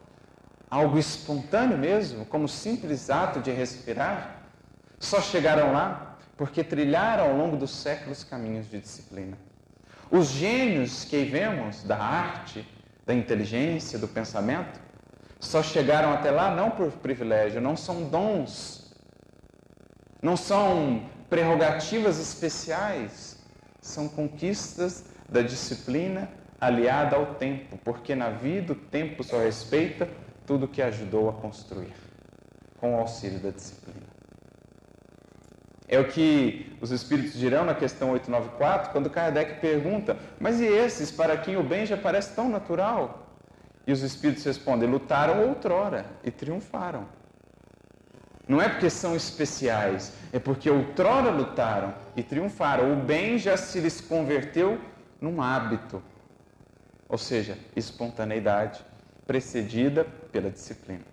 algo 0.69 0.99
espontâneo 0.99 1.79
mesmo, 1.79 2.25
como 2.27 2.49
simples 2.49 3.11
ato 3.11 3.41
de 3.41 3.51
respirar, 3.51 4.43
só 4.99 5.21
chegaram 5.21 5.73
lá 5.73 6.17
porque 6.37 6.65
trilharam 6.65 7.25
ao 7.31 7.37
longo 7.37 7.57
dos 7.57 7.71
séculos 7.71 8.25
caminhos 8.25 8.69
de 8.69 8.81
disciplina. 8.81 9.37
Os 10.11 10.29
gênios 10.29 11.05
que 11.05 11.17
aí 11.17 11.25
vemos 11.25 11.83
da 11.85 11.97
arte, 11.97 12.67
da 13.07 13.15
inteligência, 13.15 13.99
do 13.99 14.09
pensamento, 14.09 14.81
só 15.39 15.63
chegaram 15.63 16.13
até 16.13 16.31
lá 16.31 16.55
não 16.55 16.71
por 16.71 16.91
privilégio, 16.93 17.61
não 17.61 17.77
são 17.77 18.05
dons, 18.05 18.95
não 20.21 20.37
são 20.37 21.03
prerrogativas 21.29 22.19
especiais, 22.19 23.32
são 23.83 24.09
conquistas 24.09 25.05
da 25.29 25.43
disciplina 25.43 26.31
aliada 26.61 27.17
ao 27.17 27.35
tempo, 27.35 27.77
porque 27.85 28.15
na 28.15 28.31
vida 28.31 28.73
o 28.73 28.77
tempo 28.77 29.25
só 29.25 29.39
respeita 29.39 30.09
tudo 30.47 30.69
que 30.69 30.81
ajudou 30.81 31.29
a 31.29 31.33
construir, 31.33 31.93
com 32.79 32.95
o 32.95 33.01
auxílio 33.01 33.41
da 33.41 33.51
disciplina. 33.51 34.07
É 35.89 35.99
o 35.99 36.09
que 36.09 36.75
os 36.81 36.91
Espíritos 36.91 37.35
dirão 37.35 37.65
na 37.65 37.75
questão 37.75 38.13
894, 38.13 38.93
quando 38.93 39.11
Kardec 39.11 39.61
pergunta: 39.61 40.17
Mas 40.41 40.61
e 40.61 40.65
esses 40.65 41.11
para 41.11 41.37
quem 41.37 41.57
o 41.57 41.63
bem 41.63 41.85
já 41.85 41.97
parece 41.97 42.35
tão 42.35 42.49
natural? 42.49 43.27
E 43.87 43.93
os 43.93 44.03
Espíritos 44.03 44.45
respondem: 44.45 44.89
Lutaram 44.89 45.49
outrora 45.49 46.07
e 46.25 46.31
triunfaram. 46.31 47.07
Não 48.47 48.61
é 48.61 48.69
porque 48.69 48.91
são 48.91 49.15
especiais, 49.15 50.13
é 50.33 50.39
porque 50.39 50.69
outrora 50.69 51.31
lutaram 51.31 51.95
e 52.17 52.23
triunfaram. 52.23 52.93
O 52.93 52.97
bem 52.97 53.39
já 53.39 53.57
se 53.57 53.81
lhes 53.81 54.01
converteu 54.01 54.79
num 55.21 55.41
hábito, 55.41 56.03
ou 57.09 57.17
seja, 57.17 57.57
espontaneidade, 57.77 58.85
precedida 59.27 60.05
pela 60.33 60.51
disciplina. 60.51 61.05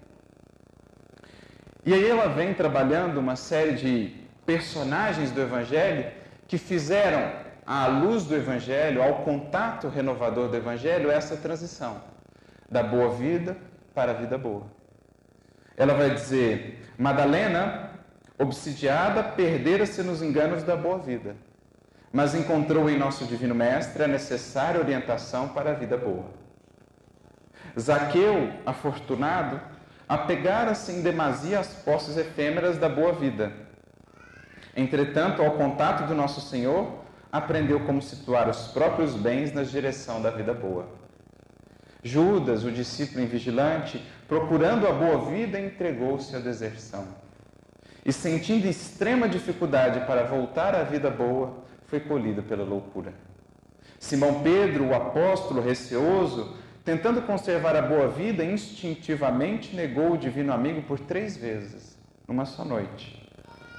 E 1.86 1.94
aí 1.94 2.08
ela 2.10 2.28
vem 2.28 2.54
trabalhando 2.54 3.20
uma 3.20 3.36
série 3.36 3.74
de 3.74 4.16
personagens 4.46 5.32
do 5.32 5.42
Evangelho 5.42 6.12
que 6.48 6.58
fizeram, 6.58 7.32
à 7.66 7.86
luz 7.86 8.26
do 8.26 8.36
Evangelho, 8.36 9.04
ao 9.04 9.24
contato 9.24 9.88
renovador 9.88 10.50
do 10.50 10.58
Evangelho, 10.58 11.12
essa 11.12 11.38
transição 11.38 12.02
da 12.70 12.82
boa 12.82 13.14
vida 13.14 13.56
para 13.94 14.12
a 14.12 14.16
vida 14.16 14.38
boa. 14.38 14.79
Ela 15.80 15.94
vai 15.94 16.14
dizer: 16.14 16.86
Madalena, 16.98 17.92
obsidiada, 18.38 19.24
perdera-se 19.24 20.04
nos 20.04 20.22
enganos 20.22 20.62
da 20.62 20.76
boa 20.76 21.00
vida, 21.00 21.38
mas 22.12 22.36
encontrou 22.36 22.90
em 22.90 22.98
nosso 22.98 23.24
Divino 23.24 23.56
Mestre 23.56 24.04
a 24.04 24.08
necessária 24.08 24.82
orientação 24.82 25.48
para 25.48 25.72
a 25.72 25.74
vida 25.74 25.98
boa. 25.98 26.26
Zaqueu, 27.80 28.52
afortunado, 28.66 29.62
apegara-se 30.08 30.92
em 30.92 31.02
demasia 31.02 31.60
às 31.62 31.74
posses 31.74 32.18
efêmeras 32.18 32.78
da 32.78 32.90
boa 32.90 33.14
vida. 33.14 33.54
Entretanto, 34.76 35.42
ao 35.42 35.52
contato 35.52 36.06
do 36.08 36.14
nosso 36.14 36.42
Senhor, 36.42 37.06
aprendeu 37.32 37.80
como 37.86 38.02
situar 38.02 38.50
os 38.50 38.68
próprios 38.68 39.16
bens 39.16 39.54
na 39.54 39.64
direção 39.64 40.22
da 40.22 40.30
vida 40.30 40.54
boa. 40.54 40.90
Judas, 42.02 42.64
o 42.64 42.72
discípulo 42.72 43.22
invigilante, 43.24 44.02
procurando 44.28 44.88
a 44.88 44.92
boa 44.92 45.30
vida, 45.30 45.60
entregou-se 45.60 46.34
à 46.36 46.40
deserção. 46.40 47.08
E 48.06 48.14
sentindo 48.14 48.68
extrema 48.68 49.28
dificuldade 49.28 50.06
para 50.06 50.24
voltar 50.24 50.74
à 50.74 50.84
vida 50.84 51.10
boa, 51.10 51.64
foi 51.88 52.00
colhido 52.00 52.42
pela 52.42 52.64
loucura. 52.64 53.14
Simão 54.00 54.42
Pedro, 54.42 54.86
o 54.86 54.96
apóstolo 54.96 55.62
receoso, 55.62 56.56
tentando 56.86 57.22
conservar 57.24 57.76
a 57.76 57.82
boa 57.82 58.08
vida, 58.08 58.46
instintivamente 58.46 59.76
negou 59.76 60.14
o 60.14 60.18
divino 60.18 60.54
amigo 60.54 60.82
por 60.84 61.00
três 61.00 61.36
vezes, 61.36 62.00
numa 62.26 62.46
só 62.46 62.64
noite. 62.64 63.30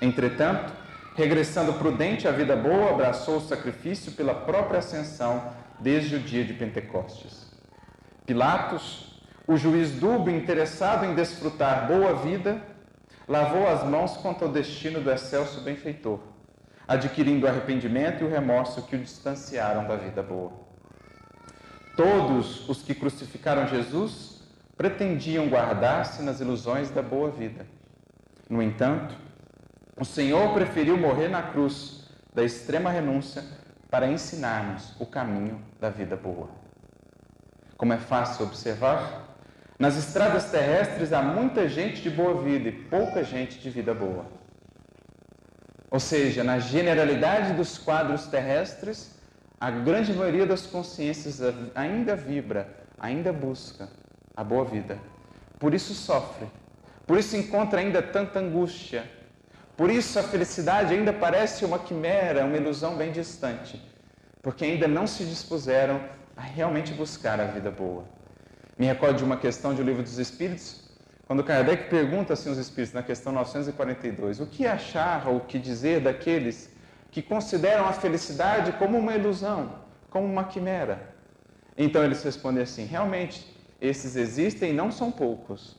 Entretanto, 0.03 0.73
regressando 1.17 1.73
prudente 1.75 2.29
à 2.29 2.33
vida 2.33 2.55
boa, 2.55 2.91
abraçou 2.91 3.39
o 3.39 3.41
sacrifício 3.41 4.13
pela 4.13 4.35
própria 4.35 4.81
ascensão 4.81 5.55
desde 5.81 6.17
o 6.17 6.21
dia 6.21 6.45
de 6.45 6.53
Pentecostes. 6.53 7.50
Pilatos, 8.27 9.23
o 9.47 9.57
juiz 9.57 9.93
dúbio 9.93 10.37
interessado 10.37 11.05
em 11.05 11.15
desfrutar 11.15 11.89
boa 11.89 12.15
vida, 12.15 12.63
lavou 13.27 13.69
as 13.69 13.85
mãos 13.85 14.17
quanto 14.17 14.45
ao 14.45 14.51
destino 14.53 15.01
do 15.01 15.11
excelso 15.11 15.61
benfeitor, 15.61 16.21
adquirindo 16.87 17.47
o 17.47 17.49
arrependimento 17.49 18.23
e 18.23 18.27
o 18.27 18.31
remorso 18.31 18.83
que 18.83 18.97
o 18.97 18.99
distanciaram 18.99 19.87
da 19.87 19.97
vida 19.97 20.23
boa. 20.23 20.53
Todos 21.97 22.69
os 22.69 22.83
que 22.83 22.95
crucificaram 22.95 23.67
Jesus 23.67 24.43
pretendiam 24.77 25.49
guardar-se 25.49 26.23
nas 26.23 26.41
ilusões 26.41 26.91
da 26.91 27.03
boa 27.03 27.31
vida. 27.31 27.67
No 28.49 28.63
entanto, 28.63 29.15
o 29.99 30.05
Senhor 30.05 30.55
preferiu 30.55 30.97
morrer 30.97 31.29
na 31.29 31.43
cruz 31.43 32.09
da 32.35 32.43
extrema 32.43 32.91
renúncia 32.91 33.45
para 33.91 34.07
ensinar-nos 34.07 34.95
o 34.99 35.05
caminho 35.05 35.63
da 35.79 35.91
vida 35.91 36.17
boa. 36.17 36.60
Como 37.81 37.95
é 37.95 37.97
fácil 37.97 38.45
observar, 38.45 39.27
nas 39.79 39.97
estradas 39.97 40.51
terrestres 40.51 41.15
há 41.15 41.23
muita 41.23 41.67
gente 41.67 42.03
de 42.03 42.11
boa 42.11 42.43
vida 42.43 42.69
e 42.69 42.73
pouca 42.73 43.25
gente 43.25 43.59
de 43.59 43.71
vida 43.71 43.95
boa. 43.95 44.27
Ou 45.91 45.99
seja, 45.99 46.45
na 46.45 46.59
generalidade 46.59 47.55
dos 47.55 47.79
quadros 47.79 48.27
terrestres, 48.27 49.19
a 49.59 49.71
grande 49.71 50.13
maioria 50.13 50.45
das 50.45 50.67
consciências 50.67 51.41
ainda 51.75 52.15
vibra, 52.15 52.69
ainda 52.99 53.33
busca 53.33 53.89
a 54.37 54.45
boa 54.45 54.67
vida. 54.67 54.99
Por 55.59 55.73
isso 55.73 55.95
sofre, 55.95 56.47
por 57.07 57.19
isso 57.19 57.35
encontra 57.35 57.81
ainda 57.81 58.03
tanta 58.03 58.41
angústia, 58.41 59.11
por 59.75 59.91
isso 59.91 60.19
a 60.19 60.23
felicidade 60.23 60.93
ainda 60.93 61.15
parece 61.15 61.65
uma 61.65 61.79
quimera, 61.79 62.45
uma 62.45 62.59
ilusão 62.59 62.95
bem 62.95 63.11
distante, 63.11 63.83
porque 64.43 64.67
ainda 64.67 64.87
não 64.87 65.07
se 65.07 65.25
dispuseram 65.25 66.20
a 66.41 66.43
realmente 66.43 66.95
buscar 66.95 67.39
a 67.39 67.45
vida 67.45 67.71
boa. 67.71 68.05
Me 68.79 68.87
recordo 68.87 69.19
de 69.19 69.25
uma 69.25 69.37
questão 69.37 69.75
de 69.75 69.83
O 69.83 69.85
Livro 69.85 70.03
dos 70.03 70.17
Espíritos, 70.17 70.89
quando 71.27 71.45
Kardec 71.45 71.91
pergunta 71.91 72.33
assim 72.33 72.49
aos 72.49 72.57
Espíritos, 72.57 72.95
na 72.95 73.03
questão 73.03 73.31
942, 73.31 74.41
o 74.41 74.47
que 74.47 74.67
achar 74.67 75.29
ou 75.29 75.37
o 75.37 75.41
que 75.41 75.59
dizer 75.59 76.01
daqueles 76.01 76.75
que 77.11 77.21
consideram 77.21 77.87
a 77.87 77.93
felicidade 77.93 78.73
como 78.73 78.97
uma 78.97 79.15
ilusão, 79.15 79.81
como 80.09 80.25
uma 80.25 80.45
quimera? 80.45 81.15
Então 81.77 82.03
eles 82.03 82.23
respondem 82.23 82.63
assim: 82.63 82.87
realmente, 82.87 83.47
esses 83.79 84.17
existem 84.17 84.71
e 84.71 84.75
não 84.75 84.91
são 84.91 85.13
poucos. 85.13 85.77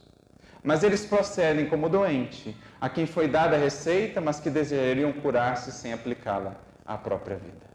Mas 0.64 0.84
eles 0.84 1.04
procedem 1.04 1.66
como 1.66 1.90
doente, 1.90 2.56
a 2.80 2.88
quem 2.88 3.08
foi 3.08 3.28
dada 3.28 3.56
a 3.56 3.60
receita, 3.60 4.22
mas 4.22 4.40
que 4.40 4.52
desejariam 4.52 5.12
curar-se 5.12 5.72
sem 5.72 5.92
aplicá-la 5.92 6.56
à 6.86 7.00
própria 7.00 7.36
vida. 7.36 7.71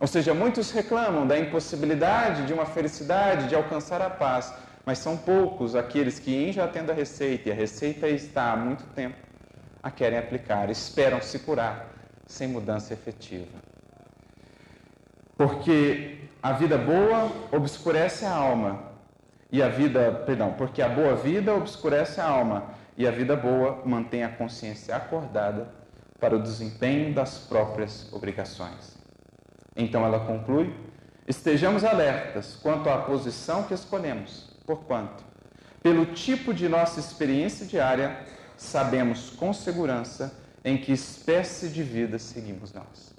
Ou 0.00 0.06
seja, 0.06 0.32
muitos 0.32 0.70
reclamam 0.70 1.26
da 1.26 1.38
impossibilidade 1.38 2.46
de 2.46 2.54
uma 2.54 2.64
felicidade, 2.64 3.48
de 3.48 3.54
alcançar 3.54 4.00
a 4.00 4.08
paz, 4.08 4.50
mas 4.86 4.98
são 4.98 5.14
poucos 5.14 5.76
aqueles 5.76 6.18
que, 6.18 6.34
em 6.34 6.52
já 6.52 6.66
tendo 6.66 6.90
a 6.90 6.94
receita, 6.94 7.50
e 7.50 7.52
a 7.52 7.54
receita 7.54 8.08
está 8.08 8.52
há 8.52 8.56
muito 8.56 8.82
tempo, 8.94 9.18
a 9.82 9.90
querem 9.90 10.18
aplicar, 10.18 10.70
esperam 10.70 11.20
se 11.20 11.40
curar 11.40 11.90
sem 12.26 12.48
mudança 12.48 12.94
efetiva. 12.94 13.58
Porque 15.36 16.20
a 16.42 16.52
vida 16.52 16.78
boa 16.78 17.30
obscurece 17.52 18.24
a 18.24 18.34
alma, 18.34 18.90
e 19.52 19.62
a 19.62 19.68
vida, 19.68 20.22
perdão, 20.24 20.54
porque 20.54 20.80
a 20.80 20.88
boa 20.88 21.14
vida 21.14 21.54
obscurece 21.54 22.22
a 22.22 22.26
alma, 22.26 22.70
e 22.96 23.06
a 23.06 23.10
vida 23.10 23.36
boa 23.36 23.82
mantém 23.84 24.24
a 24.24 24.30
consciência 24.30 24.96
acordada 24.96 25.68
para 26.18 26.34
o 26.36 26.42
desempenho 26.42 27.12
das 27.12 27.38
próprias 27.38 28.10
obrigações. 28.12 28.99
Então 29.76 30.04
ela 30.04 30.20
conclui: 30.26 30.74
estejamos 31.26 31.84
alertas 31.84 32.56
quanto 32.56 32.88
à 32.88 32.98
posição 32.98 33.64
que 33.64 33.74
escolhemos, 33.74 34.50
porquanto, 34.66 35.24
pelo 35.82 36.06
tipo 36.06 36.52
de 36.52 36.68
nossa 36.68 37.00
experiência 37.00 37.66
diária, 37.66 38.24
sabemos 38.56 39.30
com 39.30 39.52
segurança 39.52 40.38
em 40.64 40.76
que 40.76 40.92
espécie 40.92 41.68
de 41.68 41.82
vida 41.82 42.18
seguimos 42.18 42.72
nós. 42.72 43.14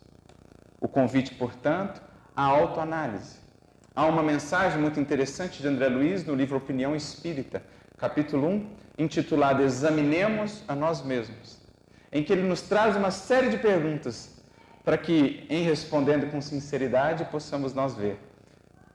O 0.80 0.88
convite, 0.88 1.34
portanto, 1.36 2.02
à 2.36 2.44
autoanálise. 2.44 3.40
Há 3.96 4.06
uma 4.06 4.24
mensagem 4.24 4.80
muito 4.80 5.00
interessante 5.00 5.62
de 5.62 5.68
André 5.68 5.90
Luiz 5.90 6.24
no 6.26 6.36
livro 6.36 6.58
Opinião 6.58 6.96
Espírita, 6.96 7.64
capítulo 7.98 8.48
1, 8.48 8.70
intitulado 8.98 9.64
Examinemos 9.64 10.64
a 10.68 10.76
Nós 10.76 11.04
Mesmos, 11.04 11.60
em 12.12 12.24
que 12.24 12.32
ele 12.32 12.44
nos 12.44 12.62
traz 12.62 12.96
uma 12.96 13.12
série 13.12 13.50
de 13.50 13.58
perguntas 13.58 14.31
para 14.84 14.98
que, 14.98 15.46
em 15.50 15.64
respondendo 15.64 16.30
com 16.32 16.42
sinceridade, 16.42 17.26
possamos 17.26 17.74
nós 17.74 17.96
ver 17.96 18.20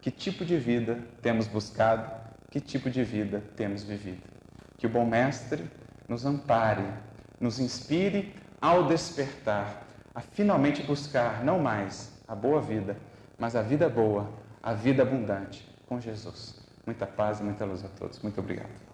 que 0.00 0.10
tipo 0.10 0.44
de 0.44 0.56
vida 0.56 0.98
temos 1.22 1.46
buscado, 1.46 2.10
que 2.50 2.60
tipo 2.60 2.90
de 2.90 3.02
vida 3.02 3.42
temos 3.56 3.82
vivido. 3.82 4.22
Que 4.78 4.86
o 4.86 4.90
bom 4.90 5.06
Mestre 5.06 5.68
nos 6.08 6.24
ampare, 6.24 6.86
nos 7.40 7.58
inspire 7.58 8.34
ao 8.60 8.86
despertar, 8.86 9.82
a 10.14 10.20
finalmente 10.20 10.82
buscar 10.82 11.44
não 11.44 11.58
mais 11.58 12.12
a 12.26 12.34
boa 12.34 12.60
vida, 12.60 12.96
mas 13.38 13.54
a 13.54 13.62
vida 13.62 13.88
boa, 13.88 14.30
a 14.62 14.72
vida 14.72 15.02
abundante 15.02 15.68
com 15.86 16.00
Jesus. 16.00 16.54
Muita 16.84 17.06
paz 17.06 17.40
e 17.40 17.42
muita 17.42 17.64
luz 17.64 17.84
a 17.84 17.88
todos. 17.88 18.20
Muito 18.20 18.40
obrigado. 18.40 18.85